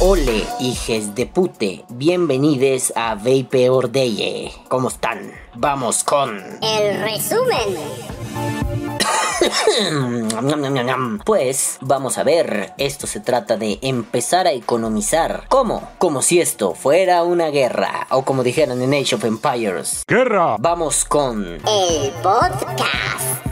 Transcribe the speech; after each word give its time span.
Ole, 0.00 0.44
hijes 0.60 1.14
de 1.14 1.26
pute, 1.26 1.84
bienvenidos 1.90 2.90
a 2.96 3.16
Vape 3.16 3.68
Ordeye. 3.68 4.50
¿Cómo 4.68 4.88
están? 4.88 5.30
Vamos 5.56 6.02
con... 6.02 6.42
El 6.62 7.02
resumen. 7.02 8.69
Pues 11.24 11.78
vamos 11.80 12.18
a 12.18 12.22
ver, 12.24 12.72
esto 12.78 13.06
se 13.06 13.20
trata 13.20 13.56
de 13.56 13.78
empezar 13.82 14.46
a 14.46 14.52
economizar. 14.52 15.44
¿Cómo? 15.48 15.90
Como 15.98 16.22
si 16.22 16.40
esto 16.40 16.74
fuera 16.74 17.22
una 17.22 17.48
guerra, 17.48 18.06
o 18.10 18.24
como 18.24 18.42
dijeron 18.42 18.82
en 18.82 18.94
Age 18.94 19.14
of 19.14 19.24
Empires. 19.24 20.04
¡Guerra! 20.06 20.56
Vamos 20.58 21.04
con... 21.04 21.44
El 21.66 22.10
podcast. 22.22 23.49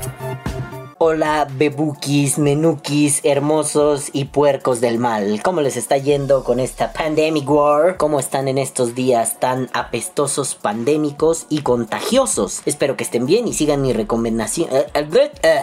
Hola 1.01 1.47
bebukis, 1.49 2.39
menukis, 2.39 3.21
hermosos 3.23 4.11
y 4.13 4.25
puercos 4.25 4.81
del 4.81 4.99
mal. 4.99 5.41
¿Cómo 5.45 5.61
les 5.61 5.77
está 5.77 5.97
yendo 5.97 6.43
con 6.43 6.59
esta 6.59 6.93
pandemic 6.93 7.49
war? 7.49 7.97
¿Cómo 7.97 8.19
están 8.19 8.49
en 8.49 8.59
estos 8.59 8.97
días 8.97 9.39
tan 9.39 9.71
apestosos, 9.75 10.57
pandémicos 10.57 11.47
y 11.51 11.61
contagiosos? 11.61 12.63
Espero 12.67 12.97
que 12.97 13.05
estén 13.05 13.27
bien 13.27 13.47
y 13.47 13.53
sigan 13.53 13.81
mi 13.81 13.93
recomendación. 13.93 14.71
eh, 14.73 14.87
eh, 14.93 15.31
eh. 15.45 15.61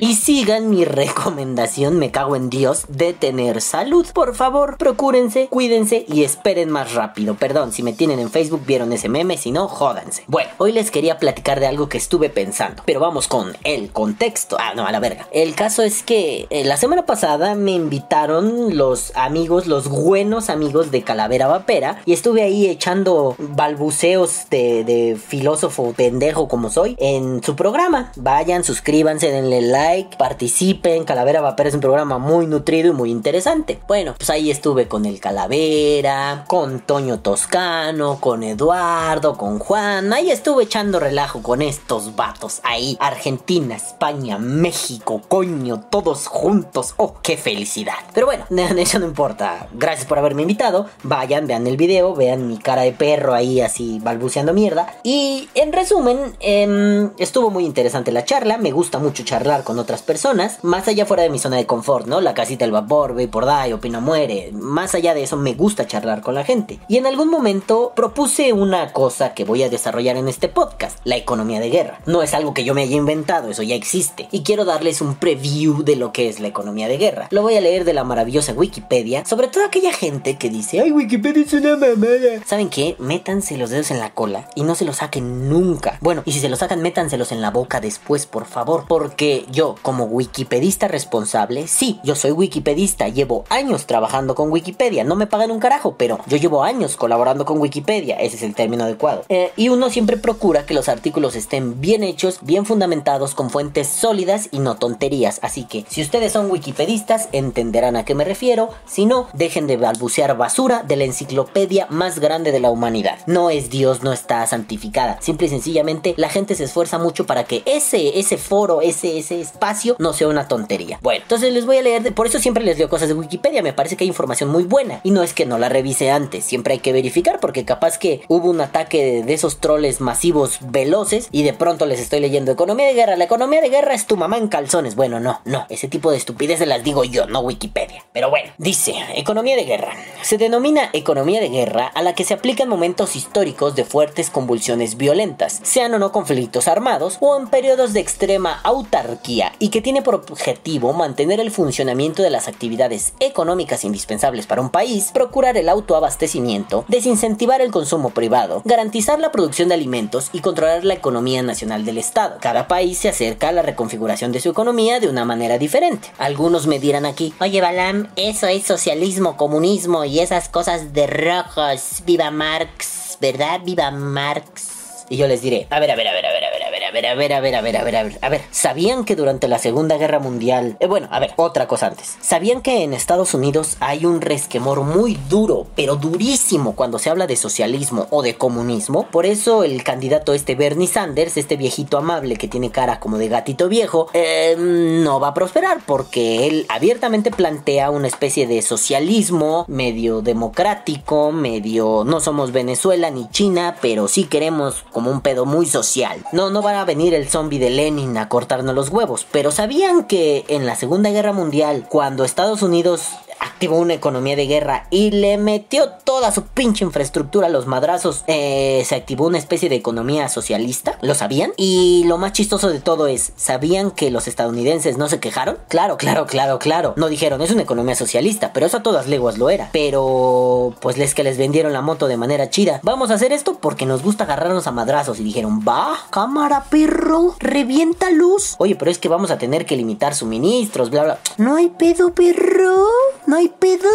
Y 0.00 0.14
sigan 0.14 0.70
mi 0.70 0.86
recomendación, 0.86 1.98
me 1.98 2.10
cago 2.10 2.36
en 2.36 2.48
Dios, 2.48 2.86
de 2.88 3.12
tener 3.12 3.60
salud. 3.60 4.06
Por 4.14 4.34
favor, 4.34 4.78
procúrense, 4.78 5.48
cuídense 5.48 6.06
y 6.08 6.24
esperen 6.24 6.70
más 6.70 6.94
rápido. 6.94 7.34
Perdón, 7.34 7.72
si 7.72 7.82
me 7.82 7.92
tienen 7.92 8.18
en 8.18 8.30
Facebook 8.30 8.62
vieron 8.64 8.94
ese 8.94 9.10
meme, 9.10 9.36
si 9.36 9.50
no, 9.50 9.68
jódanse. 9.68 10.24
Bueno, 10.26 10.48
hoy 10.56 10.72
les 10.72 10.90
quería 10.90 11.18
platicar 11.18 11.60
de 11.60 11.66
algo 11.66 11.90
que 11.90 11.98
estuve 11.98 12.30
pensando, 12.30 12.45
pero 12.84 13.00
vamos 13.00 13.28
con 13.28 13.56
el 13.64 13.90
contexto. 13.90 14.56
Ah, 14.60 14.72
no, 14.74 14.86
a 14.86 14.92
la 14.92 15.00
verga. 15.00 15.26
El 15.32 15.54
caso 15.54 15.82
es 15.82 16.02
que 16.02 16.46
eh, 16.50 16.64
la 16.64 16.76
semana 16.76 17.06
pasada 17.06 17.54
me 17.54 17.72
invitaron 17.72 18.76
los 18.76 19.12
amigos, 19.16 19.66
los 19.66 19.88
buenos 19.88 20.50
amigos 20.50 20.90
de 20.90 21.02
Calavera 21.02 21.46
Vapera, 21.46 22.00
y 22.04 22.12
estuve 22.12 22.42
ahí 22.42 22.66
echando 22.66 23.34
balbuceos 23.38 24.48
de, 24.50 25.18
filósofo 25.26 25.92
pendejo 25.96 26.48
como 26.48 26.70
soy 26.70 26.96
en 26.98 27.42
su 27.42 27.56
programa. 27.56 28.12
Vayan, 28.16 28.64
suscríbanse, 28.64 29.30
denle 29.30 29.62
like, 29.62 30.16
participen. 30.16 31.04
Calavera 31.04 31.40
Vapera 31.40 31.68
es 31.68 31.74
un 31.74 31.80
programa 31.80 32.18
muy 32.18 32.46
nutrido 32.46 32.90
y 32.90 32.94
muy 32.94 33.10
interesante. 33.10 33.80
Bueno, 33.88 34.14
pues 34.16 34.30
ahí 34.30 34.50
estuve 34.50 34.88
con 34.88 35.06
el 35.06 35.20
Calavera, 35.20 36.44
con 36.46 36.80
Toño 36.80 37.20
Toscano, 37.20 38.18
con 38.20 38.42
Eduardo, 38.42 39.36
con 39.36 39.58
Juan. 39.58 40.12
Ahí 40.12 40.30
estuve 40.30 40.64
echando 40.64 41.00
relajo 41.00 41.42
con 41.42 41.62
estos 41.62 42.14
vatos 42.14 42.35
ahí. 42.62 42.96
Argentina, 43.00 43.76
España, 43.76 44.38
México, 44.38 45.22
coño, 45.28 45.80
todos 45.90 46.26
juntos. 46.26 46.94
Oh, 46.96 47.14
qué 47.22 47.36
felicidad. 47.36 47.94
Pero 48.14 48.26
bueno, 48.26 48.44
eso 48.76 48.98
no 48.98 49.06
importa. 49.06 49.68
Gracias 49.72 50.06
por 50.06 50.18
haberme 50.18 50.42
invitado. 50.42 50.86
Vayan, 51.02 51.46
vean 51.46 51.66
el 51.66 51.76
video, 51.76 52.14
vean 52.14 52.48
mi 52.48 52.58
cara 52.58 52.82
de 52.82 52.92
perro 52.92 53.34
ahí 53.34 53.60
así 53.60 53.98
balbuceando 54.02 54.52
mierda. 54.52 54.94
Y 55.02 55.48
en 55.54 55.72
resumen, 55.72 56.36
em, 56.40 57.10
estuvo 57.18 57.50
muy 57.50 57.64
interesante 57.64 58.12
la 58.12 58.24
charla. 58.24 58.58
Me 58.58 58.70
gusta 58.70 58.98
mucho 58.98 59.24
charlar 59.24 59.64
con 59.64 59.78
otras 59.78 60.02
personas. 60.02 60.58
Más 60.62 60.88
allá 60.88 61.06
fuera 61.06 61.22
de 61.22 61.30
mi 61.30 61.38
zona 61.38 61.56
de 61.56 61.66
confort, 61.66 62.06
¿no? 62.06 62.20
La 62.20 62.34
casita 62.34 62.64
del 62.64 62.72
vapor, 62.72 63.14
ve 63.14 63.28
por 63.28 63.46
Day, 63.46 63.72
Opino 63.72 64.00
Muere. 64.00 64.50
Más 64.52 64.94
allá 64.94 65.14
de 65.14 65.22
eso, 65.22 65.36
me 65.36 65.54
gusta 65.54 65.86
charlar 65.86 66.22
con 66.22 66.34
la 66.34 66.44
gente. 66.44 66.80
Y 66.88 66.96
en 66.96 67.06
algún 67.06 67.30
momento 67.30 67.92
propuse 67.94 68.52
una 68.52 68.92
cosa 68.92 69.34
que 69.34 69.44
voy 69.44 69.62
a 69.62 69.68
desarrollar 69.68 70.16
en 70.16 70.28
este 70.28 70.48
podcast: 70.48 70.98
la 71.04 71.16
economía 71.16 71.60
de 71.60 71.70
guerra. 71.70 72.00
No 72.06 72.22
es 72.26 72.34
algo 72.34 72.54
que 72.54 72.64
yo 72.64 72.74
me 72.74 72.82
haya 72.82 72.96
inventado, 72.96 73.50
eso 73.50 73.62
ya 73.62 73.74
existe. 73.74 74.28
Y 74.30 74.42
quiero 74.42 74.64
darles 74.64 75.00
un 75.00 75.14
preview 75.14 75.82
de 75.82 75.96
lo 75.96 76.12
que 76.12 76.28
es 76.28 76.40
la 76.40 76.48
economía 76.48 76.88
de 76.88 76.98
guerra. 76.98 77.28
Lo 77.30 77.42
voy 77.42 77.56
a 77.56 77.60
leer 77.60 77.84
de 77.84 77.94
la 77.94 78.04
maravillosa 78.04 78.52
Wikipedia, 78.52 79.24
sobre 79.24 79.48
todo 79.48 79.64
aquella 79.64 79.92
gente 79.92 80.36
que 80.36 80.50
dice, 80.50 80.80
ay, 80.80 80.92
Wikipedia 80.92 81.44
es 81.44 81.52
una 81.52 81.76
mamada. 81.76 82.44
¿Saben 82.44 82.68
qué? 82.68 82.96
Métanse 82.98 83.56
los 83.56 83.70
dedos 83.70 83.90
en 83.90 84.00
la 84.00 84.12
cola 84.12 84.48
y 84.54 84.62
no 84.62 84.74
se 84.74 84.84
los 84.84 84.96
saquen 84.96 85.48
nunca. 85.48 85.98
Bueno, 86.00 86.22
y 86.24 86.32
si 86.32 86.40
se 86.40 86.48
los 86.48 86.58
sacan, 86.58 86.82
métanselos 86.82 87.32
en 87.32 87.40
la 87.40 87.50
boca 87.50 87.80
después, 87.80 88.26
por 88.26 88.46
favor. 88.46 88.84
Porque 88.88 89.46
yo, 89.50 89.76
como 89.82 90.04
wikipedista 90.04 90.88
responsable, 90.88 91.66
sí, 91.68 92.00
yo 92.02 92.14
soy 92.14 92.32
wikipedista, 92.32 93.08
llevo 93.08 93.44
años 93.48 93.86
trabajando 93.86 94.34
con 94.34 94.50
Wikipedia, 94.50 95.04
no 95.04 95.16
me 95.16 95.26
pagan 95.26 95.50
un 95.50 95.60
carajo, 95.60 95.94
pero 95.96 96.18
yo 96.26 96.36
llevo 96.36 96.64
años 96.64 96.96
colaborando 96.96 97.44
con 97.44 97.60
Wikipedia, 97.60 98.16
ese 98.16 98.36
es 98.36 98.42
el 98.42 98.54
término 98.54 98.84
adecuado. 98.84 99.24
Eh, 99.28 99.52
y 99.56 99.68
uno 99.68 99.90
siempre 99.90 100.16
procura 100.16 100.66
que 100.66 100.74
los 100.74 100.88
artículos 100.88 101.36
estén 101.36 101.80
bien 101.80 102.02
hechos, 102.02 102.15
bien 102.42 102.66
fundamentados, 102.66 103.34
con 103.34 103.50
fuentes 103.50 103.88
sólidas 103.88 104.48
y 104.50 104.58
no 104.58 104.76
tonterías. 104.76 105.38
Así 105.42 105.64
que 105.64 105.84
si 105.88 106.02
ustedes 106.02 106.32
son 106.32 106.50
wikipedistas, 106.50 107.28
entenderán 107.32 107.96
a 107.96 108.04
qué 108.04 108.14
me 108.14 108.24
refiero. 108.24 108.70
Si 108.86 109.06
no, 109.06 109.28
dejen 109.32 109.66
de 109.66 109.76
balbucear 109.76 110.36
basura 110.36 110.82
de 110.82 110.96
la 110.96 111.04
enciclopedia 111.04 111.86
más 111.90 112.18
grande 112.18 112.52
de 112.52 112.60
la 112.60 112.70
humanidad. 112.70 113.18
No 113.26 113.50
es 113.50 113.70
Dios, 113.70 114.02
no 114.02 114.12
está 114.12 114.46
santificada. 114.46 115.18
Simple 115.20 115.46
y 115.46 115.50
sencillamente 115.50 116.14
la 116.16 116.28
gente 116.28 116.54
se 116.54 116.64
esfuerza 116.64 116.98
mucho 116.98 117.26
para 117.26 117.44
que 117.44 117.62
ese, 117.66 118.18
ese 118.18 118.36
foro, 118.36 118.80
ese, 118.80 119.18
ese 119.18 119.40
espacio 119.40 119.96
no 119.98 120.12
sea 120.12 120.28
una 120.28 120.48
tontería. 120.48 120.98
Bueno, 121.02 121.22
entonces 121.22 121.52
les 121.52 121.66
voy 121.66 121.78
a 121.78 121.82
leer, 121.82 122.02
de, 122.02 122.12
por 122.12 122.26
eso 122.26 122.38
siempre 122.38 122.64
les 122.64 122.78
leo 122.78 122.88
cosas 122.88 123.08
de 123.08 123.14
Wikipedia. 123.14 123.62
Me 123.62 123.72
parece 123.72 123.96
que 123.96 124.04
hay 124.04 124.08
información 124.08 124.50
muy 124.50 124.64
buena. 124.64 125.00
Y 125.02 125.10
no 125.10 125.22
es 125.22 125.34
que 125.34 125.46
no 125.46 125.58
la 125.58 125.68
revise 125.68 126.10
antes, 126.10 126.44
siempre 126.44 126.74
hay 126.74 126.80
que 126.80 126.92
verificar 126.92 127.40
porque 127.40 127.64
capaz 127.64 127.98
que 127.98 128.22
hubo 128.28 128.50
un 128.50 128.60
ataque 128.60 129.04
de, 129.04 129.22
de 129.22 129.34
esos 129.34 129.58
troles 129.58 130.00
masivos 130.00 130.58
veloces 130.62 131.28
y 131.32 131.42
de 131.42 131.52
pronto 131.52 131.86
les 131.86 132.00
estoy 132.06 132.20
leyendo 132.20 132.52
economía 132.52 132.86
de 132.86 132.94
guerra. 132.94 133.16
La 133.16 133.24
economía 133.24 133.60
de 133.60 133.68
guerra 133.68 133.92
es 133.92 134.06
tu 134.06 134.16
mamá 134.16 134.38
en 134.38 134.48
calzones. 134.48 134.94
Bueno, 134.94 135.18
no, 135.20 135.40
no. 135.44 135.66
Ese 135.68 135.88
tipo 135.88 136.10
de 136.10 136.16
estupideces 136.16 136.66
las 136.66 136.82
digo 136.84 137.04
yo, 137.04 137.26
no 137.26 137.40
Wikipedia. 137.40 138.04
Pero 138.12 138.30
bueno, 138.30 138.52
dice, 138.58 138.94
economía 139.14 139.56
de 139.56 139.64
guerra. 139.64 139.92
Se 140.26 140.38
denomina 140.38 140.90
economía 140.92 141.40
de 141.40 141.50
guerra 141.50 141.86
a 141.86 142.02
la 142.02 142.16
que 142.16 142.24
se 142.24 142.34
aplican 142.34 142.68
momentos 142.68 143.14
históricos 143.14 143.76
de 143.76 143.84
fuertes 143.84 144.28
convulsiones 144.28 144.96
violentas, 144.96 145.60
sean 145.62 145.94
o 145.94 146.00
no 146.00 146.10
conflictos 146.10 146.66
armados 146.66 147.18
o 147.20 147.36
en 147.36 147.46
periodos 147.46 147.92
de 147.92 148.00
extrema 148.00 148.58
autarquía 148.64 149.52
y 149.60 149.68
que 149.68 149.80
tiene 149.80 150.02
por 150.02 150.16
objetivo 150.16 150.92
mantener 150.92 151.38
el 151.38 151.52
funcionamiento 151.52 152.24
de 152.24 152.30
las 152.30 152.48
actividades 152.48 153.12
económicas 153.20 153.84
indispensables 153.84 154.48
para 154.48 154.62
un 154.62 154.70
país, 154.70 155.12
procurar 155.14 155.56
el 155.56 155.68
autoabastecimiento, 155.68 156.84
desincentivar 156.88 157.60
el 157.60 157.70
consumo 157.70 158.10
privado, 158.10 158.62
garantizar 158.64 159.20
la 159.20 159.30
producción 159.30 159.68
de 159.68 159.76
alimentos 159.76 160.30
y 160.32 160.40
controlar 160.40 160.84
la 160.84 160.94
economía 160.94 161.44
nacional 161.44 161.84
del 161.84 161.98
Estado. 161.98 162.38
Cada 162.40 162.66
país 162.66 162.98
se 162.98 163.08
acerca 163.08 163.50
a 163.50 163.52
la 163.52 163.62
reconfiguración 163.62 164.32
de 164.32 164.40
su 164.40 164.50
economía 164.50 164.98
de 164.98 165.08
una 165.08 165.24
manera 165.24 165.56
diferente. 165.56 166.10
Algunos 166.18 166.66
me 166.66 166.80
dirán 166.80 167.06
aquí, 167.06 167.32
oye 167.38 167.60
Balam, 167.60 168.08
eso 168.16 168.48
es 168.48 168.64
socialismo, 168.64 169.36
comunismo 169.36 170.04
y 170.04 170.15
esas 170.20 170.48
cosas 170.48 170.92
de 170.92 171.06
rojos. 171.06 172.02
Viva 172.04 172.30
Marx, 172.30 173.18
¿verdad? 173.20 173.60
Viva 173.64 173.90
Marx. 173.90 175.04
Y 175.08 175.16
yo 175.16 175.26
les 175.26 175.42
diré, 175.42 175.66
a 175.70 175.78
ver, 175.78 175.90
a 175.90 175.96
ver, 175.96 176.08
a 176.08 176.12
ver, 176.12 176.26
a 176.26 176.32
ver, 176.32 176.44
a 176.44 176.50
ver, 176.50 176.62
a 176.64 176.70
ver, 176.70 176.75
a 176.86 176.92
ver, 176.92 177.06
a 177.06 177.14
ver, 177.14 177.32
a 177.32 177.40
ver, 177.40 177.54
a 177.56 177.60
ver, 177.60 177.76
a 177.76 177.82
ver, 177.82 177.96
a 177.96 178.02
ver, 178.04 178.18
a 178.22 178.28
ver, 178.28 178.42
¿sabían 178.50 179.04
que 179.04 179.16
durante 179.16 179.48
la 179.48 179.58
Segunda 179.58 179.96
Guerra 179.96 180.20
Mundial, 180.20 180.76
eh, 180.78 180.86
bueno, 180.86 181.08
a 181.10 181.18
ver, 181.18 181.32
otra 181.36 181.66
cosa 181.66 181.88
antes, 181.88 182.16
¿sabían 182.20 182.62
que 182.62 182.84
en 182.84 182.94
Estados 182.94 183.34
Unidos 183.34 183.76
hay 183.80 184.06
un 184.06 184.20
resquemor 184.20 184.82
muy 184.82 185.18
duro, 185.28 185.66
pero 185.74 185.96
durísimo 185.96 186.76
cuando 186.76 186.98
se 186.98 187.10
habla 187.10 187.26
de 187.26 187.34
socialismo 187.36 188.06
o 188.10 188.22
de 188.22 188.36
comunismo? 188.36 189.08
Por 189.10 189.26
eso 189.26 189.64
el 189.64 189.82
candidato 189.82 190.32
este 190.32 190.54
Bernie 190.54 190.86
Sanders, 190.86 191.36
este 191.36 191.56
viejito 191.56 191.98
amable 191.98 192.36
que 192.36 192.46
tiene 192.46 192.70
cara 192.70 193.00
como 193.00 193.18
de 193.18 193.28
gatito 193.28 193.68
viejo, 193.68 194.08
eh, 194.12 194.54
no 194.56 195.18
va 195.18 195.28
a 195.28 195.34
prosperar 195.34 195.78
porque 195.86 196.46
él 196.46 196.66
abiertamente 196.68 197.30
plantea 197.30 197.90
una 197.90 198.06
especie 198.06 198.46
de 198.46 198.62
socialismo 198.62 199.64
medio 199.66 200.22
democrático, 200.22 201.32
medio 201.32 202.04
no 202.04 202.20
somos 202.20 202.52
Venezuela 202.52 203.10
ni 203.10 203.28
China, 203.30 203.76
pero 203.80 204.06
sí 204.06 204.24
queremos 204.24 204.84
como 204.92 205.10
un 205.10 205.20
pedo 205.20 205.46
muy 205.46 205.66
social. 205.66 206.24
No, 206.32 206.50
no 206.50 206.62
va 206.62 206.75
a 206.80 206.84
venir 206.84 207.14
el 207.14 207.28
zombie 207.28 207.58
de 207.58 207.70
Lenin 207.70 208.16
a 208.18 208.28
cortarnos 208.28 208.74
los 208.74 208.90
huevos, 208.90 209.26
pero 209.30 209.50
¿sabían 209.50 210.04
que 210.04 210.44
en 210.48 210.66
la 210.66 210.76
Segunda 210.76 211.10
Guerra 211.10 211.32
Mundial, 211.32 211.86
cuando 211.88 212.24
Estados 212.24 212.62
Unidos 212.62 213.08
activó 213.46 213.78
una 213.78 213.94
economía 213.94 214.36
de 214.36 214.46
guerra 214.46 214.86
y 214.90 215.10
le 215.10 215.38
metió 215.38 215.88
toda 216.04 216.32
su 216.32 216.42
pinche 216.42 216.84
infraestructura 216.84 217.46
a 217.46 217.50
los 217.50 217.66
madrazos, 217.66 218.24
eh, 218.26 218.82
se 218.86 218.94
activó 218.94 219.26
una 219.26 219.38
especie 219.38 219.68
de 219.68 219.76
economía 219.76 220.28
socialista. 220.28 220.98
¿Lo 221.02 221.14
sabían? 221.14 221.52
Y 221.56 222.04
lo 222.06 222.18
más 222.18 222.32
chistoso 222.32 222.68
de 222.68 222.80
todo 222.80 223.06
es, 223.06 223.32
¿sabían 223.36 223.90
que 223.90 224.10
los 224.10 224.28
estadounidenses 224.28 224.98
no 224.98 225.08
se 225.08 225.20
quejaron? 225.20 225.58
Claro, 225.68 225.96
claro, 225.96 226.26
claro, 226.26 226.58
claro. 226.58 226.94
No 226.96 227.08
dijeron, 227.08 227.40
es 227.42 227.50
una 227.50 227.62
economía 227.62 227.94
socialista, 227.94 228.52
pero 228.52 228.66
eso 228.66 228.78
a 228.78 228.82
todas 228.82 229.06
leguas 229.08 229.38
lo 229.38 229.50
era. 229.50 229.70
Pero, 229.72 230.74
pues 230.80 230.98
les 230.98 231.14
que 231.14 231.24
les 231.24 231.38
vendieron 231.38 231.72
la 231.72 231.82
moto 231.82 232.08
de 232.08 232.16
manera 232.16 232.50
chida. 232.50 232.80
Vamos 232.82 233.10
a 233.10 233.14
hacer 233.14 233.32
esto 233.32 233.58
porque 233.60 233.86
nos 233.86 234.02
gusta 234.02 234.24
agarrarnos 234.24 234.66
a 234.66 234.72
madrazos. 234.72 235.20
Y 235.20 235.24
dijeron, 235.24 235.60
va, 235.66 235.96
cámara, 236.10 236.64
perro, 236.70 237.34
revienta 237.38 238.10
luz. 238.10 238.56
Oye, 238.58 238.76
pero 238.76 238.90
es 238.90 238.98
que 238.98 239.08
vamos 239.08 239.30
a 239.30 239.38
tener 239.38 239.66
que 239.66 239.76
limitar 239.76 240.14
suministros, 240.14 240.90
bla, 240.90 241.04
bla. 241.04 241.18
No 241.38 241.56
hay 241.56 241.68
pedo, 241.68 242.12
perro. 242.12 242.86
no 243.26 243.35
hay 243.36 243.48
pedo. 243.48 243.88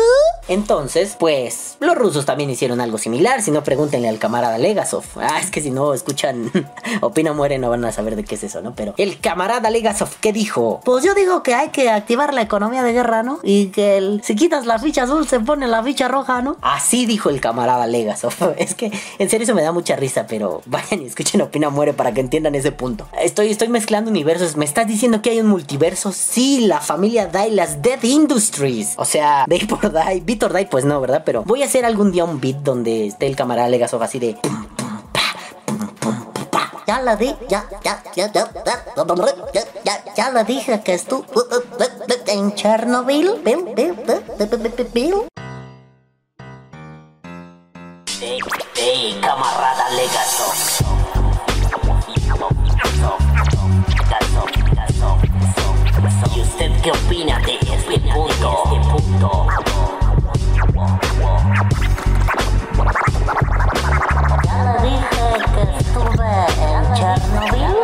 Entonces, 0.48 1.16
pues, 1.20 1.78
los 1.80 1.96
rusos 1.96 2.26
también 2.26 2.50
hicieron 2.50 2.82
algo 2.82 2.98
similar. 2.98 3.42
Si 3.42 3.52
no, 3.52 3.64
pregúntenle 3.64 4.10
al 4.10 4.20
camarada 4.20 4.58
Legasov. 4.58 5.04
Ah, 5.18 5.40
es 5.42 5.52
que 5.52 5.62
si 5.62 5.72
no 5.72 5.94
escuchan 5.94 6.52
Opina 7.02 7.34
Muere, 7.34 7.58
no 7.60 7.70
van 7.70 7.86
a 7.86 7.92
saber 7.92 8.16
de 8.16 8.24
qué 8.24 8.36
es 8.36 8.44
eso, 8.44 8.62
¿no? 8.62 8.74
Pero 8.76 8.94
el 8.98 9.20
camarada 9.20 9.70
Legasov, 9.70 10.10
¿qué 10.20 10.34
dijo? 10.34 10.82
Pues 10.84 11.04
yo 11.04 11.14
digo 11.14 11.44
que 11.44 11.54
hay 11.56 11.70
que 11.70 11.90
activar 11.90 12.34
la 12.34 12.42
economía 12.42 12.84
de 12.84 12.92
guerra, 12.94 13.24
¿no? 13.24 13.40
Y 13.44 13.68
que 13.68 13.98
el- 13.98 14.22
si 14.24 14.36
quitas 14.36 14.66
la 14.66 14.80
ficha 14.80 15.04
azul 15.04 15.28
se 15.28 15.40
pone 15.40 15.68
la 15.68 15.84
ficha 15.84 16.08
roja, 16.08 16.42
¿no? 16.42 16.58
Así 16.62 17.06
dijo 17.06 17.30
el 17.30 17.40
camarada 17.40 17.88
Legasov. 17.88 18.34
Es 18.58 18.76
que 18.76 18.92
en 19.20 19.30
serio 19.30 19.46
eso 19.46 19.56
me 19.56 19.64
da 19.64 19.72
mucha 19.72 19.96
risa, 19.96 20.26
pero 20.28 20.62
vayan 20.66 21.02
y 21.02 21.06
escuchen 21.06 21.42
Opina 21.42 21.70
Muere 21.70 21.94
para 21.94 22.14
que 22.14 22.22
entiendan 22.22 22.56
ese 22.56 22.72
punto. 22.72 23.08
Estoy, 23.22 23.50
estoy 23.52 23.70
mezclando 23.70 24.10
universos. 24.12 24.56
¿Me 24.58 24.66
estás 24.66 24.88
diciendo 24.88 25.22
que 25.22 25.30
hay 25.32 25.40
un 25.40 25.48
multiverso? 25.48 26.12
Sí, 26.12 26.62
la 26.68 26.82
familia 26.82 27.28
Dai, 27.28 27.52
las 27.52 27.82
Dead 27.82 28.02
Industries. 28.04 28.94
O 28.98 29.06
sea, 29.06 29.21
sea 29.22 29.46
Dave 29.48 29.68
por 29.68 29.92
Die, 29.92 30.22
Beat 30.22 30.44
or 30.44 30.54
Die, 30.54 30.66
pues 30.66 30.86
no, 30.86 31.00
¿verdad? 31.00 31.24
Pero 31.26 31.44
voy 31.44 31.62
a 31.62 31.66
hacer 31.66 31.86
algún 31.86 32.12
día 32.12 32.24
un 32.24 32.40
beat 32.40 32.58
donde 32.58 33.08
esté 33.08 33.28
el 33.28 33.36
camarada 33.36 33.70
Legasov 33.70 34.02
así 34.02 34.20
de. 34.20 34.38
Ya 36.88 37.00
la 37.02 37.16
di, 37.16 37.34
ya, 37.48 37.64
ya, 37.84 38.04
ya, 38.16 38.32
ya, 38.34 38.52
ya, 39.54 39.64
ya, 39.84 40.04
ya 40.18 40.32
la 40.32 40.44
dije 40.44 40.82
que 40.82 40.94
estuvo 40.94 41.24
uh, 41.36 41.40
uh, 41.40 41.84
uh, 41.84 42.14
en 42.28 42.54
Chernobyl. 42.54 43.40
Bill, 43.46 43.64
Bill, 43.76 43.96
Bill, 43.96 44.88
Bill, 44.94 45.28
Hey, 48.76 49.18
camarada 49.22 49.90
Legasov. 49.96 50.71
¿Y 56.84 56.90
usted 56.90 56.92
qué 56.92 56.92
opina 56.92 57.40
de 57.40 57.60
este 57.62 58.00
punto? 58.12 58.64
Ya 64.44 64.64
le 64.64 64.74
dije 64.90 65.28
que 65.54 65.62
estuve 65.78 66.34
en 66.58 66.94
Chernobyl. 66.96 67.76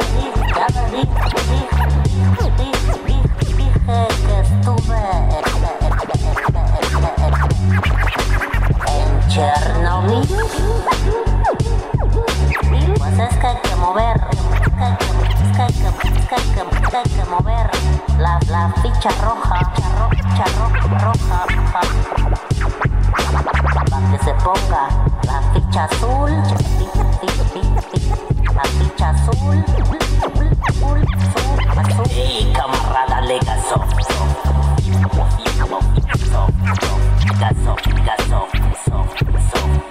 Dije, 3.75 3.99
que 4.25 4.33
estuve 4.41 5.01
en 8.88 9.27
Chernobyl. 9.27 10.25
Pues 12.97 13.19
es 13.19 13.35
que 13.38 13.47
hay 13.47 13.57
que 13.61 13.75
mover, 13.75 14.19
que, 15.68 15.74
que 15.74 16.38
que, 16.54 16.62
que 16.92 17.02
que 17.10 17.24
mover 17.30 17.69
la, 18.18 18.40
la 18.50 18.74
ficha 18.81 19.10
roja, 19.24 19.60
ficha 20.10 20.46
roja, 20.60 21.00
roja, 21.04 21.46
para 23.90 24.12
que 24.12 24.18
se 24.24 24.34
ponga 24.36 24.90
la 25.24 25.42
ficha 25.54 25.84
azul, 25.86 26.31
la 28.56 28.64
ficha 28.64 29.10
azul, 29.10 29.66
azul, 30.62 31.06
azul. 31.78 32.08
Ey, 32.12 32.54
camarada 32.54 33.22
Legasov. 33.22 33.86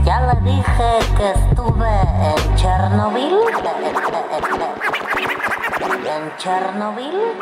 Ya 0.05 0.21
le 0.21 0.41
dije 0.43 0.99
que 1.17 1.31
estuve 1.33 1.91
en 2.23 2.57
Chernobyl, 2.57 3.37
dan 6.07 6.31
Chernobyl. 6.39 7.35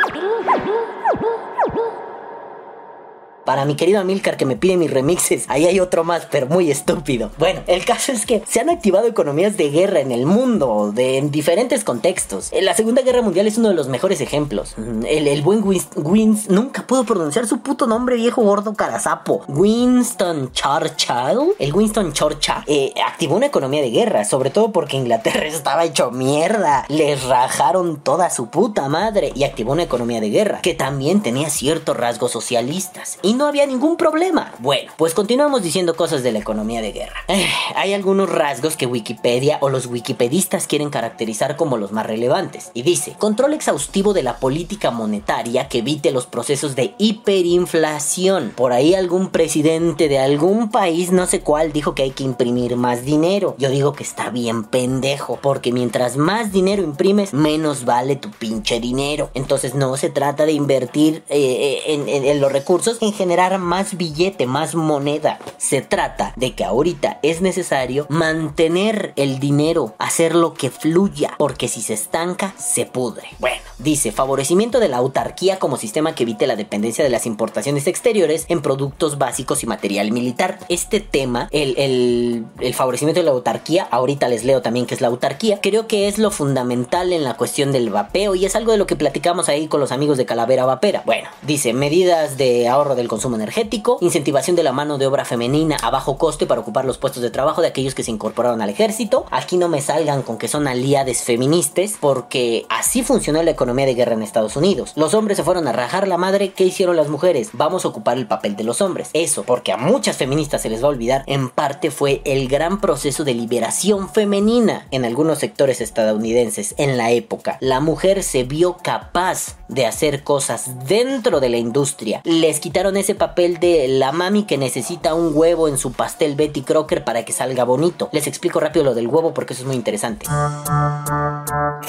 Para 3.44 3.66
mi 3.66 3.76
querido 3.76 4.00
Amilcar 4.00 4.36
que 4.36 4.46
me 4.46 4.56
pide 4.56 4.76
mis 4.76 4.90
remixes, 4.90 5.44
ahí 5.48 5.66
hay 5.66 5.78
otro 5.80 6.02
más, 6.02 6.26
pero 6.30 6.46
muy 6.46 6.70
estúpido. 6.70 7.30
Bueno, 7.38 7.60
el 7.66 7.84
caso 7.84 8.12
es 8.12 8.24
que 8.24 8.42
se 8.48 8.60
han 8.60 8.70
activado 8.70 9.06
economías 9.06 9.56
de 9.56 9.70
guerra 9.70 10.00
en 10.00 10.12
el 10.12 10.24
mundo, 10.24 10.92
de, 10.94 11.18
en 11.18 11.30
diferentes 11.30 11.84
contextos. 11.84 12.52
Eh, 12.52 12.62
La 12.62 12.74
Segunda 12.74 13.02
Guerra 13.02 13.20
Mundial 13.20 13.46
es 13.46 13.58
uno 13.58 13.68
de 13.68 13.74
los 13.74 13.88
mejores 13.88 14.20
ejemplos. 14.20 14.74
Mm, 14.78 15.04
El, 15.06 15.28
el 15.28 15.42
buen 15.42 15.62
Wins, 15.64 16.48
nunca 16.48 16.86
puedo 16.86 17.04
pronunciar 17.04 17.46
su 17.46 17.60
puto 17.60 17.86
nombre, 17.86 18.16
viejo 18.16 18.42
gordo 18.42 18.74
carazapo. 18.74 19.44
Winston 19.48 20.50
Churchill, 20.52 21.54
el 21.58 21.74
Winston 21.74 22.12
Churchill, 22.12 22.64
eh, 22.66 22.94
activó 23.06 23.36
una 23.36 23.46
economía 23.46 23.82
de 23.82 23.90
guerra, 23.90 24.24
sobre 24.24 24.50
todo 24.50 24.72
porque 24.72 24.96
Inglaterra 24.96 25.44
estaba 25.46 25.84
hecho 25.84 26.10
mierda. 26.10 26.86
Les 26.88 27.24
rajaron 27.24 28.00
toda 28.00 28.30
su 28.30 28.48
puta 28.48 28.88
madre 28.88 29.32
y 29.34 29.44
activó 29.44 29.72
una 29.72 29.82
economía 29.82 30.20
de 30.20 30.30
guerra 30.30 30.60
que 30.62 30.74
también 30.74 31.22
tenía 31.22 31.50
ciertos 31.50 31.96
rasgos 31.96 32.32
socialistas 32.32 33.18
no 33.34 33.46
había 33.46 33.66
ningún 33.66 33.96
problema. 33.96 34.52
Bueno, 34.58 34.92
pues 34.96 35.14
continuamos 35.14 35.62
diciendo 35.62 35.96
cosas 35.96 36.22
de 36.22 36.32
la 36.32 36.38
economía 36.38 36.80
de 36.82 36.92
guerra. 36.92 37.14
Eh, 37.28 37.46
hay 37.74 37.92
algunos 37.92 38.28
rasgos 38.28 38.76
que 38.76 38.86
Wikipedia 38.86 39.58
o 39.60 39.68
los 39.68 39.86
wikipedistas 39.86 40.66
quieren 40.66 40.90
caracterizar 40.90 41.56
como 41.56 41.76
los 41.76 41.92
más 41.92 42.06
relevantes. 42.06 42.70
Y 42.74 42.82
dice, 42.82 43.14
control 43.18 43.54
exhaustivo 43.54 44.12
de 44.12 44.22
la 44.22 44.38
política 44.38 44.90
monetaria 44.90 45.68
que 45.68 45.78
evite 45.78 46.10
los 46.10 46.26
procesos 46.26 46.76
de 46.76 46.94
hiperinflación. 46.98 48.52
Por 48.56 48.72
ahí 48.72 48.94
algún 48.94 49.30
presidente 49.30 50.08
de 50.08 50.18
algún 50.18 50.70
país, 50.70 51.12
no 51.12 51.26
sé 51.26 51.40
cuál, 51.40 51.72
dijo 51.72 51.94
que 51.94 52.02
hay 52.02 52.10
que 52.10 52.24
imprimir 52.24 52.76
más 52.76 53.04
dinero. 53.04 53.54
Yo 53.58 53.70
digo 53.70 53.92
que 53.94 54.04
está 54.04 54.30
bien 54.30 54.64
pendejo, 54.64 55.38
porque 55.40 55.72
mientras 55.72 56.16
más 56.16 56.52
dinero 56.52 56.82
imprimes, 56.82 57.32
menos 57.32 57.84
vale 57.84 58.16
tu 58.16 58.30
pinche 58.30 58.80
dinero. 58.80 59.30
Entonces 59.34 59.74
no 59.74 59.96
se 59.96 60.10
trata 60.10 60.46
de 60.46 60.52
invertir 60.52 61.22
eh, 61.28 61.82
eh, 61.86 62.30
en, 62.30 62.40
los 62.40 62.52
recursos 62.52 62.98
en 63.00 63.23
generar 63.24 63.58
más 63.58 63.96
billete, 63.96 64.44
más 64.46 64.74
moneda. 64.74 65.38
Se 65.56 65.80
trata 65.80 66.34
de 66.36 66.52
que 66.54 66.62
ahorita 66.62 67.20
es 67.22 67.40
necesario 67.40 68.04
mantener 68.10 69.14
el 69.16 69.38
dinero, 69.38 69.94
hacerlo 69.98 70.52
que 70.52 70.68
fluya, 70.70 71.32
porque 71.38 71.68
si 71.68 71.80
se 71.80 71.94
estanca, 71.94 72.52
se 72.58 72.84
pudre. 72.84 73.28
Bueno, 73.38 73.62
dice, 73.78 74.12
favorecimiento 74.12 74.78
de 74.78 74.90
la 74.90 74.98
autarquía 74.98 75.58
como 75.58 75.78
sistema 75.78 76.14
que 76.14 76.24
evite 76.24 76.46
la 76.46 76.54
dependencia 76.54 77.02
de 77.02 77.08
las 77.08 77.24
importaciones 77.24 77.86
exteriores 77.86 78.44
en 78.48 78.60
productos 78.60 79.16
básicos 79.16 79.62
y 79.62 79.66
material 79.66 80.12
militar. 80.12 80.58
Este 80.68 81.00
tema, 81.00 81.48
el, 81.50 81.74
el- 81.78 82.44
el 82.60 82.74
favorecimiento 82.74 83.20
de 83.20 83.24
la 83.24 83.30
autarquía, 83.32 83.88
ahorita 83.90 84.28
les 84.28 84.44
leo 84.44 84.60
también 84.60 84.84
qué 84.84 84.94
es 84.94 85.00
la 85.00 85.08
autarquía, 85.08 85.60
creo 85.62 85.86
que 85.86 86.08
es 86.08 86.18
lo 86.18 86.30
fundamental 86.30 87.14
en 87.14 87.24
la 87.24 87.34
cuestión 87.38 87.72
del 87.72 87.88
vapeo 87.88 88.34
y 88.34 88.44
es 88.44 88.54
algo 88.54 88.72
de 88.72 88.76
lo 88.78 88.86
que 88.86 88.96
platicamos 88.96 89.48
ahí 89.48 89.66
con 89.66 89.80
los 89.80 89.92
amigos 89.92 90.18
de 90.18 90.26
Calavera 90.26 90.66
Vapera. 90.66 91.02
Bueno, 91.06 91.30
dice, 91.40 91.72
medidas 91.72 92.36
de 92.36 92.68
ahorro 92.68 92.94
del 92.94 93.08
consumo 93.14 93.36
energético, 93.36 93.98
incentivación 94.00 94.56
de 94.56 94.64
la 94.64 94.72
mano 94.72 94.98
de 94.98 95.06
obra 95.06 95.24
femenina 95.24 95.76
a 95.82 95.90
bajo 95.90 96.18
coste 96.18 96.46
para 96.46 96.60
ocupar 96.60 96.84
los 96.84 96.98
puestos 96.98 97.22
de 97.22 97.30
trabajo 97.30 97.62
de 97.62 97.68
aquellos 97.68 97.94
que 97.94 98.02
se 98.02 98.10
incorporaron 98.10 98.60
al 98.60 98.70
ejército. 98.70 99.24
Aquí 99.30 99.56
no 99.56 99.68
me 99.68 99.80
salgan 99.80 100.22
con 100.22 100.36
que 100.36 100.48
son 100.48 100.66
aliades 100.66 101.22
feministas, 101.22 101.94
porque 102.00 102.66
así 102.68 103.04
funcionó 103.04 103.40
la 103.44 103.52
economía 103.52 103.86
de 103.86 103.94
guerra 103.94 104.14
en 104.14 104.24
Estados 104.24 104.56
Unidos. 104.56 104.94
Los 104.96 105.14
hombres 105.14 105.36
se 105.36 105.44
fueron 105.44 105.68
a 105.68 105.72
rajar 105.72 106.08
la 106.08 106.18
madre, 106.18 106.52
¿qué 106.54 106.64
hicieron 106.64 106.96
las 106.96 107.08
mujeres? 107.08 107.50
Vamos 107.52 107.84
a 107.84 107.88
ocupar 107.88 108.18
el 108.18 108.26
papel 108.26 108.56
de 108.56 108.64
los 108.64 108.80
hombres. 108.80 109.10
Eso, 109.12 109.44
porque 109.44 109.70
a 109.70 109.76
muchas 109.76 110.16
feministas 110.16 110.62
se 110.62 110.70
les 110.70 110.82
va 110.82 110.88
a 110.88 110.90
olvidar, 110.90 111.22
en 111.28 111.50
parte 111.50 111.92
fue 111.92 112.20
el 112.24 112.48
gran 112.48 112.80
proceso 112.80 113.22
de 113.22 113.34
liberación 113.34 114.08
femenina 114.08 114.88
en 114.90 115.04
algunos 115.04 115.38
sectores 115.38 115.80
estadounidenses 115.80 116.74
en 116.78 116.96
la 116.96 117.12
época. 117.12 117.58
La 117.60 117.78
mujer 117.78 118.24
se 118.24 118.42
vio 118.42 118.76
capaz 118.82 119.56
de 119.68 119.86
hacer 119.86 120.24
cosas 120.24 120.88
dentro 120.88 121.38
de 121.38 121.48
la 121.48 121.58
industria. 121.58 122.20
Les 122.24 122.58
quitaron 122.58 122.96
ese 123.04 123.14
papel 123.14 123.60
de 123.60 123.86
la 123.86 124.12
mami 124.12 124.44
que 124.44 124.56
necesita 124.56 125.12
un 125.12 125.32
huevo 125.34 125.68
en 125.68 125.76
su 125.76 125.92
pastel 125.92 126.36
Betty 126.36 126.62
Crocker 126.62 127.04
para 127.04 127.22
que 127.26 127.34
salga 127.34 127.62
bonito. 127.64 128.08
Les 128.12 128.26
explico 128.26 128.60
rápido 128.60 128.82
lo 128.82 128.94
del 128.94 129.08
huevo 129.08 129.34
porque 129.34 129.52
eso 129.52 129.60
es 129.62 129.66
muy 129.66 129.76
interesante. 129.76 130.24
Cápsulas 130.24 131.84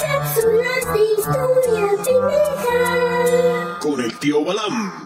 de 0.92 1.00
historia 1.16 1.88
pendeja. 2.04 3.78
Con 3.80 4.02
el 4.02 4.18
tío 4.18 4.44
Balam. 4.44 5.05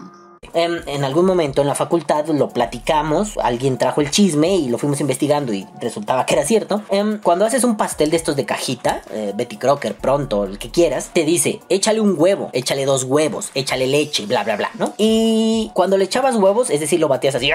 Em, 0.53 0.81
en 0.87 1.05
algún 1.05 1.25
momento 1.25 1.61
en 1.61 1.67
la 1.67 1.75
facultad 1.75 2.25
lo 2.27 2.49
platicamos, 2.49 3.37
alguien 3.37 3.77
trajo 3.77 4.01
el 4.01 4.11
chisme 4.11 4.55
y 4.55 4.69
lo 4.69 4.77
fuimos 4.77 4.99
investigando 4.99 5.53
y 5.53 5.67
resultaba 5.79 6.25
que 6.25 6.33
era 6.33 6.43
cierto. 6.43 6.81
Em, 6.89 7.19
cuando 7.19 7.45
haces 7.45 7.63
un 7.63 7.77
pastel 7.77 8.09
de 8.09 8.17
estos 8.17 8.35
de 8.35 8.45
cajita, 8.45 9.01
eh, 9.11 9.33
Betty 9.35 9.57
Crocker, 9.57 9.95
pronto, 9.95 10.43
el 10.43 10.57
que 10.57 10.69
quieras, 10.69 11.11
te 11.13 11.23
dice, 11.23 11.61
échale 11.69 12.01
un 12.01 12.15
huevo, 12.17 12.49
échale 12.53 12.85
dos 12.85 13.03
huevos, 13.03 13.51
échale 13.53 13.87
leche, 13.87 14.25
bla, 14.25 14.43
bla, 14.43 14.57
bla, 14.57 14.71
¿no? 14.73 14.93
Y 14.97 15.71
cuando 15.73 15.97
le 15.97 16.05
echabas 16.05 16.35
huevos, 16.35 16.69
es 16.69 16.79
decir, 16.79 16.99
lo 16.99 17.07
batías 17.07 17.35
así, 17.35 17.49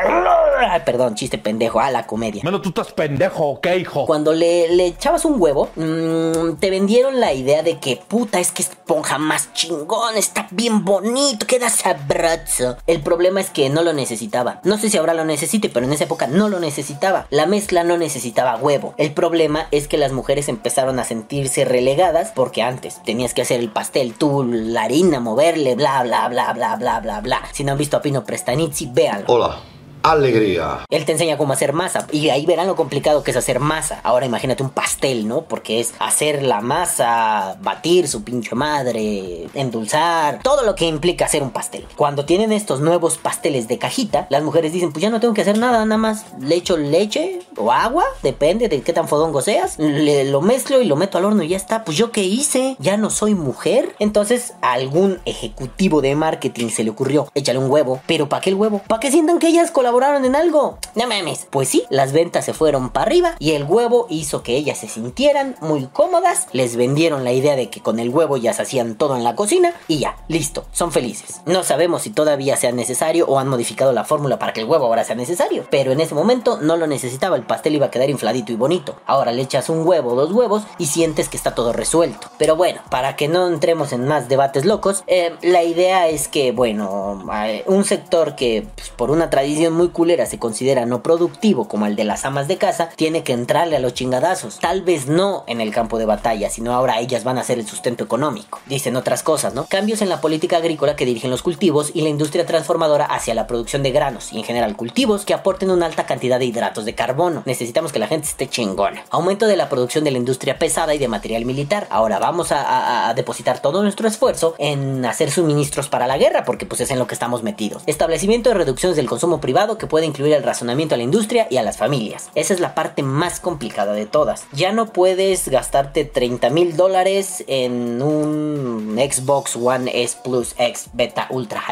perdón, 0.85 1.17
chiste 1.17 1.39
pendejo, 1.39 1.81
a 1.81 1.91
la 1.91 2.07
comedia. 2.07 2.43
Menos 2.45 2.63
tú 2.63 2.69
estás 2.69 2.93
pendejo, 2.93 3.51
¿ok, 3.51 3.67
hijo? 3.79 4.07
Cuando 4.07 4.33
le, 4.33 4.75
le 4.75 4.87
echabas 4.87 5.25
un 5.25 5.41
huevo, 5.41 5.69
mm, 5.75 6.55
te 6.61 6.71
vendieron 6.71 7.21
la 7.21 7.35
idea 7.35 7.63
de 7.63 7.79
que 7.79 7.97
puta, 7.97 8.39
es 8.39 8.53
que 8.53 8.63
esponja 8.63 9.19
más 9.19 9.53
chingón, 9.53 10.17
está 10.17 10.47
bien 10.51 10.85
bonito, 10.85 11.47
queda 11.47 11.69
sabroso. 11.69 12.76
El 12.87 13.01
problema 13.01 13.41
es 13.41 13.51
que 13.51 13.69
no 13.71 13.83
lo 13.83 13.93
necesitaba. 13.93 14.61
No 14.65 14.79
sé 14.79 14.91
si 14.91 14.97
ahora 14.97 15.15
lo 15.15 15.25
necesite, 15.25 15.69
pero 15.69 15.87
en 15.87 15.93
esa 15.93 16.05
época 16.05 16.27
no 16.27 16.49
lo 16.49 16.61
necesitaba. 16.61 17.27
La 17.31 17.47
mezcla 17.47 17.85
no 17.85 17.99
necesitaba 17.99 18.57
huevo. 18.57 18.95
El 18.99 19.13
problema 19.13 19.69
es 19.71 19.89
que 19.89 19.99
las 19.99 20.13
mujeres 20.13 20.49
empezaron 20.49 20.99
a 20.99 21.05
sentirse 21.05 21.65
relegadas 21.65 22.33
porque 22.35 22.63
antes 22.63 23.03
tenías 23.05 23.35
que 23.35 23.43
hacer 23.43 23.61
el 23.61 23.71
pastel, 23.71 24.15
tú, 24.15 24.45
la 24.45 24.83
harina, 24.83 25.21
moverle, 25.21 25.75
bla, 25.75 26.03
bla, 26.03 26.29
bla, 26.29 26.53
bla, 26.53 26.77
bla, 26.77 27.01
bla, 27.01 27.21
bla. 27.21 27.43
Si 27.53 27.65
no 27.65 27.73
han 27.73 27.79
visto 27.79 27.97
a 27.97 28.03
Pino 28.03 28.25
Prestanizzi, 28.25 28.89
véanlo. 28.93 29.27
Hola, 29.29 29.61
alegría. 30.11 30.85
Él 30.91 31.05
te 31.05 31.13
enseña 31.13 31.37
cómo 31.37 31.53
hacer 31.53 31.73
masa 31.73 32.07
y 32.13 32.29
ahí 32.31 32.47
verán 32.47 32.67
lo 32.67 32.77
complicado 32.77 33.23
que 33.23 33.31
es 33.31 33.37
hacer 33.37 33.61
masa. 33.61 34.01
Ahora 34.03 34.27
imagínate 34.27 34.63
un 34.63 34.71
pastel, 34.71 35.27
¿no? 35.27 35.43
Porque 35.43 35.81
es 35.81 35.95
hacer 35.99 36.43
la 36.43 36.61
masa, 36.61 37.57
batir 37.61 38.09
su 38.09 38.23
pinche 38.25 38.55
madre, 38.55 39.49
endulzar, 39.55 40.41
todo 40.43 40.63
lo 40.63 40.75
que 40.75 40.87
implica 40.87 41.25
hacer 41.25 41.43
un 41.43 41.51
pastel. 41.51 41.87
Cuando 41.97 42.25
tienen 42.25 42.53
estos 42.53 42.81
nuevos 42.81 43.19
pasteles 43.19 43.69
de 43.69 43.79
cajita, 43.79 44.27
las 44.31 44.43
mujeres 44.43 44.73
dicen, 44.73 44.93
pues 44.93 45.03
ya 45.03 45.11
no 45.11 45.21
tengo 45.21 45.35
que 45.35 45.43
hacer 45.43 45.59
nada, 45.59 45.85
nada 45.85 45.99
más 45.99 46.25
le 46.41 46.57
echo 46.57 46.77
leche 46.77 47.41
o 47.57 47.73
agua, 47.73 48.05
depende 48.23 48.69
de 48.69 48.83
qué 48.83 48.93
tan 48.93 49.09
fodongo 49.09 49.43
seas, 49.43 49.79
le, 49.79 50.25
lo 50.25 50.41
mezclo 50.41 50.81
y 50.81 50.87
lo 50.87 50.97
meto 50.97 51.19
al 51.19 51.25
horno 51.25 51.43
y 51.43 51.49
ya 51.49 51.57
está. 51.57 51.85
Pues 51.85 51.97
yo 51.97 52.13
qué 52.13 52.23
hice, 52.23 52.77
ya 52.79 52.97
no 52.97 53.11
soy 53.11 53.35
mujer. 53.35 53.95
Entonces 53.99 54.55
a 54.63 54.73
algún 54.73 55.21
ejecutivo 55.25 56.01
de 56.01 56.15
marketing 56.15 56.69
se 56.69 56.85
le 56.85 56.91
ocurrió, 56.91 57.31
échale 57.35 57.59
un 57.59 57.71
huevo, 57.71 58.01
pero 58.07 58.29
¿para 58.29 58.41
qué 58.41 58.51
el 58.51 58.57
huevo? 58.57 58.83
¿Para 58.87 59.01
que 59.01 59.11
sientan 59.11 59.39
que 59.39 59.49
ellas 59.49 59.71
colaboraron 59.97 60.27
en 60.27 60.37
algo? 60.37 60.79
No 60.95 61.07
mames. 61.07 61.47
Pues 61.51 61.71
sí, 61.71 61.85
las 61.89 62.13
ventas 62.13 62.45
se 62.45 62.53
fueron 62.53 62.91
para 62.91 63.07
arriba 63.07 63.35
y 63.39 63.53
el 63.53 63.65
huevo 63.65 64.07
hizo 64.11 64.43
que 64.43 64.55
ellas 64.55 64.77
se 64.77 64.89
sintieran 64.89 65.57
muy 65.61 65.87
cómodas, 65.87 66.49
les 66.53 66.77
vendieron 66.77 67.25
la 67.25 67.33
idea 67.33 67.57
de 67.57 67.71
que 67.71 67.81
con 67.81 67.99
el 67.99 68.11
huevo 68.11 68.37
ya 68.37 68.53
se 68.53 68.61
hacían 68.61 68.97
todo 68.97 69.17
en 69.17 69.25
la 69.25 69.35
cocina 69.35 69.73
y 69.89 70.01
ya, 70.01 70.17
listo, 70.29 70.67
son 70.73 70.93
felices. 70.93 71.41
No 71.47 71.63
sabemos 71.63 72.03
si 72.03 72.11
todavía 72.11 72.59
sea 72.59 72.73
necesario 72.73 73.27
o 73.27 73.39
han 73.39 73.49
modificado 73.49 73.95
la 73.95 74.05
fórmula 74.05 74.39
para 74.39 74.53
que 74.53 74.61
el 74.61 74.67
huevo 74.67 74.85
ahora 74.85 75.03
sea 75.05 75.17
necesario, 75.17 75.65
pero 75.71 75.93
en 75.93 76.01
ese 76.01 76.15
momento 76.15 76.59
no 76.61 76.77
lo 76.77 76.87
necesitaba, 76.87 77.37
el 77.37 77.45
pastel 77.45 77.77
iba 77.77 77.87
a 77.87 77.91
quedar 77.91 78.11
infladito 78.11 78.53
y 78.53 78.57
bonito. 78.57 78.97
Ahora 79.07 79.33
le 79.33 79.41
echas 79.41 79.71
un 79.71 79.87
huevo, 79.87 80.15
dos 80.15 80.31
huevos 80.33 80.65
y 80.77 80.87
sientes 80.87 81.31
que 81.31 81.39
está 81.39 81.55
todo 81.55 81.73
resuelto. 81.73 82.29
Pero 82.37 82.55
bueno, 82.55 82.83
para 82.91 83.17
que 83.17 83.29
no 83.29 83.49
entremos 83.49 83.95
en 83.95 84.07
más 84.07 84.29
debates 84.29 84.67
locos, 84.67 85.05
eh, 85.07 85.37
la 85.41 85.63
idea 85.63 86.09
es 86.09 86.29
que, 86.29 86.53
bueno, 86.53 87.25
eh, 87.47 87.65
un 87.67 87.85
sector 87.85 88.37
que 88.37 88.67
pues, 88.75 88.91
por 88.91 89.11
una 89.11 89.31
tradición 89.31 89.73
muy 89.73 89.86
culera 89.93 90.27
se 90.27 90.39
considera 90.39 90.87
no 90.87 91.03
productivo 91.03 91.69
como 91.69 91.87
el 91.87 91.97
de 91.97 92.05
las 92.05 92.25
amas 92.25 92.49
de 92.49 92.57
casa, 92.59 92.91
tiene 92.97 93.23
que 93.23 93.33
entrarle 93.33 93.77
a 93.77 93.81
los 93.81 93.95
chingadazos. 93.95 94.59
Tal 94.61 94.83
vez 94.83 95.07
no 95.07 95.45
en 95.47 95.61
el 95.61 95.73
campo 95.73 95.99
de 95.99 96.07
batalla, 96.07 96.51
sino 96.51 96.73
ahora 96.73 97.01
ellas 97.01 97.25
van 97.25 97.39
a 97.39 97.45
ser 97.45 97.59
el 97.59 97.67
sustento 97.67 98.05
económico. 98.05 98.61
Dicen 98.67 98.97
otras 98.97 99.23
cosas, 99.23 99.55
¿no? 99.55 99.67
Cambios 99.67 100.03
en 100.03 100.09
la 100.09 100.21
política 100.21 100.57
agrícola 100.59 100.97
que 100.97 101.05
dirigen 101.07 101.31
los 101.31 101.43
cultivos 101.43 101.91
y 101.95 102.03
la 102.03 102.09
industria 102.09 102.47
transformadora 102.47 103.05
hacia 103.07 103.35
la 103.35 103.47
producción 103.47 103.83
de 103.83 103.91
granos 103.93 104.33
y 104.33 104.39
en 104.39 104.45
general 104.45 104.77
cultivos 104.77 105.25
que 105.25 105.35
aporten 105.35 105.71
una 105.71 105.87
alta 105.87 106.07
cantidad 106.07 106.39
de 106.39 106.45
hidratos 106.47 106.85
de 106.85 106.95
carbono. 106.95 107.43
Necesitamos 107.47 107.93
que 107.93 107.99
la 107.99 108.07
gente 108.09 108.27
esté 108.29 108.49
chingona. 108.49 109.05
Aumento 109.11 109.47
de 109.47 109.57
la 109.57 109.69
producción 109.69 110.05
de 110.05 110.11
la 110.11 110.19
industria 110.19 110.59
pesada 110.59 110.95
y 110.95 110.99
de 110.99 111.09
material 111.09 111.45
militar. 111.45 111.87
Ahora 111.91 112.19
vamos 112.19 112.53
a, 112.53 112.63
a- 112.63 113.09
a 113.09 113.15
depositar 113.15 113.61
todo 113.61 113.83
nuestro 113.83 114.09
esfuerzo 114.09 114.55
en 114.59 115.05
hacer 115.05 115.31
suministros 115.31 115.89
para 115.89 116.07
la 116.07 116.19
guerra, 116.19 116.45
porque 116.45 116.67
pues 116.67 116.81
es 116.81 116.91
en 116.91 116.99
lo 116.99 117.07
que 117.07 117.15
estamos 117.15 117.43
metidos. 117.43 117.83
Establecimiento 117.87 118.51
de 118.51 118.55
reducciones 118.55 118.97
del 118.97 119.09
consumo 119.09 119.41
privado 119.41 119.66
que 119.75 119.87
puede 119.87 120.07
incluir 120.07 120.33
el 120.33 120.43
razonamiento 120.43 120.95
a 120.95 120.99
la 120.99 121.05
industria 121.05 121.47
y 121.51 121.57
a 121.57 121.63
las 121.63 121.77
familias. 121.77 122.31
Esa 122.35 122.55
es 122.55 122.61
la 122.61 122.75
parte 122.75 123.03
más 123.03 123.41
complicada 123.41 123.93
de 123.93 124.07
todas. 124.07 124.47
Ya 124.53 124.73
no 124.73 124.87
puedes 124.87 125.49
gastarte 125.49 126.05
30 126.05 126.51
mil 126.51 126.77
dólares 126.77 127.45
en 127.49 128.01
un 128.01 128.97
Xbox 128.97 129.57
One 129.57 129.91
S 130.03 130.17
Plus 130.23 130.55
X 130.59 130.91
Beta 130.93 131.27
Ultra 131.31 131.63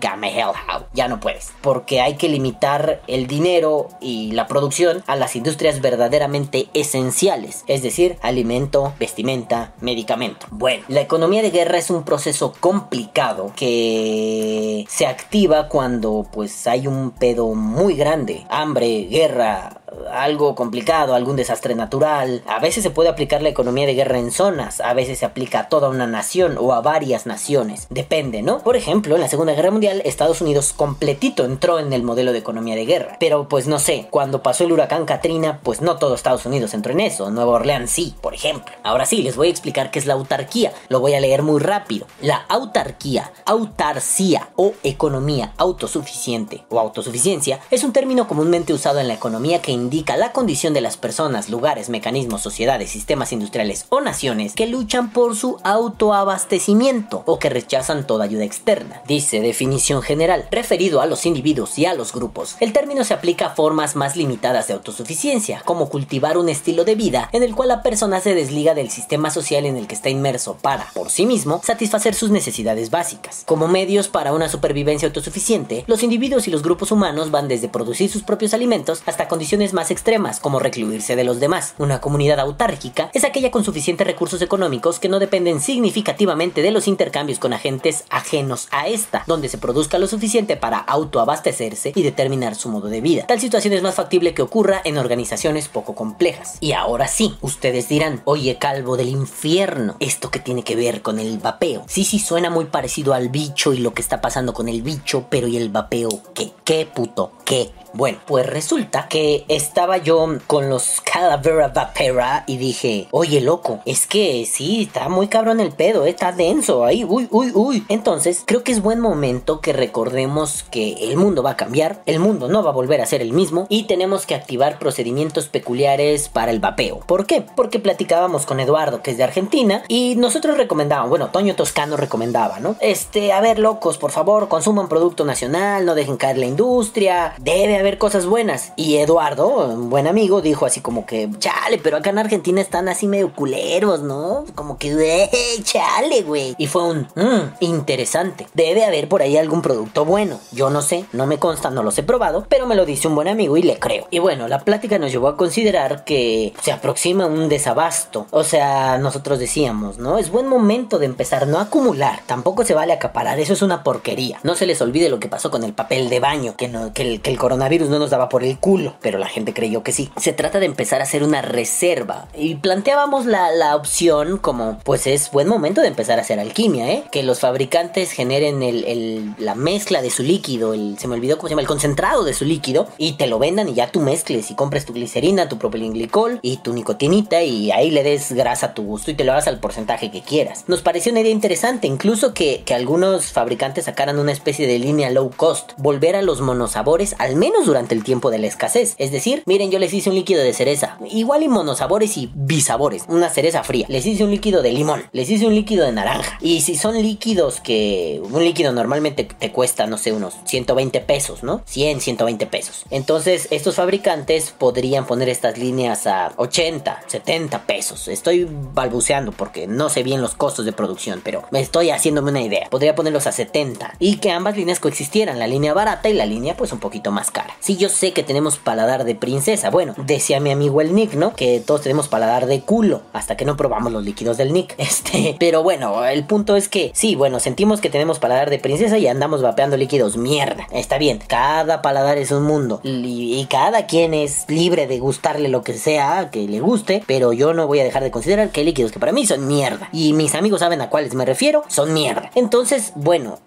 Gamma 0.00 0.28
Hellhound. 0.28 0.86
Ya 0.92 1.08
no 1.08 1.20
puedes. 1.20 1.50
Porque 1.60 2.00
hay 2.00 2.16
que 2.16 2.28
limitar 2.28 3.02
el 3.06 3.26
dinero 3.26 3.88
y 4.00 4.32
la 4.32 4.46
producción 4.46 5.02
a 5.06 5.16
las 5.16 5.36
industrias 5.36 5.80
verdaderamente 5.80 6.68
esenciales. 6.74 7.64
Es 7.66 7.82
decir, 7.82 8.16
alimento, 8.22 8.94
vestimenta, 8.98 9.74
medicamento. 9.80 10.46
Bueno, 10.50 10.84
la 10.88 11.00
economía 11.00 11.42
de 11.42 11.50
guerra 11.50 11.78
es 11.78 11.90
un 11.90 12.04
proceso 12.04 12.52
complicado 12.60 13.52
que 13.56 14.84
se 14.88 15.06
activa 15.06 15.68
cuando 15.68 16.26
pues 16.32 16.66
hay 16.66 16.86
un 16.86 17.10
pedo 17.10 17.39
muy 17.48 17.94
grande. 17.94 18.46
Hambre, 18.48 19.04
guerra, 19.10 19.79
algo 20.12 20.54
complicado, 20.54 21.14
algún 21.14 21.36
desastre 21.36 21.74
natural. 21.74 22.42
A 22.46 22.58
veces 22.58 22.82
se 22.82 22.90
puede 22.90 23.08
aplicar 23.08 23.42
la 23.42 23.48
economía 23.48 23.86
de 23.86 23.94
guerra 23.94 24.18
en 24.18 24.30
zonas, 24.30 24.80
a 24.80 24.94
veces 24.94 25.18
se 25.18 25.26
aplica 25.26 25.60
a 25.60 25.68
toda 25.68 25.88
una 25.88 26.06
nación 26.06 26.56
o 26.58 26.72
a 26.72 26.80
varias 26.80 27.26
naciones. 27.26 27.86
Depende, 27.90 28.42
¿no? 28.42 28.58
Por 28.60 28.76
ejemplo, 28.76 29.14
en 29.14 29.20
la 29.20 29.28
Segunda 29.28 29.54
Guerra 29.54 29.70
Mundial, 29.70 30.02
Estados 30.04 30.40
Unidos 30.40 30.72
completito 30.72 31.44
entró 31.44 31.78
en 31.78 31.92
el 31.92 32.02
modelo 32.02 32.32
de 32.32 32.38
economía 32.38 32.74
de 32.74 32.86
guerra. 32.86 33.16
Pero 33.20 33.48
pues 33.48 33.66
no 33.66 33.78
sé, 33.78 34.06
cuando 34.10 34.42
pasó 34.42 34.64
el 34.64 34.72
huracán 34.72 35.06
Katrina, 35.06 35.60
pues 35.62 35.80
no 35.80 35.96
todo 35.96 36.14
Estados 36.14 36.46
Unidos 36.46 36.74
entró 36.74 36.92
en 36.92 37.00
eso. 37.00 37.30
Nueva 37.30 37.52
Orleans 37.52 37.90
sí, 37.90 38.14
por 38.20 38.34
ejemplo. 38.34 38.74
Ahora 38.82 39.06
sí, 39.06 39.22
les 39.22 39.36
voy 39.36 39.48
a 39.48 39.50
explicar 39.50 39.90
qué 39.90 39.98
es 39.98 40.06
la 40.06 40.14
autarquía. 40.14 40.72
Lo 40.88 41.00
voy 41.00 41.14
a 41.14 41.20
leer 41.20 41.42
muy 41.42 41.60
rápido. 41.60 42.06
La 42.20 42.36
autarquía, 42.48 43.32
autarcía 43.44 44.50
o 44.56 44.72
economía 44.82 45.52
autosuficiente 45.56 46.64
o 46.68 46.78
autosuficiencia 46.78 47.60
es 47.70 47.84
un 47.84 47.92
término 47.92 48.26
comúnmente 48.26 48.72
usado 48.72 48.98
en 48.98 49.08
la 49.08 49.14
economía 49.14 49.62
que 49.62 49.72
indica 49.80 50.16
la 50.16 50.32
condición 50.32 50.74
de 50.74 50.80
las 50.80 50.96
personas, 50.96 51.48
lugares, 51.48 51.88
mecanismos, 51.88 52.42
sociedades, 52.42 52.90
sistemas 52.90 53.32
industriales 53.32 53.86
o 53.88 54.00
naciones 54.00 54.54
que 54.54 54.66
luchan 54.66 55.12
por 55.12 55.36
su 55.36 55.58
autoabastecimiento 55.64 57.22
o 57.26 57.38
que 57.38 57.48
rechazan 57.48 58.06
toda 58.06 58.24
ayuda 58.24 58.44
externa. 58.44 59.02
Dice 59.06 59.40
definición 59.40 60.02
general, 60.02 60.46
referido 60.50 61.00
a 61.00 61.06
los 61.06 61.26
individuos 61.26 61.78
y 61.78 61.86
a 61.86 61.94
los 61.94 62.12
grupos. 62.12 62.56
El 62.60 62.72
término 62.72 63.04
se 63.04 63.14
aplica 63.14 63.46
a 63.46 63.54
formas 63.54 63.96
más 63.96 64.16
limitadas 64.16 64.68
de 64.68 64.74
autosuficiencia, 64.74 65.62
como 65.64 65.88
cultivar 65.88 66.38
un 66.38 66.48
estilo 66.48 66.84
de 66.84 66.94
vida 66.94 67.28
en 67.32 67.42
el 67.42 67.54
cual 67.54 67.68
la 67.68 67.82
persona 67.82 68.20
se 68.20 68.34
desliga 68.34 68.74
del 68.74 68.90
sistema 68.90 69.30
social 69.30 69.64
en 69.64 69.76
el 69.76 69.86
que 69.86 69.94
está 69.94 70.10
inmerso 70.10 70.56
para, 70.60 70.86
por 70.94 71.10
sí 71.10 71.26
mismo, 71.26 71.60
satisfacer 71.64 72.14
sus 72.14 72.30
necesidades 72.30 72.90
básicas. 72.90 73.42
Como 73.46 73.68
medios 73.68 74.08
para 74.08 74.32
una 74.32 74.48
supervivencia 74.48 75.06
autosuficiente, 75.08 75.84
los 75.86 76.02
individuos 76.02 76.48
y 76.48 76.50
los 76.50 76.62
grupos 76.62 76.92
humanos 76.92 77.30
van 77.30 77.48
desde 77.48 77.68
producir 77.68 78.10
sus 78.10 78.22
propios 78.22 78.54
alimentos 78.54 79.02
hasta 79.06 79.28
condiciones 79.28 79.69
más 79.72 79.90
extremas, 79.90 80.40
como 80.40 80.58
recluirse 80.58 81.16
de 81.16 81.24
los 81.24 81.40
demás. 81.40 81.74
Una 81.78 82.00
comunidad 82.00 82.40
autárquica 82.40 83.10
es 83.14 83.24
aquella 83.24 83.50
con 83.50 83.64
suficientes 83.64 84.06
recursos 84.06 84.42
económicos 84.42 84.98
que 84.98 85.08
no 85.08 85.18
dependen 85.18 85.60
significativamente 85.60 86.62
de 86.62 86.70
los 86.70 86.88
intercambios 86.88 87.38
con 87.38 87.52
agentes 87.52 88.04
ajenos 88.10 88.68
a 88.70 88.88
esta, 88.88 89.24
donde 89.26 89.48
se 89.48 89.58
produzca 89.58 89.98
lo 89.98 90.06
suficiente 90.06 90.56
para 90.56 90.78
autoabastecerse 90.78 91.92
y 91.94 92.02
determinar 92.02 92.54
su 92.54 92.68
modo 92.68 92.88
de 92.88 93.00
vida. 93.00 93.26
Tal 93.26 93.40
situación 93.40 93.74
es 93.74 93.82
más 93.82 93.94
factible 93.94 94.34
que 94.34 94.42
ocurra 94.42 94.80
en 94.84 94.98
organizaciones 94.98 95.68
poco 95.68 95.94
complejas. 95.94 96.56
Y 96.60 96.72
ahora 96.72 97.08
sí, 97.08 97.36
ustedes 97.40 97.88
dirán, 97.88 98.22
oye 98.24 98.58
calvo 98.58 98.96
del 98.96 99.08
infierno, 99.08 99.96
¿esto 100.00 100.30
qué 100.30 100.38
tiene 100.38 100.62
que 100.62 100.76
ver 100.76 101.02
con 101.02 101.18
el 101.18 101.38
vapeo? 101.38 101.84
Sí, 101.88 102.04
sí, 102.04 102.18
suena 102.18 102.50
muy 102.50 102.66
parecido 102.66 103.14
al 103.14 103.28
bicho 103.28 103.72
y 103.72 103.78
lo 103.78 103.94
que 103.94 104.02
está 104.02 104.20
pasando 104.20 104.52
con 104.52 104.68
el 104.68 104.82
bicho, 104.82 105.26
pero 105.30 105.48
¿y 105.48 105.56
el 105.56 105.68
vapeo 105.68 106.22
qué? 106.34 106.52
¿Qué 106.64 106.86
puto? 106.86 107.32
¿Qué? 107.44 107.70
Bueno, 107.92 108.18
pues 108.26 108.46
resulta 108.46 109.08
que 109.08 109.44
estaba 109.60 109.98
yo 109.98 110.26
con 110.46 110.70
los 110.70 111.02
Calavera 111.02 111.68
Vapera 111.68 112.44
y 112.46 112.56
dije, 112.56 113.08
oye 113.10 113.42
loco, 113.42 113.80
es 113.84 114.06
que 114.06 114.46
sí, 114.46 114.84
está 114.84 115.10
muy 115.10 115.28
cabrón 115.28 115.60
el 115.60 115.72
pedo, 115.72 116.06
eh, 116.06 116.10
está 116.10 116.32
denso 116.32 116.84
ahí, 116.84 117.04
uy, 117.04 117.28
uy, 117.30 117.52
uy. 117.54 117.84
Entonces, 117.88 118.42
creo 118.46 118.64
que 118.64 118.72
es 118.72 118.80
buen 118.80 119.00
momento 119.00 119.60
que 119.60 119.74
recordemos 119.74 120.64
que 120.70 120.92
el 121.10 121.16
mundo 121.18 121.42
va 121.42 121.50
a 121.50 121.56
cambiar, 121.56 122.02
el 122.06 122.20
mundo 122.20 122.48
no 122.48 122.62
va 122.62 122.70
a 122.70 122.74
volver 122.74 123.02
a 123.02 123.06
ser 123.06 123.20
el 123.20 123.34
mismo 123.34 123.66
y 123.68 123.82
tenemos 123.84 124.24
que 124.24 124.34
activar 124.34 124.78
procedimientos 124.78 125.48
peculiares 125.48 126.30
para 126.30 126.52
el 126.52 126.60
vapeo. 126.60 127.00
¿Por 127.00 127.26
qué? 127.26 127.44
Porque 127.54 127.80
platicábamos 127.80 128.46
con 128.46 128.60
Eduardo, 128.60 129.02
que 129.02 129.10
es 129.10 129.18
de 129.18 129.24
Argentina, 129.24 129.82
y 129.88 130.16
nosotros 130.16 130.56
recomendábamos, 130.56 131.10
bueno, 131.10 131.28
Toño 131.28 131.54
Toscano 131.54 131.98
recomendaba, 131.98 132.60
¿no? 132.60 132.76
Este, 132.80 133.32
a 133.32 133.42
ver, 133.42 133.58
locos, 133.58 133.98
por 133.98 134.10
favor, 134.10 134.48
consuman 134.48 134.88
producto 134.88 135.26
nacional, 135.26 135.84
no 135.84 135.94
dejen 135.94 136.16
caer 136.16 136.38
la 136.38 136.46
industria, 136.46 137.34
debe 137.38 137.76
haber 137.76 137.98
cosas 137.98 138.24
buenas. 138.24 138.72
Y 138.76 138.96
Eduardo, 138.96 139.49
un 139.58 139.90
buen 139.90 140.06
amigo, 140.06 140.40
dijo 140.40 140.66
así 140.66 140.80
como 140.80 141.06
que, 141.06 141.28
chale, 141.38 141.78
pero 141.82 141.96
acá 141.96 142.10
en 142.10 142.18
Argentina 142.18 142.60
están 142.60 142.88
así 142.88 143.06
medio 143.06 143.32
culeros, 143.34 144.00
¿no? 144.00 144.44
Como 144.54 144.78
que, 144.78 144.90
"Eh, 145.24 145.62
chale, 145.62 146.22
güey. 146.22 146.54
Y 146.58 146.66
fue 146.66 146.84
un, 146.84 147.08
"Mm, 147.14 147.54
interesante. 147.60 148.46
Debe 148.54 148.84
haber 148.84 149.08
por 149.08 149.22
ahí 149.22 149.36
algún 149.36 149.62
producto 149.62 150.04
bueno. 150.04 150.38
Yo 150.52 150.70
no 150.70 150.82
sé, 150.82 151.04
no 151.12 151.26
me 151.26 151.38
consta, 151.38 151.70
no 151.70 151.82
los 151.82 151.96
he 151.98 152.02
probado, 152.02 152.46
pero 152.48 152.66
me 152.66 152.74
lo 152.74 152.86
dice 152.86 153.08
un 153.08 153.14
buen 153.14 153.28
amigo 153.28 153.56
y 153.56 153.62
le 153.62 153.78
creo. 153.78 154.06
Y 154.10 154.18
bueno, 154.18 154.48
la 154.48 154.60
plática 154.60 154.98
nos 154.98 155.10
llevó 155.12 155.28
a 155.28 155.36
considerar 155.36 156.04
que 156.04 156.52
se 156.62 156.72
aproxima 156.72 157.26
un 157.26 157.48
desabasto. 157.48 158.26
O 158.30 158.44
sea, 158.44 158.98
nosotros 158.98 159.38
decíamos, 159.38 159.98
¿no? 159.98 160.18
Es 160.18 160.30
buen 160.30 160.46
momento 160.46 160.98
de 160.98 161.06
empezar, 161.06 161.46
no 161.46 161.58
acumular. 161.58 162.20
Tampoco 162.26 162.64
se 162.64 162.74
vale 162.74 162.92
acaparar, 162.92 163.38
eso 163.40 163.52
es 163.52 163.62
una 163.62 163.82
porquería. 163.82 164.38
No 164.42 164.54
se 164.54 164.66
les 164.66 164.80
olvide 164.82 165.08
lo 165.08 165.20
que 165.20 165.28
pasó 165.28 165.50
con 165.50 165.64
el 165.64 165.72
papel 165.72 166.08
de 166.08 166.20
baño, 166.20 166.54
que, 166.56 166.68
no, 166.68 166.92
que, 166.92 167.02
el, 167.02 167.20
que 167.20 167.30
el 167.30 167.38
coronavirus 167.38 167.88
no 167.88 167.98
nos 167.98 168.10
daba 168.10 168.28
por 168.28 168.44
el 168.44 168.58
culo, 168.58 168.94
pero 169.00 169.18
la 169.18 169.26
gente 169.26 169.39
gente 169.40 169.54
creyó 169.54 169.82
que 169.82 169.92
sí. 169.92 170.10
Se 170.16 170.32
trata 170.32 170.60
de 170.60 170.66
empezar 170.66 171.00
a 171.00 171.04
hacer 171.04 171.22
una 171.22 171.42
reserva 171.42 172.28
y 172.36 172.56
planteábamos 172.56 173.26
la, 173.26 173.50
la 173.52 173.76
opción 173.76 174.38
como 174.38 174.78
pues 174.84 175.06
es 175.06 175.30
buen 175.30 175.48
momento 175.48 175.80
de 175.80 175.88
empezar 175.88 176.18
a 176.18 176.22
hacer 176.22 176.38
alquimia, 176.40 176.90
¿eh? 176.90 177.04
Que 177.10 177.22
los 177.22 177.40
fabricantes 177.40 178.12
generen 178.12 178.62
el, 178.62 178.84
el- 178.84 179.34
la 179.38 179.54
mezcla 179.54 180.02
de 180.02 180.10
su 180.10 180.22
líquido, 180.22 180.74
el, 180.74 180.98
se 180.98 181.08
me 181.08 181.14
olvidó 181.14 181.36
cómo 181.38 181.48
se 181.48 181.52
llama, 181.52 181.62
el 181.62 181.68
concentrado 181.68 182.24
de 182.24 182.34
su 182.34 182.44
líquido 182.44 182.86
y 182.98 183.12
te 183.12 183.26
lo 183.26 183.38
vendan 183.38 183.68
y 183.68 183.74
ya 183.74 183.90
tú 183.90 184.00
mezcles 184.00 184.50
y 184.50 184.54
compres 184.54 184.84
tu 184.84 184.92
glicerina, 184.92 185.48
tu 185.48 185.58
propilenglicol 185.58 186.38
y 186.42 186.58
tu 186.58 186.72
nicotinita 186.72 187.42
y 187.42 187.70
ahí 187.70 187.90
le 187.90 188.02
des 188.02 188.32
grasa 188.32 188.66
a 188.66 188.74
tu 188.74 188.82
gusto 188.82 189.10
y 189.10 189.14
te 189.14 189.24
lo 189.24 189.32
hagas 189.32 189.46
al 189.48 189.58
porcentaje 189.60 190.10
que 190.10 190.22
quieras. 190.22 190.64
Nos 190.66 190.82
pareció 190.82 191.12
una 191.12 191.20
idea 191.20 191.32
interesante, 191.32 191.86
incluso 191.86 192.34
que, 192.34 192.62
que 192.64 192.74
algunos 192.74 193.26
fabricantes 193.32 193.84
sacaran 193.86 194.18
una 194.18 194.32
especie 194.32 194.66
de 194.66 194.78
línea 194.78 195.10
low 195.10 195.30
cost, 195.36 195.72
volver 195.78 196.16
a 196.16 196.22
los 196.22 196.40
monosabores 196.40 197.14
al 197.18 197.36
menos 197.36 197.66
durante 197.66 197.94
el 197.94 198.04
tiempo 198.04 198.30
de 198.30 198.38
la 198.38 198.46
escasez. 198.46 198.94
Es 198.98 199.12
decir, 199.12 199.29
miren, 199.46 199.70
yo 199.70 199.78
les 199.78 199.92
hice 199.92 200.10
un 200.10 200.16
líquido 200.16 200.42
de 200.42 200.52
cereza, 200.52 200.98
igual 201.10 201.42
y 201.42 201.48
monosabores 201.48 202.16
y 202.16 202.30
bisabores, 202.34 203.04
una 203.08 203.28
cereza 203.28 203.62
fría. 203.64 203.86
Les 203.88 204.06
hice 204.06 204.24
un 204.24 204.30
líquido 204.30 204.62
de 204.62 204.72
limón, 204.72 205.04
les 205.12 205.30
hice 205.30 205.46
un 205.46 205.54
líquido 205.54 205.84
de 205.84 205.92
naranja. 205.92 206.38
Y 206.40 206.60
si 206.60 206.76
son 206.76 207.00
líquidos 207.00 207.60
que 207.60 208.20
un 208.22 208.44
líquido 208.44 208.72
normalmente 208.72 209.24
te 209.24 209.52
cuesta, 209.52 209.86
no 209.86 209.98
sé, 209.98 210.12
unos 210.12 210.34
120 210.44 211.00
pesos, 211.00 211.42
¿no? 211.42 211.62
100, 211.66 212.00
120 212.00 212.46
pesos. 212.46 212.84
Entonces, 212.90 213.48
estos 213.50 213.76
fabricantes 213.76 214.52
podrían 214.56 215.06
poner 215.06 215.28
estas 215.28 215.58
líneas 215.58 216.06
a 216.06 216.32
80, 216.36 217.02
70 217.06 217.66
pesos. 217.66 218.08
Estoy 218.08 218.46
balbuceando 218.74 219.32
porque 219.32 219.66
no 219.66 219.88
sé 219.88 220.02
bien 220.02 220.22
los 220.22 220.34
costos 220.34 220.64
de 220.64 220.72
producción, 220.72 221.20
pero 221.24 221.44
me 221.50 221.60
estoy 221.60 221.90
haciéndome 221.90 222.30
una 222.30 222.42
idea. 222.42 222.68
Podría 222.70 222.94
ponerlos 222.94 223.26
a 223.26 223.32
70 223.32 223.94
y 223.98 224.16
que 224.16 224.30
ambas 224.30 224.56
líneas 224.56 224.80
coexistieran, 224.80 225.38
la 225.38 225.46
línea 225.46 225.74
barata 225.74 226.08
y 226.08 226.14
la 226.14 226.26
línea 226.26 226.56
pues 226.56 226.72
un 226.72 226.80
poquito 226.80 227.10
más 227.10 227.30
cara. 227.30 227.56
Sí, 227.60 227.76
yo 227.76 227.88
sé 227.88 228.12
que 228.12 228.22
tenemos 228.22 228.56
paladar 228.56 229.04
de 229.04 229.09
princesa. 229.14 229.70
Bueno, 229.70 229.94
decía 229.96 230.40
mi 230.40 230.50
amigo 230.50 230.80
el 230.80 230.94
Nick, 230.94 231.14
¿no? 231.14 231.34
Que 231.34 231.60
todos 231.60 231.82
tenemos 231.82 232.08
paladar 232.08 232.46
de 232.46 232.60
culo 232.60 233.02
hasta 233.12 233.36
que 233.36 233.44
no 233.44 233.56
probamos 233.56 233.92
los 233.92 234.04
líquidos 234.04 234.36
del 234.36 234.52
Nick. 234.52 234.74
Este, 234.90 235.36
pero 235.38 235.62
bueno, 235.62 236.04
el 236.04 236.24
punto 236.24 236.56
es 236.56 236.68
que 236.68 236.90
sí, 236.94 237.14
bueno, 237.14 237.38
sentimos 237.38 237.80
que 237.80 237.90
tenemos 237.90 238.18
paladar 238.18 238.50
de 238.50 238.58
princesa 238.58 238.98
y 238.98 239.06
andamos 239.06 239.40
vapeando 239.40 239.76
líquidos 239.76 240.16
mierda. 240.16 240.66
Está 240.72 240.98
bien, 240.98 241.20
cada 241.26 241.80
paladar 241.80 242.18
es 242.18 242.32
un 242.32 242.42
mundo 242.42 242.80
y, 242.82 243.46
cada 243.48 243.86
quien 243.86 244.14
es 244.14 244.44
libre 244.48 244.86
de 244.86 244.98
gustarle 244.98 245.48
lo 245.48 245.62
que 245.62 245.74
sea 245.74 246.30
que 246.30 246.46
le 246.46 246.60
guste, 246.60 247.02
pero 247.06 247.32
yo 247.32 247.52
no 247.54 247.66
voy 247.66 247.80
a 247.80 247.84
dejar 247.84 248.02
de 248.02 248.10
considerar 248.10 248.50
que 248.50 248.64
líquidos 248.64 248.92
que 248.92 249.00
para 249.00 249.12
mí 249.12 249.26
son 249.26 249.46
mierda 249.46 249.88
y 249.92 250.12
mis 250.12 250.34
amigos 250.34 250.60
saben 250.60 250.80
a 250.80 250.90
cuáles 250.90 251.14
me 251.14 251.24
refiero, 251.24 251.64
son 251.68 251.92
mierda. 251.92 252.30
Entonces, 252.34 252.92
bueno, 252.94 253.38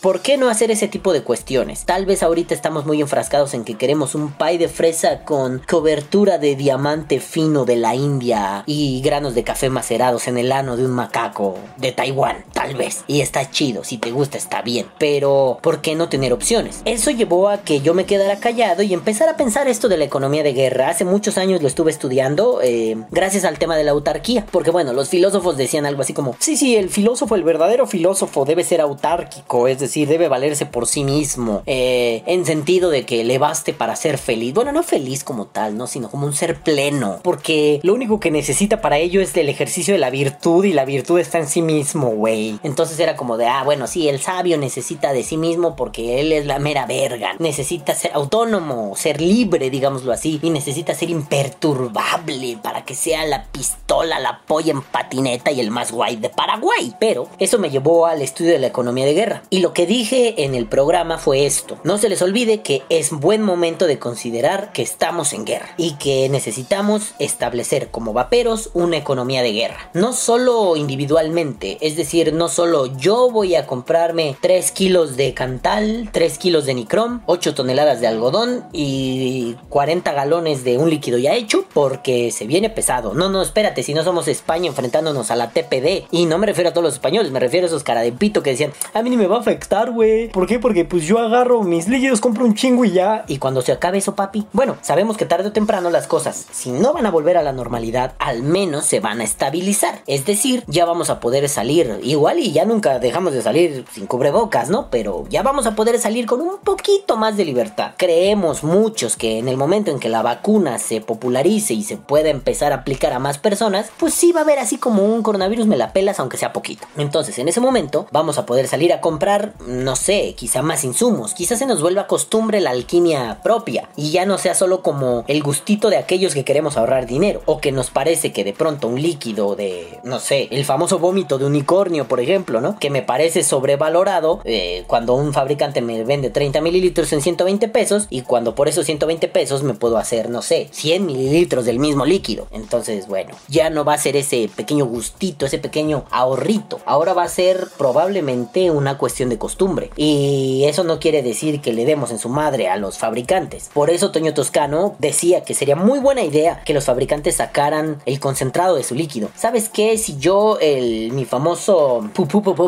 ¿por 0.00 0.20
qué 0.20 0.36
no 0.36 0.48
hacer 0.48 0.70
ese 0.70 0.88
tipo 0.88 1.12
de 1.12 1.22
cuestiones? 1.22 1.84
Tal 1.84 2.06
vez 2.06 2.22
ahorita 2.22 2.54
estamos 2.54 2.86
muy 2.86 3.00
enfrascados 3.00 3.54
en 3.54 3.64
que 3.64 3.74
queremos 3.74 4.14
un 4.14 4.32
pie 4.32 4.58
de 4.58 4.68
fresa 4.68 5.07
con 5.24 5.60
cobertura 5.60 6.38
de 6.38 6.56
diamante 6.56 7.20
fino 7.20 7.64
de 7.64 7.76
la 7.76 7.94
India 7.94 8.62
y 8.66 9.00
granos 9.00 9.34
de 9.34 9.44
café 9.44 9.70
macerados 9.70 10.28
en 10.28 10.38
el 10.38 10.52
ano 10.52 10.76
de 10.76 10.84
un 10.84 10.92
macaco 10.92 11.56
de 11.76 11.92
Taiwán, 11.92 12.44
tal 12.52 12.74
vez. 12.74 13.04
Y 13.06 13.20
está 13.20 13.50
chido, 13.50 13.84
si 13.84 13.98
te 13.98 14.10
gusta 14.10 14.38
está 14.38 14.62
bien, 14.62 14.86
pero 14.98 15.58
¿por 15.62 15.80
qué 15.80 15.94
no 15.94 16.08
tener 16.08 16.32
opciones? 16.32 16.82
Eso 16.84 17.10
llevó 17.10 17.48
a 17.48 17.58
que 17.58 17.80
yo 17.80 17.94
me 17.94 18.06
quedara 18.06 18.38
callado 18.38 18.82
y 18.82 18.92
empezar 18.92 19.28
a 19.28 19.36
pensar 19.36 19.68
esto 19.68 19.88
de 19.88 19.96
la 19.96 20.04
economía 20.04 20.42
de 20.42 20.52
guerra. 20.52 20.90
Hace 20.90 21.04
muchos 21.04 21.38
años 21.38 21.62
lo 21.62 21.68
estuve 21.68 21.90
estudiando 21.90 22.60
eh, 22.62 22.96
gracias 23.10 23.44
al 23.44 23.58
tema 23.58 23.76
de 23.76 23.84
la 23.84 23.92
autarquía, 23.92 24.44
porque 24.50 24.70
bueno, 24.70 24.92
los 24.92 25.08
filósofos 25.08 25.56
decían 25.56 25.86
algo 25.86 26.02
así 26.02 26.12
como, 26.12 26.36
sí, 26.38 26.56
sí, 26.56 26.76
el 26.76 26.90
filósofo, 26.90 27.34
el 27.34 27.42
verdadero 27.42 27.86
filósofo 27.86 28.44
debe 28.44 28.64
ser 28.64 28.80
autárquico, 28.80 29.68
es 29.68 29.78
decir, 29.78 30.08
debe 30.08 30.28
valerse 30.28 30.66
por 30.66 30.86
sí 30.86 31.04
mismo, 31.04 31.62
eh, 31.66 32.22
en 32.26 32.44
sentido 32.44 32.90
de 32.90 33.04
que 33.04 33.24
le 33.24 33.38
baste 33.38 33.72
para 33.72 33.96
ser 33.96 34.18
feliz. 34.18 34.54
Bueno, 34.54 34.72
no 34.72 34.82
feliz 34.82 34.97
como 35.24 35.46
tal, 35.46 35.76
¿no? 35.76 35.86
Sino 35.86 36.10
como 36.10 36.26
un 36.26 36.34
ser 36.34 36.60
pleno, 36.60 37.20
porque 37.22 37.80
lo 37.82 37.94
único 37.94 38.20
que 38.20 38.30
necesita 38.30 38.80
para 38.80 38.98
ello 38.98 39.20
es 39.20 39.36
el 39.36 39.48
ejercicio 39.48 39.94
de 39.94 39.98
la 39.98 40.10
virtud 40.10 40.64
y 40.64 40.72
la 40.72 40.84
virtud 40.84 41.18
está 41.18 41.38
en 41.38 41.48
sí 41.48 41.62
mismo, 41.62 42.10
güey. 42.10 42.58
Entonces 42.62 42.98
era 43.00 43.16
como 43.16 43.36
de, 43.36 43.46
ah, 43.46 43.62
bueno, 43.64 43.86
sí, 43.86 44.08
el 44.08 44.20
sabio 44.20 44.58
necesita 44.58 45.12
de 45.12 45.22
sí 45.22 45.36
mismo 45.36 45.76
porque 45.76 46.20
él 46.20 46.32
es 46.32 46.46
la 46.46 46.58
mera 46.58 46.86
verga. 46.86 47.34
Necesita 47.38 47.94
ser 47.94 48.12
autónomo, 48.12 48.94
ser 48.96 49.20
libre, 49.20 49.70
digámoslo 49.70 50.12
así, 50.12 50.40
y 50.42 50.50
necesita 50.50 50.94
ser 50.94 51.10
imperturbable 51.10 52.58
para 52.62 52.84
que 52.84 52.94
sea 52.94 53.24
la 53.24 53.44
pistola, 53.44 54.18
la 54.18 54.42
polla 54.46 54.72
en 54.72 54.82
patineta 54.82 55.50
y 55.50 55.60
el 55.60 55.70
más 55.70 55.92
guay 55.92 56.16
de 56.16 56.28
Paraguay. 56.28 56.94
Pero 57.00 57.28
eso 57.38 57.58
me 57.58 57.70
llevó 57.70 58.06
al 58.06 58.22
estudio 58.22 58.52
de 58.52 58.58
la 58.58 58.66
economía 58.66 59.06
de 59.06 59.14
guerra. 59.14 59.42
Y 59.50 59.60
lo 59.60 59.72
que 59.72 59.86
dije 59.86 60.44
en 60.44 60.54
el 60.54 60.66
programa 60.66 61.18
fue 61.18 61.46
esto. 61.46 61.78
No 61.84 61.98
se 61.98 62.08
les 62.08 62.20
olvide 62.20 62.62
que 62.62 62.82
es 62.88 63.10
buen 63.10 63.42
momento 63.42 63.86
de 63.86 63.98
considerar 63.98 64.72
que 64.72 64.87
estamos 64.88 65.32
en 65.32 65.44
guerra 65.44 65.68
y 65.76 65.92
que 65.96 66.28
necesitamos 66.30 67.14
establecer 67.18 67.88
como 67.90 68.12
vaperos 68.12 68.70
una 68.72 68.96
economía 68.96 69.42
de 69.42 69.52
guerra. 69.52 69.90
No 69.92 70.12
solo 70.12 70.76
individualmente, 70.76 71.76
es 71.80 71.96
decir, 71.96 72.32
no 72.32 72.48
solo 72.48 72.86
yo 72.96 73.30
voy 73.30 73.54
a 73.54 73.66
comprarme 73.66 74.36
3 74.40 74.70
kilos 74.72 75.16
de 75.16 75.34
cantal, 75.34 76.08
3 76.10 76.38
kilos 76.38 76.64
de 76.64 76.74
nicrom, 76.74 77.20
8 77.26 77.54
toneladas 77.54 78.00
de 78.00 78.06
algodón 78.06 78.64
y 78.72 79.56
40 79.68 80.12
galones 80.12 80.64
de 80.64 80.78
un 80.78 80.88
líquido 80.88 81.18
ya 81.18 81.34
hecho 81.34 81.66
porque 81.74 82.30
se 82.30 82.46
viene 82.46 82.70
pesado. 82.70 83.12
No, 83.12 83.28
no, 83.28 83.42
espérate, 83.42 83.82
si 83.82 83.92
no 83.92 84.04
somos 84.04 84.26
España 84.26 84.68
enfrentándonos 84.68 85.30
a 85.30 85.36
la 85.36 85.50
TPD. 85.50 86.06
Y 86.10 86.24
no 86.26 86.38
me 86.38 86.46
refiero 86.46 86.70
a 86.70 86.72
todos 86.72 86.84
los 86.84 86.94
españoles, 86.94 87.30
me 87.30 87.40
refiero 87.40 87.66
a 87.66 87.68
esos 87.68 87.82
cara 87.82 88.00
de 88.00 88.12
pito 88.12 88.42
que 88.42 88.50
decían, 88.50 88.72
a 88.94 89.02
mí 89.02 89.10
ni 89.10 89.16
me 89.16 89.26
va 89.26 89.36
a 89.36 89.40
afectar, 89.40 89.90
güey. 89.90 90.28
¿Por 90.28 90.46
qué? 90.46 90.58
Porque 90.58 90.84
pues 90.84 91.04
yo 91.04 91.18
agarro 91.18 91.62
mis 91.62 91.88
líquidos, 91.88 92.20
compro 92.20 92.44
un 92.44 92.54
chingo 92.54 92.84
y 92.84 92.92
ya. 92.92 93.24
Y 93.28 93.38
cuando 93.38 93.60
se 93.62 93.72
acabe 93.72 93.98
eso, 93.98 94.14
papi. 94.14 94.46
Bueno, 94.52 94.77
sabemos 94.82 95.16
que 95.16 95.26
tarde 95.26 95.48
o 95.48 95.52
temprano 95.52 95.90
las 95.90 96.06
cosas, 96.06 96.46
si 96.50 96.70
no 96.70 96.92
van 96.92 97.06
a 97.06 97.10
volver 97.10 97.36
a 97.36 97.42
la 97.42 97.52
normalidad, 97.52 98.14
al 98.18 98.42
menos 98.42 98.84
se 98.84 99.00
van 99.00 99.20
a 99.20 99.24
estabilizar. 99.24 100.02
Es 100.06 100.24
decir, 100.26 100.64
ya 100.66 100.84
vamos 100.84 101.10
a 101.10 101.20
poder 101.20 101.48
salir 101.48 102.00
igual 102.02 102.38
y 102.38 102.52
ya 102.52 102.64
nunca 102.64 102.98
dejamos 102.98 103.32
de 103.32 103.42
salir 103.42 103.84
sin 103.92 104.06
cubrebocas, 104.06 104.70
¿no? 104.70 104.90
Pero 104.90 105.24
ya 105.28 105.42
vamos 105.42 105.66
a 105.66 105.74
poder 105.74 105.98
salir 105.98 106.26
con 106.26 106.40
un 106.40 106.58
poquito 106.58 107.16
más 107.16 107.36
de 107.36 107.44
libertad. 107.44 107.92
Creemos 107.96 108.64
muchos 108.64 109.16
que 109.16 109.38
en 109.38 109.48
el 109.48 109.56
momento 109.56 109.90
en 109.90 109.98
que 109.98 110.08
la 110.08 110.22
vacuna 110.22 110.78
se 110.78 111.00
popularice 111.00 111.74
y 111.74 111.82
se 111.82 111.96
pueda 111.96 112.28
empezar 112.28 112.72
a 112.72 112.76
aplicar 112.76 113.12
a 113.12 113.18
más 113.18 113.38
personas, 113.38 113.90
pues 113.98 114.14
sí 114.14 114.32
va 114.32 114.40
a 114.40 114.42
haber 114.44 114.58
así 114.58 114.78
como 114.78 115.04
un 115.04 115.22
coronavirus 115.22 115.66
me 115.66 115.76
la 115.76 115.92
pelas 115.92 116.20
aunque 116.20 116.36
sea 116.36 116.52
poquito. 116.52 116.86
Entonces, 116.96 117.38
en 117.38 117.48
ese 117.48 117.60
momento 117.60 118.06
vamos 118.10 118.38
a 118.38 118.46
poder 118.46 118.68
salir 118.68 118.92
a 118.92 119.00
comprar, 119.00 119.54
no 119.66 119.96
sé, 119.96 120.34
quizá 120.36 120.62
más 120.62 120.84
insumos, 120.84 121.34
quizás 121.34 121.58
se 121.58 121.66
nos 121.66 121.82
vuelva 121.82 122.06
costumbre 122.06 122.60
la 122.60 122.70
alquimia 122.70 123.40
propia 123.42 123.88
y 123.96 124.10
ya 124.10 124.26
no 124.26 124.38
sea 124.38 124.54
solo 124.54 124.67
como 124.82 125.24
el 125.26 125.42
gustito 125.42 125.90
de 125.90 125.96
aquellos 125.96 126.34
que 126.34 126.44
queremos 126.44 126.76
ahorrar 126.76 127.06
dinero 127.06 127.42
o 127.46 127.60
que 127.60 127.72
nos 127.72 127.90
parece 127.90 128.32
que 128.32 128.44
de 128.44 128.52
pronto 128.52 128.88
un 128.88 129.00
líquido 129.00 129.56
de, 129.56 129.98
no 130.04 130.20
sé, 130.20 130.48
el 130.50 130.64
famoso 130.64 130.98
vómito 130.98 131.38
de 131.38 131.46
unicornio, 131.46 132.06
por 132.06 132.20
ejemplo, 132.20 132.60
¿no? 132.60 132.78
Que 132.78 132.90
me 132.90 133.02
parece 133.02 133.42
sobrevalorado 133.42 134.40
eh, 134.44 134.84
cuando 134.86 135.14
un 135.14 135.32
fabricante 135.32 135.80
me 135.80 136.04
vende 136.04 136.30
30 136.30 136.60
mililitros 136.60 137.12
en 137.12 137.22
120 137.22 137.68
pesos 137.68 138.06
y 138.10 138.22
cuando 138.22 138.54
por 138.54 138.68
esos 138.68 138.86
120 138.86 139.28
pesos 139.28 139.62
me 139.62 139.74
puedo 139.74 139.98
hacer, 139.98 140.30
no 140.30 140.42
sé, 140.42 140.68
100 140.70 141.06
mililitros 141.06 141.64
del 141.64 141.78
mismo 141.78 142.04
líquido. 142.04 142.46
Entonces, 142.50 143.06
bueno, 143.08 143.34
ya 143.48 143.70
no 143.70 143.84
va 143.84 143.94
a 143.94 143.98
ser 143.98 144.16
ese 144.16 144.48
pequeño 144.54 144.86
gustito, 144.86 145.46
ese 145.46 145.58
pequeño 145.58 146.04
ahorrito. 146.10 146.80
Ahora 146.84 147.14
va 147.14 147.24
a 147.24 147.28
ser 147.28 147.68
probablemente 147.76 148.70
una 148.70 148.98
cuestión 148.98 149.28
de 149.28 149.38
costumbre. 149.38 149.90
Y 149.96 150.64
eso 150.64 150.84
no 150.84 150.98
quiere 150.98 151.22
decir 151.22 151.60
que 151.60 151.72
le 151.72 151.84
demos 151.84 152.10
en 152.10 152.18
su 152.18 152.28
madre 152.28 152.68
a 152.68 152.76
los 152.76 152.98
fabricantes. 152.98 153.70
Por 153.72 153.90
eso 153.90 154.10
Toño 154.10 154.34
Toscano 154.34 154.57
decía 154.98 155.42
que 155.42 155.54
sería 155.54 155.76
muy 155.76 156.00
buena 156.00 156.22
idea 156.22 156.62
que 156.64 156.74
los 156.74 156.84
fabricantes 156.84 157.36
sacaran 157.36 157.98
el 158.06 158.18
concentrado 158.18 158.74
de 158.74 158.82
su 158.82 158.94
líquido. 158.94 159.28
¿Sabes 159.36 159.68
qué? 159.68 159.96
Si 159.98 160.18
yo, 160.18 160.58
el, 160.60 161.12
mi 161.12 161.24
famoso 161.24 162.08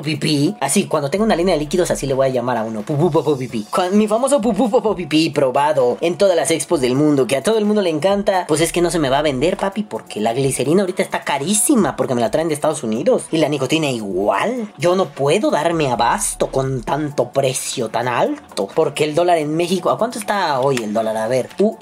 pipí, 0.05 0.55
así, 0.61 0.87
cuando 0.87 1.11
tengo 1.11 1.25
una 1.25 1.35
línea 1.35 1.55
de 1.55 1.61
líquidos, 1.61 1.91
así 1.91 2.07
le 2.07 2.15
voy 2.15 2.29
a 2.29 2.31
llamar 2.31 2.59
a 2.59 2.65
uno, 2.65 2.83
pipí. 2.83 3.67
Mi 3.93 4.07
famoso 4.07 4.41
pipí 4.97 5.31
probado 5.31 5.99
en 6.01 6.17
todas 6.17 6.37
las 6.37 6.51
expos 6.51 6.81
del 6.81 6.95
mundo, 6.95 7.27
que 7.27 7.37
a 7.37 7.43
todo 7.43 7.59
el 7.59 7.65
mundo 7.65 7.83
le 7.83 7.91
encanta, 7.91 8.45
pues 8.47 8.61
es 8.61 8.73
que 8.73 8.81
no 8.81 8.91
se 8.91 8.99
me 8.99 9.11
va 9.11 9.19
a 9.19 9.23
vender, 9.23 9.57
papi, 9.57 9.83
porque 9.83 10.21
la 10.21 10.33
glicerina 10.33 10.83
ahorita 10.83 11.03
está 11.03 11.23
carísima, 11.23 11.97
porque 11.97 12.15
me 12.15 12.21
la 12.21 12.31
traen 12.31 12.49
de 12.49 12.55
Estados 12.55 12.85
Unidos. 12.85 13.25
Y 13.33 13.39
la 13.39 13.49
nicotina 13.49 13.91
igual. 13.91 14.73
Yo 14.79 14.95
no 14.95 15.07
puedo 15.07 15.51
darme 15.51 15.91
abasto 15.91 16.49
con 16.49 16.83
tanto 16.83 17.31
precio 17.31 17.89
tan 17.89 18.07
alto, 18.07 18.69
porque 18.75 19.05
el 19.05 19.15
dólar 19.15 19.39
en 19.39 19.57
México, 19.57 19.91
¿a 19.91 19.99
cuánto 19.99 20.19
está 20.19 20.61
hoy 20.61 20.77
el 20.77 20.93
dólar? 20.93 21.17
A 21.17 21.29
ver, 21.29 21.49
USD 21.59 21.80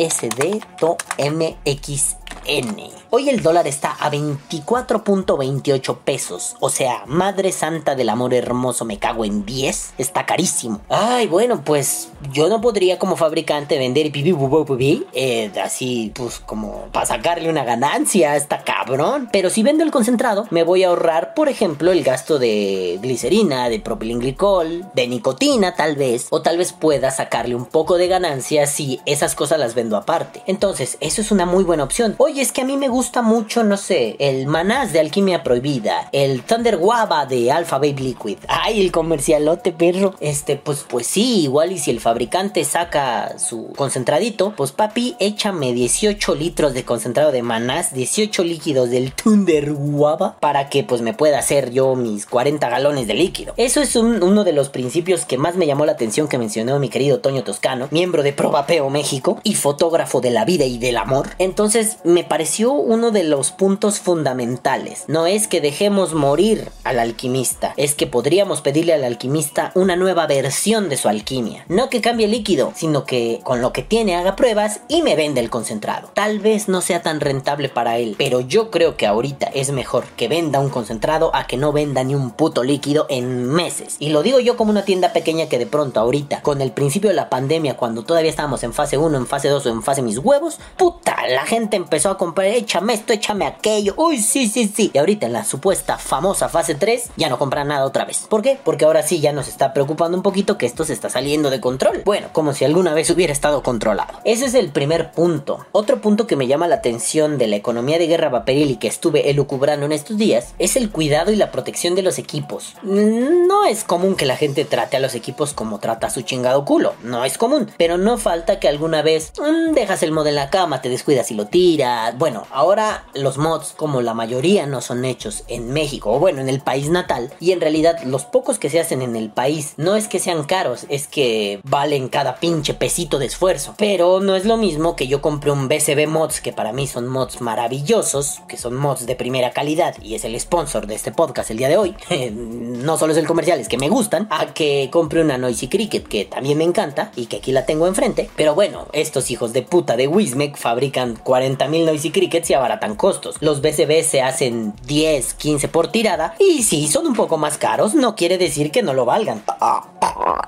to 0.79 0.97
MXN. 1.19 2.98
Hoy 3.11 3.31
el 3.31 3.43
dólar 3.43 3.67
está 3.67 3.93
a 3.99 4.11
24.28 4.11 5.97
pesos. 6.05 6.57
O 6.61 6.69
sea, 6.69 7.05
madre 7.07 7.53
santa 7.53 7.95
del 7.95 8.11
amor 8.11 8.35
hermoso, 8.35 8.85
me 8.85 8.99
cago 8.99 9.25
en 9.25 9.47
10. 9.47 9.95
Está 9.97 10.27
carísimo. 10.27 10.83
Ay, 10.91 11.27
bueno, 11.27 11.63
pues 11.65 12.09
yo 12.35 12.51
no 12.51 12.61
podría 12.61 12.99
como 12.99 13.17
fabricante 13.17 13.79
vender 13.79 14.13
pipi 14.13 14.33
bu- 14.33 15.07
eh, 15.15 15.51
así, 15.65 16.13
pues 16.15 16.39
como 16.39 16.89
para 16.93 17.07
sacarle 17.07 17.49
una 17.49 17.65
ganancia. 17.65 18.37
Está 18.37 18.63
cabrón. 18.63 19.31
Pero 19.33 19.49
si 19.49 19.63
vendo 19.63 19.85
el 19.85 19.91
concentrado, 19.91 20.47
me 20.51 20.63
voy 20.63 20.85
a 20.85 20.89
ahorrar, 20.89 21.33
por 21.33 21.49
ejemplo, 21.49 21.93
el 21.93 22.05
gasto 22.05 22.39
de 22.39 22.99
glicerina, 23.01 23.71
de 23.71 23.81
propilenglicol, 23.81 24.85
de 24.93 25.09
nicotina 25.09 25.75
tal 25.75 25.97
vez. 25.97 26.27
O 26.29 26.43
tal 26.43 26.59
vez 26.59 26.75
pueda 26.75 27.11
sacarle 27.11 27.55
un 27.55 27.65
poco 27.65 27.97
de 27.97 28.09
ganancia 28.09 28.67
si 28.67 29.01
esas 29.07 29.35
cosas 29.35 29.59
las 29.59 29.75
vendo 29.75 29.97
aparte. 29.97 30.43
Entonces, 30.47 30.99
eso 31.01 31.23
es 31.23 31.31
una 31.31 31.47
muy 31.47 31.65
buena 31.65 31.85
opción. 31.85 32.15
Oye, 32.19 32.43
es 32.43 32.53
que 32.53 32.61
a 32.61 32.65
mí 32.67 32.77
me 32.77 32.89
gusta 32.89 32.98
mucho, 32.99 33.63
no 33.63 33.77
sé, 33.77 34.17
el 34.19 34.47
manás 34.49 34.93
de 34.93 34.99
alquimia 34.99 35.45
prohibida, 35.45 36.09
el 36.11 36.43
Thunder 36.43 36.77
Guava 36.79 37.27
de 37.27 37.53
Alpha 37.53 37.77
Babe 37.77 37.95
Liquid. 38.01 38.39
Ay, 38.49 38.81
el 38.81 38.91
comercialote, 38.91 39.71
perro. 39.71 40.15
Este, 40.19 40.57
pues, 40.57 40.85
pues 40.89 41.07
sí, 41.07 41.43
igual 41.43 41.71
y 41.71 41.79
si 41.79 41.93
el 41.93 42.01
fabricante 42.01 42.65
saca 42.65 43.39
su 43.39 43.69
concentradito, 43.77 44.53
pues 44.57 44.73
papi, 44.73 45.15
échame 45.21 45.73
18 45.75 46.35
litros 46.35 46.75
de 46.75 46.85
concentrado 46.85 47.31
de 47.31 47.43
manás, 47.43 47.95
18 47.95 48.43
líquidos 48.43 48.91
del 48.91 49.13
Thunder 49.13 49.73
Guava, 49.75 50.37
para 50.41 50.69
que 50.69 50.83
pues 50.83 51.01
me 51.01 51.15
pueda 51.15 51.39
hacer 51.39 51.71
yo 51.71 51.95
mis 51.95 52.27
40 52.27 52.69
galones 52.69 53.07
de 53.07 53.15
líquido. 53.15 53.55
Eso 53.57 53.81
es 53.81 53.95
un- 53.95 54.25
uno 54.25 54.43
de 54.43 54.53
los 54.53 54.71
principios 54.71 55.25
que 55.25 55.39
más 55.39 55.55
me 55.55 55.67
llamó 55.67 55.87
la 55.87 55.93
atención 55.93 56.27
que 56.27 56.37
mencionó 56.37 56.81
mi 56.81 56.89
querido 56.89 57.21
Toño 57.21 57.45
Toscano, 57.45 57.87
miembro 57.93 58.25
de 58.25 58.33
Probapeo 58.33 58.91
México 58.91 59.39
y 59.45 59.55
fotógrafo 59.55 60.21
de 60.21 60.31
la 60.31 60.45
vida 60.45 60.65
y 60.65 60.79
del 60.79 60.97
amor. 60.97 61.29
Entonces 61.39 61.99
me 62.03 62.25
pareció 62.25 62.73
uno 62.89 63.11
de 63.11 63.23
los 63.23 63.51
puntos 63.51 64.01
fundamentales. 64.01 65.05
No 65.09 65.27
es 65.27 65.47
que 65.47 65.61
dejemos 65.61 66.15
morir 66.15 66.71
al 66.85 66.99
alquimista, 66.99 67.75
es 67.77 67.95
que 67.95 68.07
podríamos 68.07 68.63
pedirle 68.63 68.95
al 68.95 69.05
alquimista 69.05 69.73
una 69.75 69.95
nueva 69.95 70.27
versión 70.27 70.89
de 70.89 70.97
su 70.97 71.07
alquimia. 71.07 71.67
No 71.69 71.91
que 71.91 72.01
cambie 72.01 72.29
líquido, 72.29 72.73
sino 72.75 73.05
que 73.05 73.41
con 73.45 73.61
lo 73.61 73.75
que 73.75 73.83
tiene 73.83 74.17
haga 74.17 74.37
pruebas 74.37 74.81
y 74.89 75.03
me 75.03 75.17
venda 75.17 75.43
el 75.43 75.51
concentrado. 75.51 76.11
Tal 76.15 76.41
vez 76.41 76.69
no 76.69 76.81
sea 76.81 77.03
tan 77.03 77.21
rentable 77.21 77.69
para 77.69 77.99
él, 77.99 78.15
pero 78.17 78.41
yo 78.41 78.71
creo 78.71 78.97
que 78.97 79.07
ahorita 79.07 79.49
es 79.53 79.71
mejor 79.71 80.05
que 80.17 80.29
venda 80.29 80.59
un 80.59 80.71
concentrado 80.71 81.31
a 81.35 81.47
que 81.47 81.59
no 81.59 81.73
venda 81.73 82.05
ni 82.05 82.15
un 82.15 82.31
puto 82.31 82.65
líquido 82.65 83.05
en 83.11 83.45
meses. 83.45 83.97
Y 83.99 84.09
lo 84.09 84.23
digo 84.23 84.41
yo 84.41 84.57
como 84.57 84.71
una 84.71 84.87
tienda 84.87 85.13
pequeña 85.13 85.51
que 85.51 85.59
de 85.59 85.67
pronto 85.67 86.01
ahorita, 86.01 86.41
con 86.41 86.63
el 86.63 86.73
principio 86.73 87.11
de 87.11 87.17
la 87.17 87.29
pandemia, 87.29 87.77
cuando 87.77 88.05
todavía 88.05 88.31
estábamos 88.31 88.63
en 88.63 88.73
fase 88.73 88.97
1, 88.97 89.15
en 89.15 89.27
fase 89.27 89.49
2 89.49 89.67
o 89.67 89.69
en 89.69 89.83
fase 89.83 90.01
mis 90.01 90.17
huevos, 90.17 90.59
puta, 90.79 91.17
la 91.29 91.45
gente 91.45 91.77
empezó 91.77 92.09
a 92.09 92.17
comprar, 92.17 92.49
échame 92.79 92.95
esto, 92.95 93.13
échame 93.13 93.45
aquello, 93.45 93.95
uy, 93.97 94.19
sí, 94.19 94.47
sí, 94.47 94.71
sí. 94.73 94.93
Y 94.95 94.99
ahorita 94.99 95.27
en 95.27 95.33
la 95.33 95.45
supuesta 95.45 95.99
famosa 95.99 96.49
fase 96.49 96.77
3, 96.77 97.11
ya 97.17 97.29
no 97.29 97.37
compran 97.37 97.69
nada 97.69 97.85
otra 97.85 98.05
vez. 98.05 98.27
¿Por 98.29 98.41
qué? 98.41 98.57
Porque 98.63 98.85
ahora 98.85 99.03
sí 99.03 99.19
ya 99.19 99.33
nos 99.33 99.49
está 99.49 99.73
preocupando 99.73 100.17
un 100.17 100.23
poquito 100.23 100.57
que 100.57 100.67
esto 100.67 100.85
se 100.85 100.93
está 100.93 101.11
saliendo 101.11 101.51
de 101.51 101.61
control. 101.61 102.03
Bueno, 102.05 102.29
como 102.33 102.55
si 102.55 102.65
alguna 102.65 102.95
vez 102.95 103.11
hubiera 103.11 103.33
estado 103.33 103.65
controlado. 103.65 104.21
Ese 104.25 104.45
es 104.45 104.55
el 104.55 104.71
primer 104.71 105.11
punto. 105.11 105.67
Otro 105.73 106.01
punto 106.01 106.29
que 106.29 106.37
me 106.37 106.47
llama 106.47 106.69
la 106.69 106.77
atención 106.77 107.37
de 107.37 107.49
la 107.49 107.57
economía 107.57 107.99
de 107.99 108.07
guerra 108.07 108.29
vaporil 108.29 108.71
y 108.71 108.77
que 108.77 108.87
estuve 108.87 109.29
elucubrando 109.29 109.87
en 109.87 109.93
estos 109.93 110.17
días 110.17 110.55
es 110.61 110.77
el 110.77 110.91
cuidado 110.91 111.33
y 111.33 111.37
la 111.37 111.51
protección 111.51 111.97
de 111.97 112.03
los 112.03 112.19
equipos. 112.19 112.77
No 112.85 113.67
es 113.67 113.83
común 113.83 114.15
que 114.15 114.25
la 114.27 114.37
gente 114.37 114.65
trate 114.65 114.97
a 114.97 115.01
los 115.01 115.17
equipos 115.17 115.53
como 115.53 115.81
trata 115.81 116.07
a 116.07 116.11
su 116.11 116.23
chingado 116.23 116.65
culo. 116.65 116.95
No 117.03 117.25
es 117.25 117.39
común. 117.39 117.71
Pero 117.77 117.99
no 117.99 118.19
falta 118.19 118.61
que 118.61 118.69
alguna 118.69 119.03
vez 119.03 119.33
mm, 119.37 119.73
dejas 119.73 120.05
el 120.05 120.13
mod 120.13 120.29
en 120.29 120.37
la 120.37 120.51
cama, 120.51 120.81
te 120.81 120.89
descuidas 120.89 121.31
y 121.33 121.35
lo 121.35 121.47
tiras. 121.47 122.17
Bueno, 122.17 122.47
ahora 122.51 122.68
los 123.15 123.39
mods, 123.39 123.75
como 123.77 124.03
la 124.03 124.15
mayoría 124.15 124.67
no 124.67 124.81
son 124.81 125.05
hechos 125.05 125.45
en 125.49 125.73
México 125.73 126.13
o 126.13 126.19
bueno, 126.19 126.41
en 126.41 126.49
el 126.49 126.61
país 126.61 126.89
natal, 126.91 127.33
y 127.41 127.53
en 127.53 127.61
realidad 127.61 128.03
los 128.05 128.25
pocos 128.25 128.59
que 128.59 128.71
se 128.71 128.81
hacen 128.81 129.03
en 129.03 129.17
el 129.17 129.31
país 129.31 129.75
no 129.77 129.97
es 129.97 130.09
que 130.09 130.19
sean 130.19 130.45
caros, 130.45 130.87
es 130.89 131.07
que 131.07 131.61
valen 131.65 132.09
cada 132.09 132.37
pinche 132.37 132.75
pesito 132.75 133.19
de 133.19 133.27
esfuerzo. 133.27 133.75
Pero 133.79 134.21
no 134.21 134.37
es 134.37 134.45
lo 134.45 134.57
mismo 134.57 134.97
que 134.97 135.07
yo 135.07 135.21
compre 135.21 135.51
un 135.51 135.69
BCB 135.69 136.07
Mods, 136.09 136.41
que 136.41 136.53
para 136.53 136.73
mí 136.73 136.87
son 136.87 137.09
mods 137.09 137.41
maravillosos, 137.41 138.41
que 138.49 138.57
son 138.57 138.75
mods 138.77 139.07
de 139.07 139.17
primera 139.17 139.51
calidad 139.53 139.97
y 140.03 140.15
es 140.15 140.25
el 140.25 140.39
sponsor 140.39 140.87
de 140.87 140.95
este 140.95 141.13
podcast 141.13 141.51
el 141.51 141.59
día 141.59 141.69
de 141.69 141.77
hoy. 141.77 141.95
no 142.33 142.99
solo 142.99 143.13
es 143.13 143.19
el 143.19 143.27
comercial, 143.27 143.61
es 143.61 143.69
que 143.69 143.79
me 143.79 143.89
gustan, 143.89 144.27
a 144.31 144.55
que 144.55 144.89
compre 144.91 145.23
una 145.23 145.39
Noisy 145.39 145.69
Cricket 145.69 146.07
que 146.07 146.25
también 146.25 146.59
me 146.59 146.65
encanta 146.65 147.13
y 147.17 147.27
que 147.27 147.37
aquí 147.37 147.53
la 147.53 147.67
tengo 147.67 147.87
enfrente. 147.87 148.31
Pero 148.37 148.55
bueno, 148.55 148.87
estos 148.93 149.31
hijos 149.31 149.53
de 149.53 149.63
puta 149.63 149.97
de 149.97 150.09
Wismec 150.09 150.57
fabrican 150.57 151.17
40.000 151.17 151.85
Noisy 151.85 152.11
Crickets 152.11 152.51
y 152.51 152.55
abaratan 152.59 152.95
costos. 152.95 153.37
Los 153.41 153.61
BCB 153.61 154.03
se 154.05 154.23
hacen 154.23 154.75
10, 154.87 155.35
15 155.35 155.69
por 155.69 155.89
tirada 155.89 156.35
y 156.39 156.63
si 156.63 156.89
son 156.89 157.07
un 157.07 157.15
poco 157.15 157.39
más 157.39 157.59
caros, 157.59 157.95
no 157.95 158.15
quiere 158.15 158.39
decir 158.39 158.71
que 158.71 158.83
no 158.83 158.95
lo 158.95 159.05
valgan. 159.05 159.43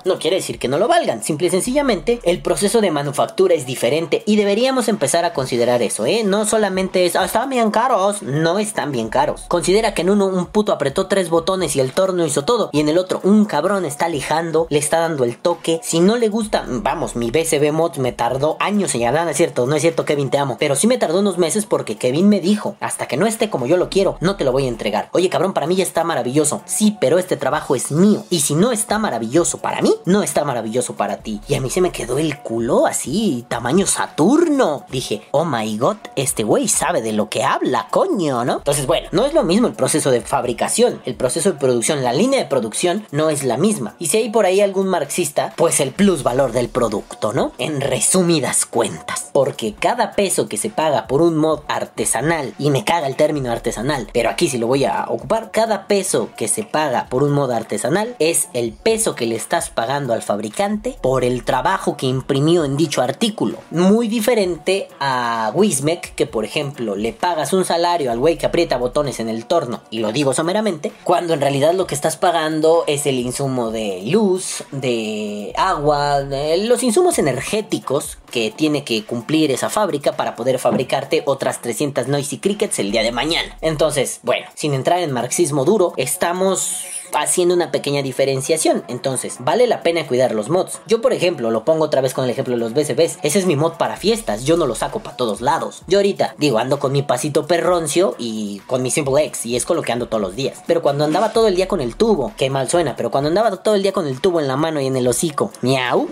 No 0.05 0.17
quiere 0.19 0.37
decir 0.37 0.59
que 0.59 0.67
no 0.67 0.77
lo 0.77 0.87
valgan, 0.87 1.23
simple 1.23 1.47
y 1.47 1.49
sencillamente 1.49 2.19
el 2.23 2.41
proceso 2.41 2.81
de 2.81 2.91
manufactura 2.91 3.53
es 3.53 3.65
diferente 3.65 4.23
y 4.25 4.35
deberíamos 4.35 4.87
empezar 4.87 5.25
a 5.25 5.33
considerar 5.33 5.81
eso, 5.81 6.05
¿eh? 6.05 6.23
No 6.25 6.45
solamente 6.45 7.05
es, 7.05 7.15
"Ah, 7.15 7.25
están 7.25 7.49
bien 7.49 7.71
caros, 7.71 8.21
no 8.21 8.59
están 8.59 8.91
bien 8.91 9.09
caros. 9.09 9.41
Considera 9.47 9.93
que 9.93 10.01
en 10.01 10.09
uno 10.09 10.27
un 10.27 10.47
puto 10.47 10.71
apretó 10.71 11.07
tres 11.07 11.29
botones 11.29 11.75
y 11.75 11.79
el 11.79 11.91
torno 11.93 12.25
hizo 12.25 12.43
todo 12.43 12.69
y 12.73 12.79
en 12.79 12.89
el 12.89 12.97
otro 12.97 13.19
un 13.23 13.45
cabrón 13.45 13.85
está 13.85 14.07
lijando, 14.09 14.67
le 14.69 14.79
está 14.79 14.99
dando 14.99 15.23
el 15.23 15.37
toque. 15.37 15.79
Si 15.83 15.99
no 15.99 16.17
le 16.17 16.29
gusta, 16.29 16.65
vamos, 16.67 17.15
mi 17.15 17.29
BCB 17.31 17.71
Mods 17.71 17.99
me 17.99 18.11
tardó 18.11 18.57
años 18.59 18.93
en 18.95 19.01
llegar, 19.01 19.23
no 19.23 19.29
es 19.29 19.37
cierto, 19.37 19.67
no 19.67 19.75
es 19.75 19.81
cierto 19.81 20.05
Kevin, 20.05 20.29
te 20.29 20.37
amo, 20.37 20.57
pero 20.59 20.75
sí 20.75 20.87
me 20.87 20.97
tardó 20.97 21.19
unos 21.19 21.37
meses 21.37 21.65
porque 21.65 21.97
Kevin 22.01 22.29
me 22.29 22.39
dijo, 22.39 22.77
hasta 22.79 23.07
que 23.07 23.15
no 23.15 23.27
esté 23.27 23.51
como 23.51 23.67
yo 23.67 23.77
lo 23.77 23.91
quiero, 23.91 24.17
no 24.21 24.35
te 24.35 24.43
lo 24.43 24.51
voy 24.51 24.65
a 24.65 24.69
entregar. 24.69 25.09
Oye 25.11 25.29
cabrón, 25.29 25.53
para 25.53 25.67
mí 25.67 25.75
ya 25.75 25.83
está 25.83 26.03
maravilloso, 26.03 26.63
sí, 26.65 26.97
pero 26.99 27.19
este 27.19 27.37
trabajo 27.37 27.75
es 27.75 27.91
mío 27.91 28.25
y 28.31 28.39
si 28.39 28.55
no 28.55 28.71
está 28.71 28.97
maravilloso 28.97 29.59
para 29.59 29.83
mí, 29.83 29.93
no 30.05 30.23
está 30.23 30.43
maravilloso 30.43 30.95
para 30.95 31.17
ti. 31.17 31.41
Y 31.47 31.53
a 31.53 31.61
mí 31.61 31.69
se 31.69 31.79
me 31.79 31.91
quedó 31.91 32.17
el 32.17 32.39
culo 32.39 32.87
así, 32.87 33.45
tamaño 33.47 33.85
Saturno. 33.85 34.83
Dije, 34.89 35.21
oh 35.29 35.45
my 35.45 35.77
god, 35.77 35.97
este 36.15 36.41
güey 36.41 36.67
sabe 36.67 37.03
de 37.03 37.13
lo 37.13 37.29
que 37.29 37.43
habla, 37.43 37.87
coño, 37.91 38.43
¿no? 38.45 38.57
Entonces, 38.57 38.87
bueno, 38.87 39.07
no 39.11 39.27
es 39.27 39.35
lo 39.35 39.43
mismo 39.43 39.67
el 39.67 39.73
proceso 39.73 40.09
de 40.09 40.21
fabricación, 40.21 41.03
el 41.05 41.13
proceso 41.13 41.51
de 41.51 41.59
producción, 41.59 42.03
la 42.03 42.13
línea 42.13 42.39
de 42.39 42.47
producción 42.47 43.05
no 43.11 43.29
es 43.29 43.43
la 43.43 43.57
misma. 43.57 43.93
Y 43.99 44.07
si 44.07 44.17
hay 44.17 44.31
por 44.31 44.47
ahí 44.47 44.59
algún 44.59 44.87
marxista, 44.87 45.53
pues 45.55 45.79
el 45.79 45.91
plus 45.91 46.23
valor 46.23 46.51
del 46.51 46.69
producto, 46.69 47.31
¿no? 47.31 47.51
En 47.59 47.79
resumidas 47.79 48.65
cuentas. 48.65 49.29
Porque 49.33 49.75
cada 49.75 50.13
peso 50.13 50.49
que 50.49 50.57
se 50.57 50.71
paga 50.71 51.05
por 51.05 51.21
un 51.21 51.37
mod 51.37 51.59
artesanal, 51.81 52.53
y 52.57 52.69
me 52.69 52.83
caga 52.83 53.07
el 53.07 53.15
término 53.15 53.51
artesanal, 53.51 54.07
pero 54.13 54.29
aquí 54.29 54.47
sí 54.47 54.57
lo 54.57 54.67
voy 54.67 54.85
a 54.85 55.05
ocupar, 55.07 55.51
cada 55.51 55.87
peso 55.87 56.29
que 56.37 56.47
se 56.47 56.63
paga 56.63 57.07
por 57.09 57.23
un 57.23 57.31
mod 57.31 57.51
artesanal 57.51 58.15
es 58.19 58.49
el 58.53 58.73
peso 58.73 59.15
que 59.15 59.25
le 59.25 59.35
estás 59.35 59.69
pagando 59.69 60.13
al 60.13 60.21
fabricante 60.21 60.97
por 61.01 61.23
el 61.23 61.43
trabajo 61.43 61.97
que 61.97 62.05
imprimió 62.05 62.65
en 62.65 62.77
dicho 62.77 63.01
artículo. 63.01 63.57
Muy 63.71 64.07
diferente 64.07 64.87
a 64.99 65.51
Wismec, 65.53 66.15
que 66.15 66.27
por 66.27 66.45
ejemplo 66.45 66.95
le 66.95 67.13
pagas 67.13 67.53
un 67.53 67.65
salario 67.65 68.11
al 68.11 68.19
güey 68.19 68.37
que 68.37 68.45
aprieta 68.45 68.77
botones 68.77 69.19
en 69.19 69.29
el 69.29 69.45
torno, 69.45 69.81
y 69.89 69.99
lo 69.99 70.11
digo 70.11 70.33
someramente, 70.33 70.91
cuando 71.03 71.33
en 71.33 71.41
realidad 71.41 71.73
lo 71.73 71.87
que 71.87 71.95
estás 71.95 72.17
pagando 72.17 72.83
es 72.87 73.05
el 73.05 73.19
insumo 73.19 73.71
de 73.71 74.01
luz, 74.05 74.63
de 74.71 75.53
agua, 75.57 76.21
de 76.21 76.57
los 76.65 76.83
insumos 76.83 77.19
energéticos 77.19 78.17
que 78.31 78.51
tiene 78.51 78.83
que 78.83 79.03
cumplir 79.05 79.51
esa 79.51 79.69
fábrica 79.69 80.13
para 80.13 80.35
poder 80.35 80.59
fabricarte 80.59 81.23
otras 81.25 81.59
300 81.71 82.09
Noisy 82.09 82.39
Crickets 82.39 82.79
el 82.79 82.91
día 82.91 83.01
de 83.01 83.13
mañana. 83.13 83.57
Entonces, 83.61 84.19
bueno, 84.23 84.45
sin 84.55 84.73
entrar 84.73 84.99
en 84.99 85.13
marxismo 85.13 85.63
duro, 85.63 85.93
estamos 85.95 86.83
haciendo 87.13 87.55
una 87.55 87.71
pequeña 87.71 88.01
diferenciación. 88.01 88.83
Entonces, 88.87 89.37
vale 89.39 89.67
la 89.67 89.81
pena 89.81 90.07
cuidar 90.07 90.33
los 90.33 90.49
mods. 90.49 90.79
Yo, 90.87 91.01
por 91.01 91.13
ejemplo, 91.13 91.51
lo 91.51 91.65
pongo 91.65 91.85
otra 91.85 92.01
vez 92.01 92.13
con 92.13 92.25
el 92.25 92.29
ejemplo 92.29 92.53
de 92.53 92.59
los 92.59 92.73
BCBs. 92.73 93.19
Ese 93.21 93.39
es 93.39 93.45
mi 93.45 93.55
mod 93.55 93.73
para 93.73 93.97
fiestas. 93.97 94.43
Yo 94.45 94.57
no 94.57 94.65
lo 94.65 94.75
saco 94.75 94.99
para 94.99 95.17
todos 95.17 95.41
lados. 95.41 95.83
Yo 95.87 95.99
ahorita, 95.99 96.35
digo, 96.37 96.57
ando 96.57 96.79
con 96.79 96.91
mi 96.91 97.01
pasito 97.01 97.47
perroncio 97.47 98.15
y 98.17 98.59
con 98.67 98.81
mi 98.81 98.91
Simple 98.91 99.25
X. 99.25 99.45
Y 99.45 99.55
es 99.55 99.65
con 99.65 99.77
lo 99.77 99.83
que 99.83 99.91
ando 99.91 100.07
todos 100.07 100.21
los 100.21 100.35
días. 100.35 100.63
Pero 100.67 100.81
cuando 100.81 101.03
andaba 101.03 101.33
todo 101.33 101.47
el 101.47 101.55
día 101.55 101.67
con 101.67 101.81
el 101.81 101.95
tubo, 101.95 102.33
que 102.37 102.49
mal 102.49 102.69
suena, 102.69 102.95
pero 102.95 103.11
cuando 103.11 103.29
andaba 103.29 103.51
todo 103.57 103.75
el 103.75 103.83
día 103.83 103.91
con 103.91 104.07
el 104.07 104.21
tubo 104.21 104.39
en 104.39 104.47
la 104.47 104.57
mano 104.57 104.79
y 104.81 104.87
en 104.87 104.95
el 104.95 105.07
hocico, 105.07 105.51
miau, 105.61 106.07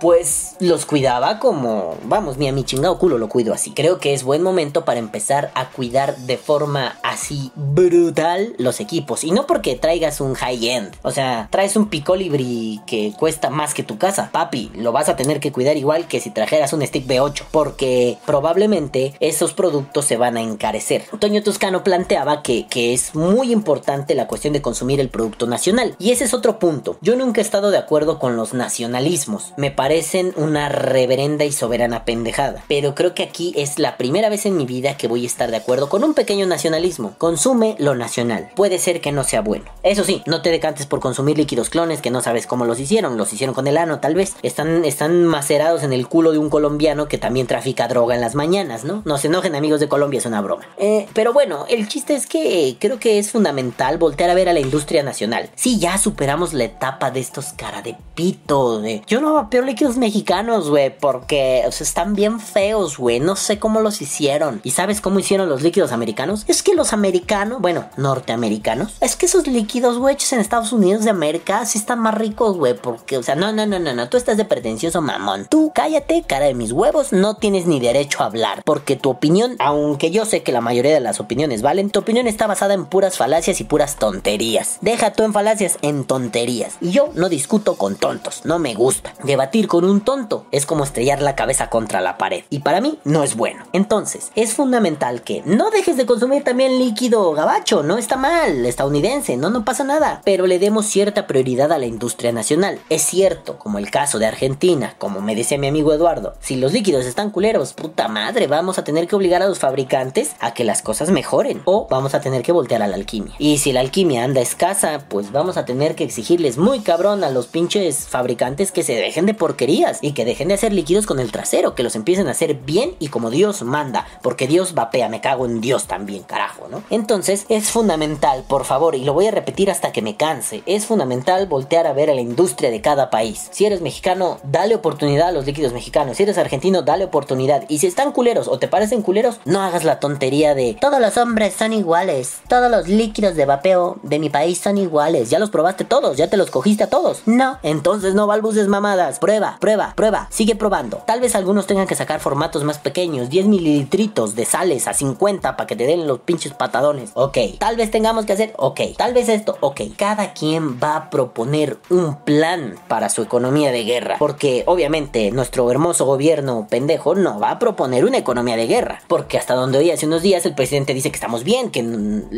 pues 0.00 0.56
los 0.60 0.86
cuidaba 0.86 1.38
como, 1.38 1.96
vamos, 2.04 2.36
ni 2.36 2.48
a 2.48 2.52
mi 2.52 2.64
chingado 2.64 2.98
culo 2.98 3.18
lo 3.18 3.28
cuido 3.28 3.54
así. 3.54 3.72
Creo 3.72 3.98
que 3.98 4.14
es 4.14 4.22
buen 4.22 4.42
momento 4.42 4.84
para 4.84 4.98
empezar 4.98 5.50
a 5.54 5.70
cuidar 5.70 6.16
de 6.16 6.36
forma 6.36 6.98
así 7.02 7.52
brutal 7.54 8.54
los 8.58 8.80
equipos. 8.80 9.24
Y 9.24 9.30
no 9.30 9.46
porque 9.46 9.76
traigas 9.76 10.20
un 10.20 10.34
high-end. 10.42 10.94
O 11.02 11.10
sea, 11.12 11.48
traes 11.50 11.76
un 11.76 11.88
picolibri 11.88 12.80
que 12.86 13.12
cuesta 13.18 13.48
más 13.50 13.74
que 13.74 13.82
tu 13.82 13.98
casa. 13.98 14.30
Papi, 14.32 14.72
lo 14.74 14.92
vas 14.92 15.08
a 15.08 15.16
tener 15.16 15.40
que 15.40 15.52
cuidar 15.52 15.76
igual 15.76 16.08
que 16.08 16.20
si 16.20 16.30
trajeras 16.30 16.72
un 16.72 16.84
stick 16.84 17.06
B8. 17.06 17.44
Porque 17.50 18.18
probablemente 18.26 19.14
esos 19.20 19.54
productos 19.54 20.04
se 20.04 20.16
van 20.16 20.36
a 20.36 20.42
encarecer. 20.42 21.04
Toño 21.18 21.42
Toscano 21.42 21.84
planteaba 21.84 22.42
que, 22.42 22.66
que 22.66 22.92
es 22.92 23.14
muy 23.14 23.52
importante 23.52 24.14
la 24.14 24.26
cuestión 24.26 24.52
de 24.52 24.62
consumir 24.62 25.00
el 25.00 25.08
producto 25.08 25.46
nacional. 25.46 25.94
Y 25.98 26.10
ese 26.10 26.24
es 26.24 26.34
otro 26.34 26.58
punto. 26.58 26.98
Yo 27.00 27.16
nunca 27.16 27.40
he 27.40 27.44
estado 27.44 27.70
de 27.70 27.78
acuerdo 27.78 28.18
con 28.18 28.36
los 28.36 28.52
nacionalismos. 28.52 29.52
Me 29.56 29.70
parecen 29.70 30.32
una 30.36 30.68
reverenda 30.68 31.44
y 31.44 31.52
soberana 31.52 32.04
pendejada. 32.04 32.64
Pero 32.68 32.94
creo 32.94 33.14
que 33.14 33.22
aquí 33.22 33.52
es 33.56 33.78
la 33.78 33.96
primera 33.96 34.28
vez 34.28 34.46
en 34.46 34.56
mi 34.56 34.66
vida 34.66 34.96
que 34.96 35.08
voy 35.08 35.24
a 35.24 35.26
estar 35.26 35.50
de 35.50 35.56
acuerdo 35.56 35.88
con 35.88 36.02
un 36.02 36.14
pequeño 36.14 36.46
nacionalismo. 36.46 37.14
Consume 37.18 37.76
lo 37.78 37.94
nacional. 37.94 38.50
Puede 38.56 38.78
ser 38.78 39.00
que 39.00 39.12
no 39.12 39.22
sea 39.24 39.40
bueno. 39.40 39.66
Eso 39.82 40.04
sí, 40.04 40.22
no 40.32 40.40
te 40.40 40.50
decantes 40.50 40.86
por 40.86 41.00
consumir 41.00 41.36
líquidos 41.36 41.68
clones 41.68 42.00
que 42.00 42.10
no 42.10 42.22
sabes 42.22 42.46
cómo 42.46 42.64
los 42.64 42.80
hicieron. 42.80 43.18
Los 43.18 43.32
hicieron 43.34 43.54
con 43.54 43.66
el 43.66 43.76
ano, 43.76 44.00
tal 44.00 44.14
vez. 44.14 44.34
Están, 44.42 44.86
están 44.86 45.26
macerados 45.26 45.82
en 45.82 45.92
el 45.92 46.08
culo 46.08 46.32
de 46.32 46.38
un 46.38 46.48
colombiano 46.48 47.06
que 47.06 47.18
también 47.18 47.46
trafica 47.46 47.86
droga 47.86 48.14
en 48.14 48.22
las 48.22 48.34
mañanas, 48.34 48.84
¿no? 48.84 49.02
No 49.04 49.18
se 49.18 49.26
enojen 49.26 49.54
amigos 49.54 49.78
de 49.78 49.88
Colombia, 49.88 50.18
es 50.18 50.26
una 50.26 50.40
broma. 50.40 50.64
Eh, 50.78 51.06
pero 51.12 51.34
bueno, 51.34 51.66
el 51.68 51.86
chiste 51.86 52.14
es 52.14 52.26
que 52.26 52.76
creo 52.80 52.98
que 52.98 53.18
es 53.18 53.30
fundamental 53.30 53.98
voltear 53.98 54.30
a 54.30 54.34
ver 54.34 54.48
a 54.48 54.54
la 54.54 54.60
industria 54.60 55.02
nacional. 55.02 55.50
Sí, 55.54 55.78
ya 55.78 55.98
superamos 55.98 56.54
la 56.54 56.64
etapa 56.64 57.10
de 57.10 57.20
estos 57.20 57.52
cara 57.52 57.82
de 57.82 57.94
pito, 58.14 58.80
de... 58.80 59.02
Yo 59.06 59.20
no 59.20 59.34
vapeo 59.34 59.62
líquidos 59.62 59.98
mexicanos, 59.98 60.70
güey, 60.70 60.96
porque 60.98 61.64
o 61.66 61.72
sea, 61.72 61.84
están 61.84 62.14
bien 62.14 62.40
feos, 62.40 62.96
güey. 62.96 63.20
No 63.20 63.36
sé 63.36 63.58
cómo 63.58 63.80
los 63.80 64.00
hicieron. 64.00 64.62
¿Y 64.64 64.70
sabes 64.70 65.02
cómo 65.02 65.18
hicieron 65.18 65.50
los 65.50 65.60
líquidos 65.60 65.92
americanos? 65.92 66.44
Es 66.48 66.62
que 66.62 66.74
los 66.74 66.94
americanos, 66.94 67.60
bueno, 67.60 67.90
norteamericanos, 67.98 68.94
es 69.00 69.14
que 69.16 69.26
esos 69.26 69.46
líquidos, 69.46 69.98
güey, 69.98 70.16
en 70.30 70.40
Estados 70.40 70.72
Unidos 70.72 71.04
de 71.04 71.10
América, 71.10 71.64
sí 71.64 71.78
están 71.78 71.98
más 71.98 72.14
ricos, 72.14 72.56
güey, 72.56 72.74
porque, 72.74 73.16
o 73.16 73.22
sea, 73.22 73.34
no, 73.34 73.52
no, 73.52 73.66
no, 73.66 73.78
no, 73.78 73.94
no, 73.94 74.08
tú 74.08 74.16
estás 74.16 74.36
de 74.36 74.44
pretencioso 74.44 75.00
mamón. 75.00 75.46
Tú 75.50 75.72
cállate, 75.74 76.22
cara 76.22 76.46
de 76.46 76.54
mis 76.54 76.70
huevos, 76.70 77.12
no 77.12 77.36
tienes 77.36 77.66
ni 77.66 77.80
derecho 77.80 78.22
a 78.22 78.26
hablar, 78.26 78.62
porque 78.64 78.96
tu 78.96 79.10
opinión, 79.10 79.56
aunque 79.58 80.10
yo 80.10 80.24
sé 80.24 80.42
que 80.42 80.52
la 80.52 80.60
mayoría 80.60 80.94
de 80.94 81.00
las 81.00 81.18
opiniones 81.18 81.62
valen, 81.62 81.90
tu 81.90 82.00
opinión 82.00 82.26
está 82.26 82.46
basada 82.46 82.74
en 82.74 82.84
puras 82.84 83.16
falacias 83.16 83.60
y 83.60 83.64
puras 83.64 83.96
tonterías. 83.96 84.78
Deja 84.80 85.12
tú 85.12 85.24
en 85.24 85.32
falacias, 85.32 85.78
en 85.82 86.04
tonterías. 86.04 86.76
Y 86.80 86.90
yo 86.90 87.08
no 87.14 87.28
discuto 87.28 87.76
con 87.76 87.96
tontos, 87.96 88.42
no 88.44 88.58
me 88.58 88.74
gusta. 88.74 89.14
Debatir 89.24 89.66
con 89.66 89.84
un 89.84 90.02
tonto 90.02 90.46
es 90.50 90.66
como 90.66 90.84
estrellar 90.84 91.22
la 91.22 91.34
cabeza 91.34 91.70
contra 91.70 92.00
la 92.00 92.18
pared, 92.18 92.44
y 92.50 92.58
para 92.58 92.80
mí 92.80 92.98
no 93.04 93.22
es 93.22 93.34
bueno. 93.34 93.64
Entonces, 93.72 94.30
es 94.34 94.52
fundamental 94.52 95.22
que 95.22 95.42
no 95.46 95.70
dejes 95.70 95.96
de 95.96 96.06
consumir 96.06 96.44
también 96.44 96.78
líquido 96.78 97.32
gabacho, 97.32 97.82
no 97.82 97.96
está 97.96 98.16
mal, 98.16 98.66
estadounidense, 98.66 99.36
no, 99.36 99.50
no 99.50 99.64
pasa 99.64 99.84
nada, 99.84 100.11
pero 100.24 100.46
le 100.46 100.58
demos 100.58 100.86
cierta 100.86 101.26
prioridad 101.26 101.72
a 101.72 101.78
la 101.78 101.86
industria 101.86 102.32
nacional. 102.32 102.78
Es 102.90 103.02
cierto, 103.02 103.58
como 103.58 103.78
el 103.78 103.90
caso 103.90 104.18
de 104.18 104.26
Argentina, 104.26 104.94
como 104.98 105.20
me 105.20 105.34
decía 105.34 105.58
mi 105.58 105.68
amigo 105.68 105.92
Eduardo, 105.92 106.34
si 106.40 106.56
los 106.56 106.72
líquidos 106.72 107.06
están 107.06 107.30
culeros, 107.30 107.72
puta 107.72 108.08
madre, 108.08 108.46
vamos 108.46 108.78
a 108.78 108.84
tener 108.84 109.06
que 109.06 109.16
obligar 109.16 109.42
a 109.42 109.48
los 109.48 109.58
fabricantes 109.58 110.36
a 110.40 110.54
que 110.54 110.64
las 110.64 110.82
cosas 110.82 111.10
mejoren, 111.10 111.62
o 111.64 111.86
vamos 111.88 112.14
a 112.14 112.20
tener 112.20 112.42
que 112.42 112.52
voltear 112.52 112.82
a 112.82 112.88
la 112.88 112.96
alquimia. 112.96 113.34
Y 113.38 113.58
si 113.58 113.72
la 113.72 113.80
alquimia 113.80 114.24
anda 114.24 114.40
escasa, 114.40 115.06
pues 115.08 115.32
vamos 115.32 115.56
a 115.56 115.64
tener 115.64 115.94
que 115.94 116.04
exigirles 116.04 116.58
muy 116.58 116.80
cabrón 116.80 117.24
a 117.24 117.30
los 117.30 117.46
pinches 117.46 118.06
fabricantes 118.08 118.72
que 118.72 118.82
se 118.82 118.94
dejen 118.94 119.26
de 119.26 119.34
porquerías 119.34 119.98
y 120.02 120.12
que 120.12 120.24
dejen 120.24 120.48
de 120.48 120.54
hacer 120.54 120.72
líquidos 120.72 121.06
con 121.06 121.20
el 121.20 121.32
trasero, 121.32 121.74
que 121.74 121.82
los 121.82 121.96
empiecen 121.96 122.28
a 122.28 122.32
hacer 122.32 122.54
bien 122.54 122.94
y 122.98 123.08
como 123.08 123.30
Dios 123.30 123.62
manda, 123.62 124.06
porque 124.22 124.46
Dios 124.46 124.74
vapea, 124.74 125.08
me 125.08 125.20
cago 125.20 125.46
en 125.46 125.60
Dios 125.60 125.86
también, 125.86 126.22
carajo, 126.22 126.68
¿no? 126.70 126.82
Entonces 126.90 127.46
es 127.48 127.70
fundamental, 127.70 128.44
por 128.48 128.64
favor, 128.64 128.94
y 128.94 129.04
lo 129.04 129.14
voy 129.14 129.26
a 129.26 129.30
repetir 129.30 129.70
hasta 129.70 129.91
que 129.92 130.02
me 130.02 130.16
canse, 130.16 130.62
es 130.66 130.86
fundamental 130.86 131.46
voltear 131.46 131.86
a 131.86 131.92
ver 131.92 132.10
a 132.10 132.14
la 132.14 132.20
industria 132.20 132.70
de 132.70 132.80
cada 132.80 133.10
país. 133.10 133.48
Si 133.50 133.64
eres 133.64 133.80
mexicano, 133.80 134.38
dale 134.42 134.74
oportunidad 134.74 135.28
a 135.28 135.32
los 135.32 135.46
líquidos 135.46 135.72
mexicanos. 135.72 136.16
Si 136.16 136.22
eres 136.22 136.38
argentino, 136.38 136.82
dale 136.82 137.04
oportunidad. 137.04 137.64
Y 137.68 137.78
si 137.78 137.86
están 137.86 138.12
culeros 138.12 138.48
o 138.48 138.58
te 138.58 138.68
parecen 138.68 139.02
culeros, 139.02 139.40
no 139.44 139.62
hagas 139.62 139.84
la 139.84 140.00
tontería 140.00 140.54
de 140.54 140.76
todos 140.80 141.00
los 141.00 141.16
hombres 141.16 141.54
son 141.54 141.72
iguales, 141.72 142.40
todos 142.48 142.70
los 142.70 142.88
líquidos 142.88 143.36
de 143.36 143.44
vapeo 143.44 143.98
de 144.02 144.18
mi 144.18 144.30
país 144.30 144.58
son 144.58 144.78
iguales. 144.78 145.30
Ya 145.30 145.38
los 145.38 145.50
probaste 145.50 145.84
todos, 145.84 146.16
ya 146.16 146.28
te 146.28 146.36
los 146.36 146.50
cogiste 146.50 146.84
a 146.84 146.90
todos. 146.90 147.22
No, 147.26 147.58
entonces 147.62 148.14
no 148.14 148.26
balbuces 148.26 148.68
mamadas. 148.68 149.18
Prueba, 149.18 149.58
prueba, 149.60 149.92
prueba, 149.96 150.28
sigue 150.30 150.54
probando. 150.54 150.98
Tal 151.06 151.20
vez 151.20 151.34
algunos 151.34 151.66
tengan 151.66 151.86
que 151.86 151.94
sacar 151.94 152.20
formatos 152.20 152.64
más 152.64 152.78
pequeños, 152.78 153.30
10 153.30 153.46
mililitritos 153.46 154.34
de 154.34 154.44
sales 154.44 154.88
a 154.88 154.94
50 154.94 155.56
para 155.56 155.66
que 155.66 155.76
te 155.76 155.86
den 155.86 156.06
los 156.06 156.20
pinches 156.20 156.54
patadones. 156.54 157.10
Ok, 157.14 157.38
tal 157.58 157.76
vez 157.76 157.90
tengamos 157.90 158.26
que 158.26 158.32
hacer, 158.32 158.54
ok, 158.56 158.80
tal 158.96 159.14
vez 159.14 159.28
esto, 159.28 159.56
ok. 159.60 159.81
Cada 159.90 160.32
quien 160.32 160.78
va 160.80 160.96
a 160.96 161.10
proponer 161.10 161.78
un 161.90 162.16
plan 162.16 162.76
para 162.88 163.08
su 163.08 163.22
economía 163.22 163.72
de 163.72 163.84
guerra. 163.84 164.16
Porque 164.18 164.62
obviamente 164.66 165.30
nuestro 165.30 165.70
hermoso 165.70 166.04
gobierno 166.04 166.66
pendejo 166.70 167.14
no 167.14 167.38
va 167.38 167.50
a 167.50 167.58
proponer 167.58 168.04
una 168.04 168.18
economía 168.18 168.56
de 168.56 168.66
guerra. 168.66 169.02
Porque 169.08 169.38
hasta 169.38 169.54
donde 169.54 169.78
oí 169.78 169.90
hace 169.90 170.06
unos 170.06 170.22
días 170.22 170.46
el 170.46 170.54
presidente 170.54 170.94
dice 170.94 171.10
que 171.10 171.16
estamos 171.16 171.44
bien, 171.44 171.70
que 171.70 171.84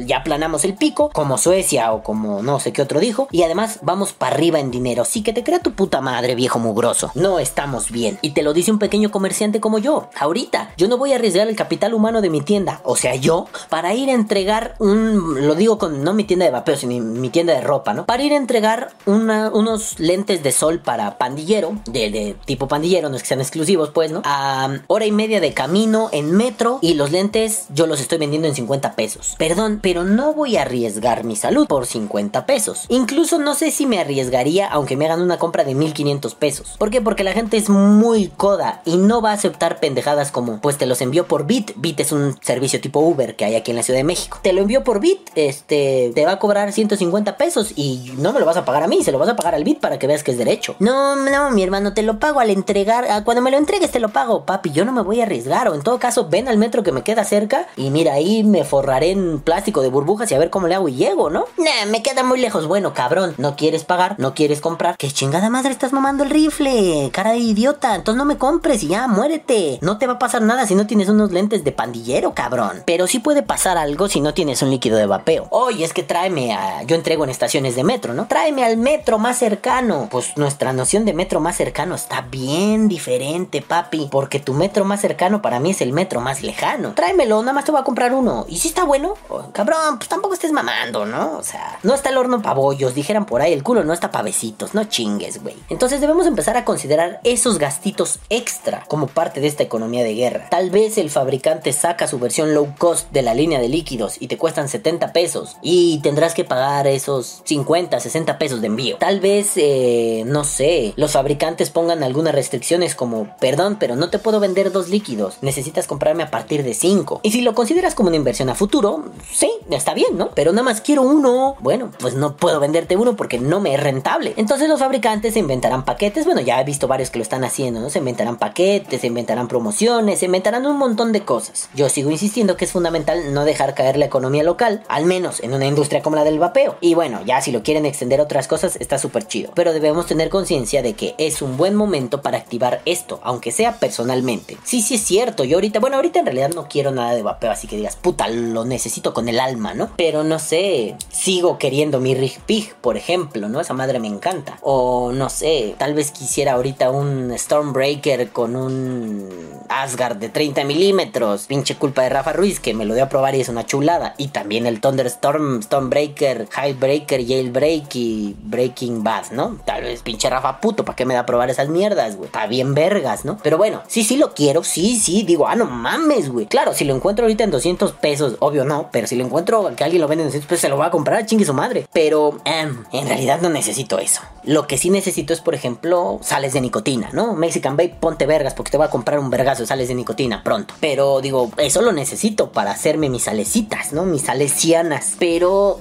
ya 0.07 0.23
planamos 0.23 0.65
el 0.65 0.75
pico, 0.75 1.11
como 1.13 1.39
Suecia 1.39 1.93
o 1.93 2.03
como 2.03 2.43
no 2.43 2.61
sé 2.61 2.73
qué 2.73 2.83
otro 2.83 3.01
dijo. 3.01 3.29
Y 3.31 3.43
además 3.43 3.81
vamos 3.83 4.13
para 4.13 4.35
arriba 4.35 4.61
en 4.61 4.71
dinero. 4.71 5.05
Sí 5.05 5.23
que 5.23 5.33
te 5.33 5.45
crea 5.45 5.61
tu 5.61 5.73
puta 5.73 6.01
madre, 6.01 6.35
viejo 6.35 6.59
mugroso. 6.59 7.11
No 7.15 7.39
estamos 7.39 7.91
bien. 7.91 8.19
Y 8.23 8.31
te 8.31 8.43
lo 8.43 8.53
dice 8.53 8.71
un 8.71 8.79
pequeño 8.79 9.11
comerciante 9.11 9.61
como 9.61 9.79
yo. 9.79 10.09
Ahorita, 10.19 10.73
yo 10.77 10.89
no 10.89 10.99
voy 10.99 11.13
a 11.13 11.17
arriesgar 11.17 11.49
el 11.49 11.57
capital 11.57 11.95
humano 11.95 12.21
de 12.21 12.31
mi 12.31 12.41
tienda, 12.41 12.81
o 12.85 12.97
sea, 12.97 13.15
yo, 13.15 13.47
para 13.69 13.95
ir 13.95 14.11
a 14.11 14.13
entregar 14.13 14.75
un, 14.79 15.47
lo 15.47 15.55
digo 15.55 15.79
con, 15.79 16.03
no 16.03 16.15
mi 16.15 16.25
tienda 16.25 16.45
de 16.45 16.51
vapeo, 16.51 16.77
sino 16.77 16.93
mi, 16.93 17.01
mi 17.01 17.31
tienda 17.35 17.53
de 17.53 17.63
ropa, 17.63 17.95
¿no? 17.95 18.07
Para 18.07 18.23
ir 18.23 18.33
a 18.33 18.37
entregar 18.37 18.93
unos 19.07 19.99
lentes 19.99 20.45
de 20.45 20.53
sol 20.53 20.79
para 20.79 21.19
pandillero, 21.19 21.77
de, 21.85 22.37
tipo 22.45 22.69
pandillero, 22.69 23.09
no 23.09 23.17
es 23.17 23.23
que 23.23 23.29
sean 23.29 23.41
exclusivos, 23.41 23.91
pues, 23.91 24.13
¿no? 24.13 24.23
A 24.25 24.79
hora 24.87 25.05
y 25.05 25.11
media 25.11 25.41
de 25.41 25.53
camino 25.53 26.11
en 26.13 26.31
metro 26.31 26.79
y 26.81 26.95
los 26.95 27.11
lentes 27.11 27.65
yo 27.75 27.89
los 27.89 28.01
estoy 28.01 28.19
vendiendo 28.19 28.47
en 28.47 28.55
50 28.55 28.95
pesos. 28.95 29.35
Perdón, 29.37 29.81
pero 29.83 30.05
no 30.05 30.33
voy 30.33 30.57
a 30.57 30.63
arriesgar 30.63 31.25
mi 31.25 31.35
salud 31.35 31.67
por 31.67 31.87
50 31.87 32.47
pesos. 32.47 32.87
Incluso 32.89 33.41
no 33.41 33.57
sé 33.57 33.73
si 33.73 33.85
me 33.87 33.99
arriesgaría 33.99 34.69
aunque 34.69 34.97
me 34.97 35.07
hagan 35.07 35.21
una 35.21 35.39
compra 35.39 35.65
de 35.65 35.75
1500 35.75 36.37
pesos. 36.37 36.77
¿Por 36.79 36.91
qué? 36.91 37.01
Porque 37.01 37.25
la 37.25 37.33
gente 37.33 37.57
es 37.57 37.69
muy 37.69 38.29
coda 38.29 38.81
y 38.85 38.97
no 38.97 39.21
va 39.21 39.31
a 39.31 39.35
aceptar 39.35 39.81
pendejadas 39.81 40.31
como, 40.31 40.61
pues 40.61 40.79
te 40.79 40.87
los 40.87 41.01
envió 41.01 41.27
por 41.27 41.47
Bit. 41.47 41.73
Bit 41.75 41.99
es 41.99 42.13
un 42.13 42.39
servicio 42.43 42.81
tipo 42.81 43.01
Uber 43.01 43.35
que 43.35 43.45
hay 43.45 43.57
aquí 43.57 43.73
en 43.73 43.77
la 43.77 43.83
Ciudad 43.83 43.99
de 43.99 44.05
México. 44.05 44.39
Te 44.41 44.53
lo 44.53 44.61
envió 44.61 44.85
por 44.85 45.01
Bit, 45.01 45.31
este, 45.35 46.13
te 46.15 46.25
va 46.25 46.33
a 46.33 46.39
cobrar 46.39 46.73
150 46.73 47.24
pesos 47.33 47.73
y 47.77 48.15
no 48.19 48.33
me 48.33 48.41
lo 48.41 48.47
vas 48.47 48.57
a 48.57 48.65
pagar 48.65 48.83
a 48.83 48.89
mí, 48.89 49.03
se 49.03 49.13
lo 49.13 49.19
vas 49.19 49.29
a 49.29 49.37
pagar 49.37 49.55
al 49.55 49.65
Bit 49.65 49.81
para 49.81 49.99
que 49.99 50.07
veas 50.07 50.23
que 50.23 50.33
es 50.33 50.39
derecho. 50.39 50.77
No, 50.79 51.17
no, 51.17 51.51
mi 51.51 51.63
hermano, 51.63 51.95
te 51.95 52.03
lo 52.03 52.19
pago 52.19 52.41
al 52.41 52.51
entregar, 52.51 53.25
cuando 53.25 53.43
me 53.43 53.51
lo 53.51 53.57
entregues 53.57 53.91
te 53.91 54.01
lo 54.01 54.11
pago, 54.11 54.45
papi, 54.45 54.71
yo 54.71 54.85
no 54.85 54.93
me 54.93 55.03
voy 55.03 55.21
a 55.21 55.25
arriesgar 55.25 55.69
o 55.69 55.75
en 55.75 55.83
todo 55.83 55.99
caso 55.99 56.29
ven 56.29 56.49
al 56.49 56.59
metro 56.59 56.83
que 56.83 56.93
me 56.93 57.03
queda 57.03 57.25
cerca 57.25 57.67
y 57.77 57.91
mira, 57.91 58.15
ahí 58.15 58.45
me 58.45 58.65
forraré 58.65 59.11
en 59.11 59.41
plástico 59.41 59.83
de 59.83 59.89
burbujas 59.89 60.31
y 60.31 60.35
a 60.35 60.39
ver 60.39 60.51
cómo 60.51 60.69
le 60.69 60.75
hago 60.75 60.89
y 60.89 60.95
llego, 60.95 61.31
¿no? 61.31 61.45
Nah, 61.59 61.87
me 61.91 62.03
queda 62.03 62.23
muy 62.23 62.41
lejos. 62.41 62.67
Bueno, 62.67 62.93
cabrón, 62.93 63.35
no 63.39 63.55
quieres 63.55 63.85
pagar, 63.85 64.17
no 64.19 64.35
quieres 64.35 64.61
comprar. 64.61 64.97
¿Qué 64.97 65.11
chingada 65.11 65.49
madre 65.51 65.71
estás 65.71 65.93
mamando 65.93 66.25
el 66.25 66.31
rifle? 66.31 67.11
Cara 67.13 67.33
de 67.33 67.39
idiota. 67.39 67.95
Entonces 67.95 68.19
no 68.19 68.25
me 68.25 68.37
compres 68.37 68.83
y 68.83 68.89
ya, 68.89 69.07
muérete. 69.07 69.79
No 69.81 69.99
te 69.99 70.07
va 70.07 70.15
a 70.15 70.19
pasar 70.19 70.43
nada 70.43 70.67
si 70.67 70.75
no 70.75 70.87
tienes 70.89 71.09
unos 71.09 71.31
lentes 71.31 71.63
de 71.63 71.71
pandillero, 71.71 72.35
cabrón. 72.35 72.83
Pero 72.85 73.07
sí 73.07 73.21
puede 73.21 73.43
pasar 73.43 73.79
algo 73.79 74.09
si 74.09 74.21
no 74.21 74.35
tienes 74.35 74.63
un 74.63 74.71
líquido 74.71 74.97
de 74.97 75.07
vapeo. 75.07 75.47
Oye, 75.51 75.85
es 75.85 75.93
que 75.93 76.03
tráeme 76.03 76.53
a. 76.53 76.83
Yo 76.83 76.97
entrego 76.97 77.14
en 77.23 77.31
estaciones 77.31 77.77
de 77.77 77.85
metro, 77.85 78.15
¿no? 78.15 78.27
Tráeme 78.27 78.65
al 78.65 78.77
metro 78.77 79.21
más 79.21 79.39
cercano. 79.39 80.09
Pues 80.11 80.37
nuestra 80.37 80.73
noción 80.73 81.05
de 81.05 81.15
metro 81.15 81.39
más 81.39 81.57
cercano 81.57 81.95
está 81.95 82.23
bien 82.23 82.89
diferente, 82.89 83.63
papi. 83.63 84.09
Porque 84.11 84.41
tu 84.41 84.55
metro 84.55 84.85
más 84.85 85.01
cercano 85.01 85.41
para 85.41 85.61
mí 85.61 85.71
es 85.71 85.81
el 85.81 85.93
metro 85.93 86.21
más 86.21 86.43
lejano. 86.43 86.95
Tráemelo, 86.95 87.41
nada 87.43 87.53
más 87.53 87.65
te 87.65 87.71
voy 87.71 87.81
a 87.81 87.85
comprar 87.85 88.13
uno. 88.13 88.47
Y 88.49 88.59
si 88.59 88.69
está 88.69 88.83
bueno, 88.83 89.15
oh, 89.29 89.53
cabrón, 89.53 89.99
pues 89.99 90.09
tampoco 90.09 90.35
estés 90.35 90.51
mamando, 90.51 91.07
¿no? 91.07 91.39
O 91.39 91.45
sea, 91.45 91.79
no 91.85 91.95
está 91.95 92.09
el 92.09 92.17
horno 92.17 92.43
para 92.43 92.55
bollos, 92.55 92.95
dijeran 92.95 93.27
por 93.27 93.41
ahí, 93.41 93.53
el 93.53 93.63
culo 93.63 93.85
no 93.85 93.93
está 93.93 94.11
para 94.11 94.25
besitos, 94.25 94.75
no 94.75 94.85
chingues, 94.85 95.43
güey. 95.43 95.57
Entonces 95.69 96.01
debemos 96.01 96.27
empezar 96.27 96.57
a 96.57 96.65
considerar 96.65 97.21
esos 97.23 97.59
gastitos 97.59 98.19
extra 98.31 98.85
como 98.89 99.07
parte 99.07 99.41
de 99.41 99.47
esta 99.47 99.63
economía 99.63 100.03
de 100.03 100.15
guerra. 100.15 100.49
Tal 100.51 100.71
vez 100.71 100.99
el 100.99 101.11
fabricante 101.11 101.73
saca 101.73 102.09
su 102.09 102.19
versión 102.19 102.55
low 102.55 102.75
cost 102.79 103.11
de 103.13 103.23
la 103.23 103.35
línea 103.35 103.61
de 103.61 103.69
líquidos 103.69 104.17
y 104.21 104.29
te 104.29 104.39
cuestan 104.39 104.69
70 104.69 105.13
pesos 105.13 105.57
y 105.63 106.01
tendrás 106.03 106.35
que 106.35 106.45
pagar 106.45 106.87
esos 107.05 107.43
50, 107.45 108.01
60 108.01 108.39
pesos 108.39 108.61
de 108.61 108.67
envío. 108.67 108.97
Tal 108.97 109.21
vez, 109.21 109.53
eh, 109.57 110.25
no 110.27 110.45
sé, 110.45 110.95
los 110.97 111.13
fabricantes 111.13 111.71
pongan 111.71 112.03
algunas 112.03 112.35
restricciones 112.35 112.95
como, 112.95 113.37
perdón, 113.41 113.77
pero 113.79 113.95
no 113.95 114.09
te 114.09 114.19
puedo 114.19 114.41
vender 114.41 114.73
dos 114.73 114.89
líquidos, 114.89 115.37
necesitas 115.43 115.87
comprarme 115.87 116.23
a 116.23 116.31
partir 116.31 116.63
de 116.63 116.75
5. 116.75 117.21
Y 117.23 117.31
si 117.31 117.43
lo 117.43 117.55
consideras 117.55 117.95
como 117.95 118.09
una 118.09 118.17
inversión 118.17 118.49
a 118.49 118.55
futuro, 118.55 119.05
sí, 119.31 119.51
está 119.71 119.93
bien, 119.93 120.17
¿no? 120.17 120.31
Pero 120.35 120.53
nada 120.53 120.63
más 120.63 120.81
quiero 120.81 121.03
uno. 121.03 121.57
Bueno, 121.61 121.91
pues 121.99 122.15
no 122.15 122.37
puedo 122.37 122.59
venderte 122.59 122.97
uno 122.97 123.17
porque 123.17 123.39
no 123.39 123.61
me 123.61 123.75
es 123.75 123.83
rentable. 123.83 124.33
Entonces 124.37 124.69
los 124.69 124.81
fabricantes 124.81 125.35
se 125.35 125.41
inventarán 125.41 125.85
paquetes. 125.85 126.25
Bueno, 126.25 126.41
ya 126.41 126.61
he 126.61 126.65
visto 126.65 126.89
varios 126.89 127.11
que 127.11 127.19
lo 127.19 127.23
están 127.23 127.45
haciendo, 127.45 127.81
¿no? 127.81 127.91
Se 127.91 127.99
inventarán 127.99 128.39
paquetes, 128.39 129.01
se 129.01 129.07
inventarán 129.07 129.49
promociones, 129.49 130.21
se 130.21 130.27
inventarán 130.27 130.67
un 130.67 130.79
montón 130.79 131.13
de 131.13 131.23
cosas. 131.23 131.69
Yo 131.75 131.89
sigo 131.89 132.11
insistiendo 132.11 132.57
que 132.57 132.65
es 132.65 132.73
fundamental 132.73 133.35
no 133.35 133.45
dejar 133.45 133.75
caer 133.75 133.99
la 133.99 134.07
economía 134.07 134.43
local, 134.43 134.83
al 134.89 135.05
menos 135.05 135.41
en 135.41 135.53
una 135.53 135.67
industria 135.67 136.03
como 136.03 136.17
la 136.17 136.25
del 136.25 136.39
vapeo. 136.39 136.77
Y 136.81 136.94
Bueno, 136.95 137.21
ya 137.25 137.41
si 137.41 137.53
lo 137.53 137.63
quieren 137.63 137.87
extender 137.87 138.21
a 138.21 138.25
otras 138.25 138.49
cosas, 138.49 138.77
está 138.77 138.99
súper 138.99 139.27
chido. 139.27 139.51
Pero 139.55 139.73
debemos 139.73 140.07
tener 140.07 140.29
conciencia 140.29 140.83
de 140.83 140.95
que 140.95 141.15
es 141.19 141.43
un 141.43 141.57
buen 141.57 141.75
momento 141.75 142.23
para 142.23 142.39
activar 142.39 142.81
esto, 142.85 143.21
aunque 143.23 143.51
sea 143.51 143.79
personalmente. 143.79 144.57
Sí, 144.65 144.83
sí 144.83 144.95
es 144.95 145.03
cierto. 145.03 145.45
Yo 145.45 145.57
ahorita, 145.57 145.81
bueno, 145.81 145.97
ahorita 145.97 146.21
en 146.21 146.27
realidad 146.27 146.51
no 146.55 146.69
quiero 146.69 146.91
nada 146.91 147.15
de 147.15 147.23
vapeo, 147.23 147.51
así 147.51 147.67
que 147.67 147.77
digas, 147.77 147.97
puta, 147.97 148.29
lo 148.29 148.65
necesito 148.65 149.13
con 149.13 149.29
el 149.29 149.41
alma, 149.41 149.75
¿no? 149.75 149.91
Pero 149.97 150.25
no 150.25 150.39
sé, 150.39 150.97
sigo 151.11 151.59
queriendo 151.59 152.01
mi 152.01 152.15
Rig 152.15 152.41
Pig, 152.47 152.75
por 152.81 152.97
ejemplo, 152.97 153.49
¿no? 153.49 153.61
Esa 153.61 153.75
madre 153.75 153.99
me 153.99 154.09
encanta. 154.09 154.59
O 154.63 155.13
no 155.13 155.29
sé, 155.29 155.75
tal 155.79 155.95
vez 155.95 156.11
quisiera 156.11 156.53
ahorita 156.53 156.91
un 156.91 157.33
Stormbreaker 157.37 158.31
con 158.31 158.57
un 158.57 159.29
Asgard 159.69 160.17
de 160.17 160.29
30 160.29 160.65
milímetros. 160.65 161.47
Pinche 161.47 161.77
culpa 161.77 162.03
de 162.03 162.09
Rafa 162.11 162.33
Ruiz, 162.33 162.61
que 162.61 162.75
me 162.75 162.85
lo 162.85 162.95
dio 162.95 163.05
a 163.05 163.09
probar 163.09 163.35
y 163.35 163.41
es 163.41 163.49
una 163.49 163.67
chulada. 163.67 164.15
Y 164.19 164.29
también 164.29 164.67
el 164.67 164.81
Thunderstorm, 164.81 165.63
Stormbreaker, 165.63 166.49
Hightbreaker, 166.85 167.27
Jailbreak 167.27 167.95
y 167.95 168.37
Breaking 168.43 169.03
Bad, 169.03 169.31
¿no? 169.33 169.59
Tal 169.65 169.83
vez 169.83 170.03
pinche 170.03 170.29
Rafa 170.29 170.61
puto, 170.61 170.85
¿para 170.85 170.97
qué 170.97 171.05
me 171.05 171.15
da 171.15 171.21
a 171.21 171.27
probar 171.27 171.51
esas 171.51 171.69
mierdas, 171.69 172.17
güey? 172.17 172.27
Está 172.27 172.47
bien 172.47 172.75
vergas, 172.75 173.25
¿no? 173.25 173.39
Pero 173.43 173.57
bueno, 173.57 173.83
sí, 173.87 174.05
sí 174.05 174.17
lo 174.17 174.35
quiero, 174.35 174.63
sí, 174.65 174.97
sí, 174.97 175.23
digo, 175.23 175.49
ah, 175.49 175.57
no 175.57 175.67
mames, 175.67 176.31
güey. 176.31 176.47
Claro, 176.47 176.75
si 176.75 176.85
lo 176.85 176.95
encuentro 176.95 177.25
ahorita 177.25 177.45
en 177.45 177.51
200 177.51 177.93
pesos, 177.93 178.37
obvio 178.41 178.65
no, 178.65 178.89
pero 178.93 179.07
si 179.07 179.17
lo 179.17 179.25
encuentro 179.25 179.75
que 179.77 179.85
alguien 179.85 180.03
lo 180.03 180.09
vende 180.09 180.23
en 180.23 180.29
200 180.29 180.49
pesos, 180.49 180.61
se 180.61 180.69
lo 180.69 180.77
va 180.77 180.87
a 180.87 180.91
comprar, 180.91 181.25
chingue 181.27 181.45
su 181.45 181.55
madre. 181.55 181.87
Pero 181.93 182.39
em, 182.45 182.85
en 182.93 183.09
realidad 183.09 183.41
no 183.41 183.49
necesito 183.49 183.99
eso. 183.99 184.21
Lo 184.45 184.67
que 184.67 184.77
sí 184.77 184.91
necesito 184.91 185.33
es, 185.33 185.41
por 185.41 185.55
ejemplo, 185.55 186.19
sales 186.23 186.53
de 186.53 186.61
nicotina, 186.61 187.11
¿no? 187.13 187.35
Mexican 187.35 187.77
Vape, 187.77 187.97
ponte 187.99 188.27
vergas 188.27 188.55
porque 188.55 188.71
te 188.71 188.77
voy 188.77 188.87
a 188.87 188.91
comprar 188.91 189.19
un 189.19 189.31
vergazo 189.31 189.63
de 189.63 189.67
sales 189.67 189.89
de 189.89 189.95
nicotina 189.95 190.43
pronto. 190.43 190.75
Pero 190.81 191.21
digo, 191.21 191.51
eso 191.57 191.81
lo 191.81 191.93
necesito 191.93 192.53
para 192.53 192.73
hacerme 192.73 193.09
mis 193.09 193.25
salecitas, 193.25 193.93
¿no? 193.93 194.05
Mis 194.05 194.23
salesianas. 194.23 195.15
Pero, 195.19 195.79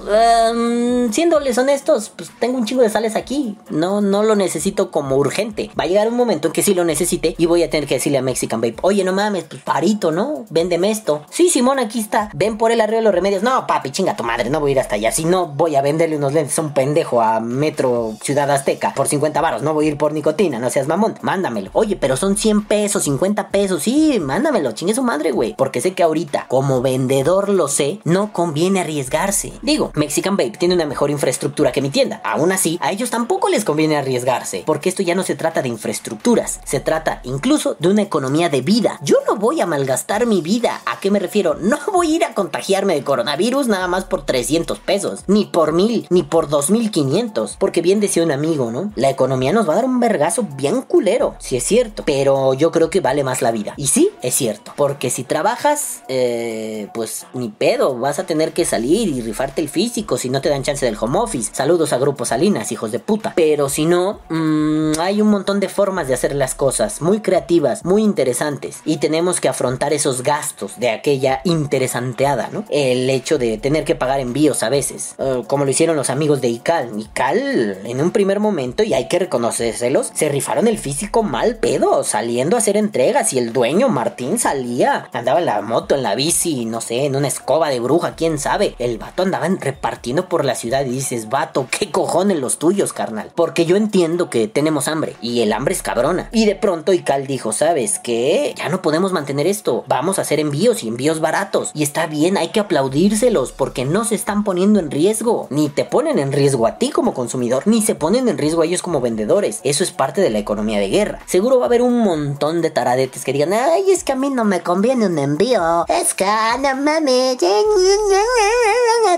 em, 0.84 1.12
siéndoles 1.12 1.58
honestos, 1.58 2.12
pues 2.14 2.30
tengo 2.38 2.58
un 2.58 2.64
chingo 2.64 2.82
de 2.82 2.90
sales 2.90 3.16
aquí. 3.16 3.56
No, 3.70 4.00
no 4.00 4.22
lo 4.22 4.36
necesito 4.36 4.90
como 4.90 5.16
urgente. 5.16 5.70
Va 5.78 5.84
a 5.84 5.86
llegar 5.86 6.08
un 6.08 6.16
momento 6.16 6.48
en 6.48 6.52
que 6.52 6.62
sí 6.62 6.74
lo 6.74 6.84
necesite 6.84 7.34
y 7.38 7.46
voy 7.46 7.62
a 7.62 7.70
tener 7.70 7.88
que 7.88 7.94
decirle 7.94 8.18
a 8.18 8.22
Mexican 8.22 8.60
Vape, 8.60 8.76
oye, 8.82 9.04
no 9.04 9.12
mames, 9.12 9.44
pues 9.44 9.62
parito, 9.62 10.10
¿no? 10.10 10.44
Véndeme 10.50 10.90
esto. 10.90 11.24
Sí, 11.30 11.48
Simón, 11.48 11.78
aquí 11.78 12.00
está. 12.00 12.30
Ven 12.34 12.58
por 12.58 12.72
el 12.72 12.80
arreglo 12.80 12.98
de 12.98 13.04
los 13.04 13.14
remedios. 13.14 13.42
No, 13.42 13.66
papi, 13.66 13.90
chinga 13.90 14.16
tu 14.16 14.24
madre, 14.24 14.50
no 14.50 14.60
voy 14.60 14.70
a 14.70 14.72
ir 14.72 14.80
hasta 14.80 14.96
allá. 14.96 15.12
Si 15.12 15.24
no, 15.24 15.46
voy 15.48 15.76
a 15.76 15.82
venderle 15.82 16.16
unos 16.16 16.32
lentes 16.32 16.58
a 16.58 16.62
un 16.62 16.74
pendejo 16.74 17.20
a 17.20 17.40
Metro 17.40 18.14
Ciudad 18.22 18.50
Azteca 18.50 18.94
por 18.94 19.08
50 19.08 19.40
varos. 19.40 19.62
No 19.62 19.74
voy 19.74 19.86
a 19.86 19.88
ir 19.88 19.98
por 19.98 20.12
nicotina, 20.12 20.58
no 20.58 20.70
seas 20.70 20.86
mamón. 20.86 21.14
Mándamelo. 21.22 21.70
Oye, 21.72 21.96
pero 21.96 22.16
son 22.16 22.36
100 22.36 22.64
pesos, 22.64 23.04
50 23.04 23.48
pesos. 23.48 23.82
Sí, 23.82 24.20
mándamelo, 24.20 24.72
chingue 24.72 24.94
su 24.94 25.02
madre, 25.02 25.30
güey. 25.32 25.54
Porque 25.56 25.80
sé 25.80 25.94
que 25.94 26.02
ahorita, 26.02 26.46
como 26.48 26.82
vendedor 26.82 27.48
lo 27.48 27.68
sé, 27.68 28.00
no 28.04 28.32
conviene 28.32 28.80
arriesgarse. 28.80 29.52
Digo, 29.62 29.90
Mexican 29.94 30.36
Vape 30.36 30.58
tiene 30.58 30.73
una 30.74 30.86
mejor 30.86 31.10
infraestructura 31.10 31.72
que 31.72 31.82
mi 31.82 31.90
tienda. 31.90 32.20
Aún 32.24 32.52
así, 32.52 32.78
a 32.80 32.92
ellos 32.92 33.10
tampoco 33.10 33.48
les 33.48 33.64
conviene 33.64 33.96
arriesgarse. 33.96 34.62
Porque 34.66 34.88
esto 34.88 35.02
ya 35.02 35.14
no 35.14 35.22
se 35.22 35.34
trata 35.34 35.62
de 35.62 35.68
infraestructuras. 35.68 36.60
Se 36.64 36.80
trata 36.80 37.20
incluso 37.24 37.76
de 37.78 37.88
una 37.88 38.02
economía 38.02 38.48
de 38.48 38.60
vida. 38.60 38.98
Yo 39.02 39.16
no 39.26 39.36
voy 39.36 39.60
a 39.60 39.66
malgastar 39.66 40.26
mi 40.26 40.40
vida. 40.40 40.82
¿A 40.86 41.00
qué 41.00 41.10
me 41.10 41.18
refiero? 41.18 41.56
No 41.74 41.78
voy 41.92 42.12
a 42.12 42.16
ir 42.16 42.24
a 42.24 42.34
contagiarme 42.34 42.94
de 42.94 43.02
coronavirus 43.02 43.66
nada 43.66 43.88
más 43.88 44.04
por 44.04 44.24
300 44.24 44.78
pesos. 44.78 45.24
Ni 45.26 45.46
por 45.46 45.72
mil, 45.72 46.06
ni 46.10 46.22
por 46.22 46.48
2500. 46.48 47.56
Porque 47.58 47.82
bien 47.82 48.00
decía 48.00 48.22
un 48.22 48.30
amigo, 48.30 48.70
¿no? 48.70 48.92
La 48.94 49.10
economía 49.10 49.52
nos 49.52 49.68
va 49.68 49.72
a 49.72 49.76
dar 49.76 49.84
un 49.86 49.98
vergazo 49.98 50.46
bien 50.56 50.82
culero. 50.82 51.34
Si 51.38 51.56
es 51.56 51.64
cierto. 51.64 52.04
Pero 52.06 52.54
yo 52.54 52.70
creo 52.70 52.90
que 52.90 53.00
vale 53.00 53.24
más 53.24 53.42
la 53.42 53.50
vida. 53.50 53.74
Y 53.76 53.88
sí, 53.88 54.10
es 54.22 54.34
cierto. 54.34 54.72
Porque 54.76 55.10
si 55.10 55.24
trabajas, 55.24 56.02
eh, 56.08 56.88
pues 56.94 57.26
ni 57.32 57.48
pedo. 57.48 57.98
Vas 57.98 58.18
a 58.18 58.26
tener 58.26 58.52
que 58.52 58.64
salir 58.64 59.08
y 59.08 59.20
rifarte 59.20 59.60
el 59.60 59.68
físico 59.68 60.18
si 60.18 60.30
no 60.30 60.40
te 60.40 60.48
dan 60.48 60.63
chance 60.64 60.84
del 60.84 60.96
home 61.00 61.18
office. 61.18 61.50
Saludos 61.54 61.92
a 61.92 61.98
Grupo 61.98 62.24
Salinas, 62.24 62.72
hijos 62.72 62.90
de 62.90 62.98
puta. 62.98 63.32
Pero 63.36 63.68
si 63.68 63.86
no, 63.86 64.20
mmm, 64.28 64.98
hay 64.98 65.22
un 65.22 65.28
montón 65.28 65.60
de 65.60 65.68
formas 65.68 66.08
de 66.08 66.14
hacer 66.14 66.34
las 66.34 66.56
cosas. 66.56 67.00
Muy 67.00 67.20
creativas, 67.20 67.84
muy 67.84 68.02
interesantes. 68.02 68.80
Y 68.84 68.96
tenemos 68.96 69.40
que 69.40 69.48
afrontar 69.48 69.92
esos 69.92 70.22
gastos 70.22 70.80
de 70.80 70.90
aquella 70.90 71.40
interesanteada, 71.44 72.48
¿no? 72.52 72.64
El 72.70 73.08
hecho 73.08 73.38
de 73.38 73.58
tener 73.58 73.84
que 73.84 73.94
pagar 73.94 74.18
envíos 74.18 74.62
a 74.62 74.68
veces. 74.68 75.14
Uh, 75.18 75.44
como 75.44 75.64
lo 75.64 75.70
hicieron 75.70 75.94
los 75.94 76.10
amigos 76.10 76.40
de 76.40 76.48
ICAL. 76.48 76.98
ICAL, 76.98 77.78
en 77.84 78.00
un 78.00 78.10
primer 78.10 78.40
momento, 78.40 78.82
y 78.82 78.94
hay 78.94 79.06
que 79.06 79.18
reconocérselos, 79.18 80.10
se 80.14 80.28
rifaron 80.28 80.66
el 80.66 80.78
físico 80.78 81.22
mal 81.22 81.56
pedo, 81.56 82.02
saliendo 82.02 82.56
a 82.56 82.58
hacer 82.58 82.76
entregas. 82.76 83.32
Y 83.32 83.38
el 83.38 83.52
dueño, 83.52 83.88
Martín, 83.88 84.38
salía, 84.38 85.08
andaba 85.12 85.40
en 85.40 85.46
la 85.46 85.60
moto, 85.60 85.94
en 85.94 86.02
la 86.02 86.14
bici, 86.14 86.64
no 86.64 86.80
sé, 86.80 87.04
en 87.04 87.16
una 87.16 87.28
escoba 87.28 87.68
de 87.68 87.80
bruja, 87.80 88.14
quién 88.16 88.38
sabe. 88.38 88.74
El 88.78 88.98
vato 88.98 89.22
andaba 89.22 89.46
repartiendo 89.60 90.28
por 90.28 90.44
la 90.44 90.53
ciudad 90.54 90.84
y 90.84 90.90
dices, 90.90 91.28
vato, 91.28 91.66
¿qué 91.70 91.90
cojones 91.90 92.38
los 92.38 92.58
tuyos, 92.58 92.92
carnal? 92.92 93.30
Porque 93.34 93.66
yo 93.66 93.76
entiendo 93.76 94.30
que 94.30 94.48
tenemos 94.48 94.88
hambre 94.88 95.16
y 95.20 95.40
el 95.40 95.52
hambre 95.52 95.74
es 95.74 95.82
cabrona. 95.82 96.28
Y 96.32 96.46
de 96.46 96.54
pronto 96.54 96.92
Ical 96.92 97.26
dijo, 97.26 97.52
¿sabes 97.52 97.98
qué? 97.98 98.54
Ya 98.56 98.68
no 98.68 98.82
podemos 98.82 99.12
mantener 99.12 99.46
esto. 99.46 99.84
Vamos 99.86 100.18
a 100.18 100.22
hacer 100.22 100.40
envíos 100.40 100.82
y 100.82 100.88
envíos 100.88 101.20
baratos. 101.20 101.70
Y 101.74 101.82
está 101.82 102.06
bien, 102.06 102.36
hay 102.36 102.48
que 102.48 102.60
aplaudírselos 102.60 103.52
porque 103.52 103.84
no 103.84 104.04
se 104.04 104.14
están 104.14 104.44
poniendo 104.44 104.80
en 104.80 104.90
riesgo. 104.90 105.46
Ni 105.50 105.68
te 105.68 105.84
ponen 105.84 106.18
en 106.18 106.32
riesgo 106.32 106.66
a 106.66 106.78
ti 106.78 106.90
como 106.90 107.14
consumidor, 107.14 107.64
ni 107.66 107.82
se 107.82 107.94
ponen 107.94 108.28
en 108.28 108.38
riesgo 108.38 108.62
a 108.62 108.66
ellos 108.66 108.82
como 108.82 109.00
vendedores. 109.00 109.60
Eso 109.64 109.84
es 109.84 109.92
parte 109.92 110.20
de 110.20 110.30
la 110.30 110.38
economía 110.38 110.78
de 110.78 110.88
guerra. 110.88 111.20
Seguro 111.26 111.58
va 111.58 111.64
a 111.64 111.66
haber 111.66 111.82
un 111.82 111.98
montón 111.98 112.62
de 112.62 112.70
taradetes 112.70 113.24
que 113.24 113.32
digan, 113.32 113.52
ay, 113.52 113.90
es 113.90 114.04
que 114.04 114.12
a 114.12 114.16
mí 114.16 114.30
no 114.30 114.44
me 114.44 114.60
conviene 114.60 115.06
un 115.06 115.18
envío. 115.18 115.84
Es 115.88 116.14
que 116.14 116.24
no 116.24 116.76
mames. 116.76 117.38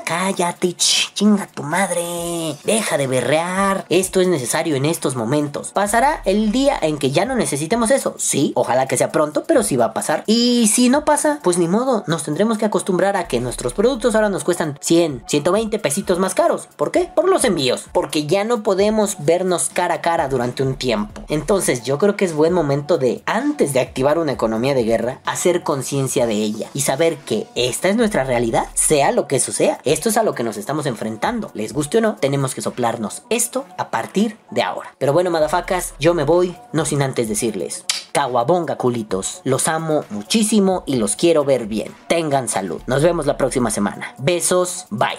Cállate, 0.05 0.75
ch, 0.75 1.13
chinga 1.27 1.49
tu 1.49 1.65
madre. 1.65 2.57
Deja 2.63 2.97
de 2.97 3.09
berrear. 3.09 3.85
Esto 3.89 4.21
es 4.21 4.29
necesario 4.29 4.77
en 4.77 4.85
estos 4.85 5.17
momentos. 5.17 5.73
Pasará 5.73 6.23
el 6.25 6.53
día 6.53 6.79
en 6.81 6.99
que 6.99 7.11
ya 7.11 7.25
no 7.25 7.35
necesitemos 7.35 7.91
eso. 7.91 8.15
Sí, 8.17 8.53
ojalá 8.55 8.87
que 8.87 8.97
sea 8.97 9.11
pronto, 9.11 9.43
pero 9.45 9.65
sí 9.65 9.77
va 9.77 9.87
a 9.87 9.93
pasar. 9.93 10.23
Y 10.27 10.69
si 10.69 10.89
no 10.89 11.05
pasa, 11.05 11.41
pues 11.43 11.59
ni 11.59 11.67
modo. 11.67 12.05
Nos 12.07 12.23
tendremos 12.23 12.59
que 12.59 12.65
acostumbrar 12.65 13.17
a 13.17 13.27
que 13.27 13.41
nuestros 13.41 13.75
productos 13.75 14.15
ahora 14.15 14.29
nos 14.29 14.45
cuestan 14.45 14.79
100, 14.81 15.25
120 15.27 15.81
pesitos 15.81 16.21
más 16.21 16.35
caros. 16.35 16.69
¿Por 16.77 16.93
qué? 16.93 17.11
Por 17.13 17.29
los 17.29 17.45
envíos. 17.45 17.87
Porque 17.93 18.27
ya 18.27 18.45
no 18.45 18.63
podemos 18.63 19.17
vernos 19.19 19.69
cara 19.73 19.95
a 19.95 20.01
cara 20.03 20.29
durante 20.29 20.63
un 20.63 20.77
tiempo. 20.77 21.23
Entonces 21.29 21.83
yo 21.83 21.99
creo 21.99 22.17
que 22.17 22.25
es 22.25 22.35
buen 22.35 22.53
momento 22.53 22.99
de, 22.99 23.23
antes 23.27 23.73
de 23.73 23.81
activar 23.81 24.21
una 24.21 24.33
economía 24.33 24.75
de 24.75 24.85
guerra, 24.85 25.19
hacer 25.25 25.65
conciencia 25.65 26.27
de 26.27 26.35
ella 26.35 26.69
y 26.73 26.83
saber 26.83 27.17
que 27.17 27.49
esta 27.57 27.89
es 27.89 27.97
nuestra 27.97 28.23
realidad, 28.23 28.69
sea 28.75 29.11
lo 29.11 29.27
que 29.27 29.37
eso 29.37 29.51
sea. 29.51 29.81
Esto 29.85 30.09
es 30.09 30.17
a 30.17 30.23
lo 30.23 30.37
que 30.37 30.45
nos 30.45 30.57
estamos 30.57 30.87
enfrentando. 30.87 31.16
Les 31.55 31.73
guste 31.73 31.99
o 31.99 32.01
no, 32.01 32.17
tenemos 32.17 32.55
que 32.55 32.63
soplarnos 32.63 33.23
esto 33.31 33.65
a 33.79 33.91
partir 33.91 34.39
de 34.51 34.63
ahora. 34.63 34.95
Pero 34.99 35.13
bueno, 35.13 35.31
madafacas, 35.31 35.95
yo 35.99 36.15
me 36.15 36.25
voy, 36.25 36.57
no 36.73 36.85
sin 36.85 37.03
antes 37.03 37.29
decirles, 37.29 37.85
caguabonga 38.13 38.77
culitos, 38.77 39.41
los 39.45 39.69
amo 39.69 40.05
muchísimo 40.11 40.85
y 40.87 40.97
los 40.97 41.17
quiero 41.17 41.45
ver 41.45 41.67
bien. 41.67 41.95
Tengan 42.09 42.49
salud. 42.49 42.81
Nos 42.87 43.03
vemos 43.03 43.27
la 43.27 43.37
próxima 43.37 43.71
semana. 43.71 44.15
Besos, 44.19 44.87
bye. 44.91 45.19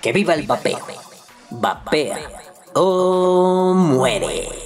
Que 0.00 0.12
viva 0.12 0.34
el 0.34 0.46
vapeo. 0.46 0.78
Vapea 1.50 2.18
o 2.74 3.72
muere. 3.74 4.63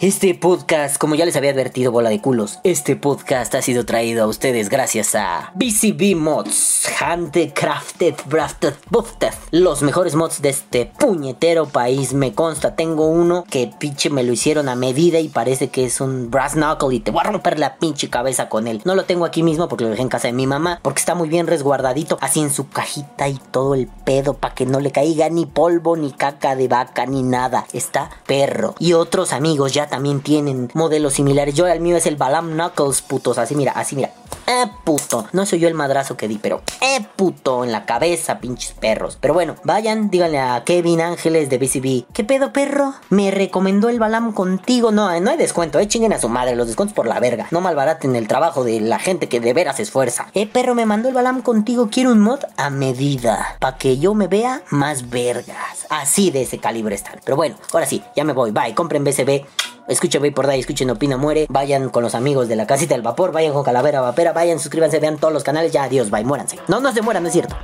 Este 0.00 0.32
podcast, 0.32 0.96
como 0.96 1.16
ya 1.16 1.24
les 1.24 1.34
había 1.34 1.50
advertido, 1.50 1.90
bola 1.90 2.08
de 2.08 2.20
culos, 2.20 2.60
este 2.62 2.94
podcast 2.94 3.52
ha 3.56 3.62
sido 3.62 3.84
traído 3.84 4.22
a 4.22 4.28
ustedes 4.28 4.68
gracias 4.68 5.16
a 5.16 5.50
BCB 5.56 6.14
Mods, 6.14 6.88
Handcrafted, 7.00 8.14
Brafted, 8.26 8.74
Buffed, 8.90 9.32
los 9.50 9.82
mejores 9.82 10.14
mods 10.14 10.40
de 10.40 10.50
este 10.50 10.86
puñetero 10.86 11.66
país. 11.66 12.12
Me 12.12 12.32
consta, 12.32 12.76
tengo 12.76 13.08
uno 13.08 13.44
que 13.50 13.72
pinche 13.76 14.08
me 14.08 14.22
lo 14.22 14.32
hicieron 14.32 14.68
a 14.68 14.76
medida 14.76 15.18
y 15.18 15.26
parece 15.26 15.70
que 15.70 15.86
es 15.86 16.00
un 16.00 16.30
brass 16.30 16.52
knuckle 16.52 16.94
y 16.94 17.00
te 17.00 17.10
voy 17.10 17.22
a 17.24 17.30
romper 17.32 17.58
la 17.58 17.78
pinche 17.78 18.08
cabeza 18.08 18.48
con 18.48 18.68
él. 18.68 18.80
No 18.84 18.94
lo 18.94 19.04
tengo 19.04 19.24
aquí 19.24 19.42
mismo 19.42 19.66
porque 19.66 19.82
lo 19.82 19.90
dejé 19.90 20.02
en 20.02 20.10
casa 20.10 20.28
de 20.28 20.32
mi 20.32 20.46
mamá, 20.46 20.78
porque 20.80 21.00
está 21.00 21.16
muy 21.16 21.28
bien 21.28 21.48
resguardadito, 21.48 22.18
así 22.20 22.38
en 22.38 22.52
su 22.52 22.68
cajita 22.68 23.28
y 23.28 23.40
todo 23.50 23.74
el 23.74 23.88
pedo 24.04 24.34
para 24.34 24.54
que 24.54 24.64
no 24.64 24.78
le 24.78 24.92
caiga 24.92 25.28
ni 25.28 25.44
polvo, 25.44 25.96
ni 25.96 26.12
caca 26.12 26.54
de 26.54 26.68
vaca, 26.68 27.04
ni 27.04 27.24
nada. 27.24 27.66
Está 27.72 28.10
perro. 28.28 28.76
Y 28.78 28.92
otros 28.92 29.32
amigos 29.32 29.74
ya 29.74 29.87
también 29.88 30.20
tienen 30.20 30.70
modelos 30.74 31.14
similares. 31.14 31.54
Yo 31.54 31.66
el 31.66 31.80
mío 31.80 31.96
es 31.96 32.06
el 32.06 32.16
Balam 32.16 32.52
Knuckles, 32.52 33.02
putos. 33.02 33.38
Así 33.38 33.54
mira, 33.54 33.72
así 33.72 33.96
mira. 33.96 34.12
Eh, 34.46 34.66
puto. 34.84 35.28
No 35.32 35.44
soy 35.44 35.58
yo 35.58 35.68
el 35.68 35.74
madrazo 35.74 36.16
que 36.16 36.26
di, 36.26 36.38
pero 36.38 36.62
eh, 36.80 37.04
puto. 37.16 37.64
En 37.64 37.72
la 37.72 37.84
cabeza, 37.84 38.38
pinches 38.38 38.72
perros. 38.72 39.18
Pero 39.20 39.34
bueno, 39.34 39.56
vayan, 39.64 40.10
díganle 40.10 40.38
a 40.38 40.64
Kevin 40.64 41.00
Ángeles 41.00 41.50
de 41.50 41.58
BCB. 41.58 42.12
¿Qué 42.12 42.24
pedo, 42.24 42.52
perro? 42.52 42.94
Me 43.10 43.30
recomendó 43.30 43.88
el 43.88 43.98
Balam 43.98 44.32
contigo. 44.32 44.90
No, 44.90 45.20
no 45.20 45.30
hay 45.30 45.36
descuento, 45.36 45.78
eh. 45.78 45.88
Chinguen 45.88 46.12
a 46.12 46.18
su 46.18 46.28
madre. 46.28 46.56
Los 46.56 46.66
descuentos 46.66 46.94
por 46.94 47.06
la 47.06 47.20
verga. 47.20 47.48
No 47.50 47.60
malbaraten 47.60 48.16
el 48.16 48.26
trabajo 48.26 48.64
de 48.64 48.80
la 48.80 48.98
gente 48.98 49.28
que 49.28 49.40
de 49.40 49.52
veras 49.52 49.80
esfuerza. 49.80 50.28
Eh, 50.34 50.46
perro, 50.46 50.74
me 50.74 50.86
mandó 50.86 51.08
el 51.08 51.14
Balam 51.14 51.42
contigo. 51.42 51.88
Quiero 51.90 52.12
un 52.12 52.20
mod 52.20 52.40
a 52.56 52.70
medida. 52.70 53.56
Para 53.60 53.76
que 53.76 53.98
yo 53.98 54.14
me 54.14 54.28
vea 54.28 54.62
más 54.70 55.10
vergas. 55.10 55.86
Así 55.90 56.30
de 56.30 56.42
ese 56.42 56.58
calibre 56.58 56.94
están. 56.94 57.20
Pero 57.24 57.36
bueno, 57.36 57.56
ahora 57.72 57.86
sí, 57.86 58.02
ya 58.16 58.24
me 58.24 58.32
voy. 58.32 58.50
Bye, 58.50 58.74
compren 58.74 59.04
BCB. 59.04 59.44
Escuchen 59.88 60.20
Bay 60.20 60.30
por 60.32 60.46
Day, 60.46 60.60
escuchen 60.60 60.90
Opina 60.90 61.16
Muere. 61.16 61.46
Vayan 61.48 61.88
con 61.88 62.02
los 62.02 62.14
amigos 62.14 62.46
de 62.46 62.56
la 62.56 62.66
casita 62.66 62.94
del 62.94 63.00
vapor. 63.00 63.32
Vayan 63.32 63.54
con 63.54 63.64
Calavera 63.64 64.02
Vayan, 64.18 64.58
suscríbanse, 64.58 64.98
vean 64.98 65.16
todos 65.16 65.32
los 65.32 65.44
canales. 65.44 65.72
Ya, 65.72 65.84
adiós, 65.84 66.10
bye, 66.10 66.24
muéranse. 66.24 66.58
No, 66.66 66.80
no 66.80 66.92
se 66.92 67.02
mueran, 67.02 67.24
es 67.26 67.32
cierto. 67.32 67.56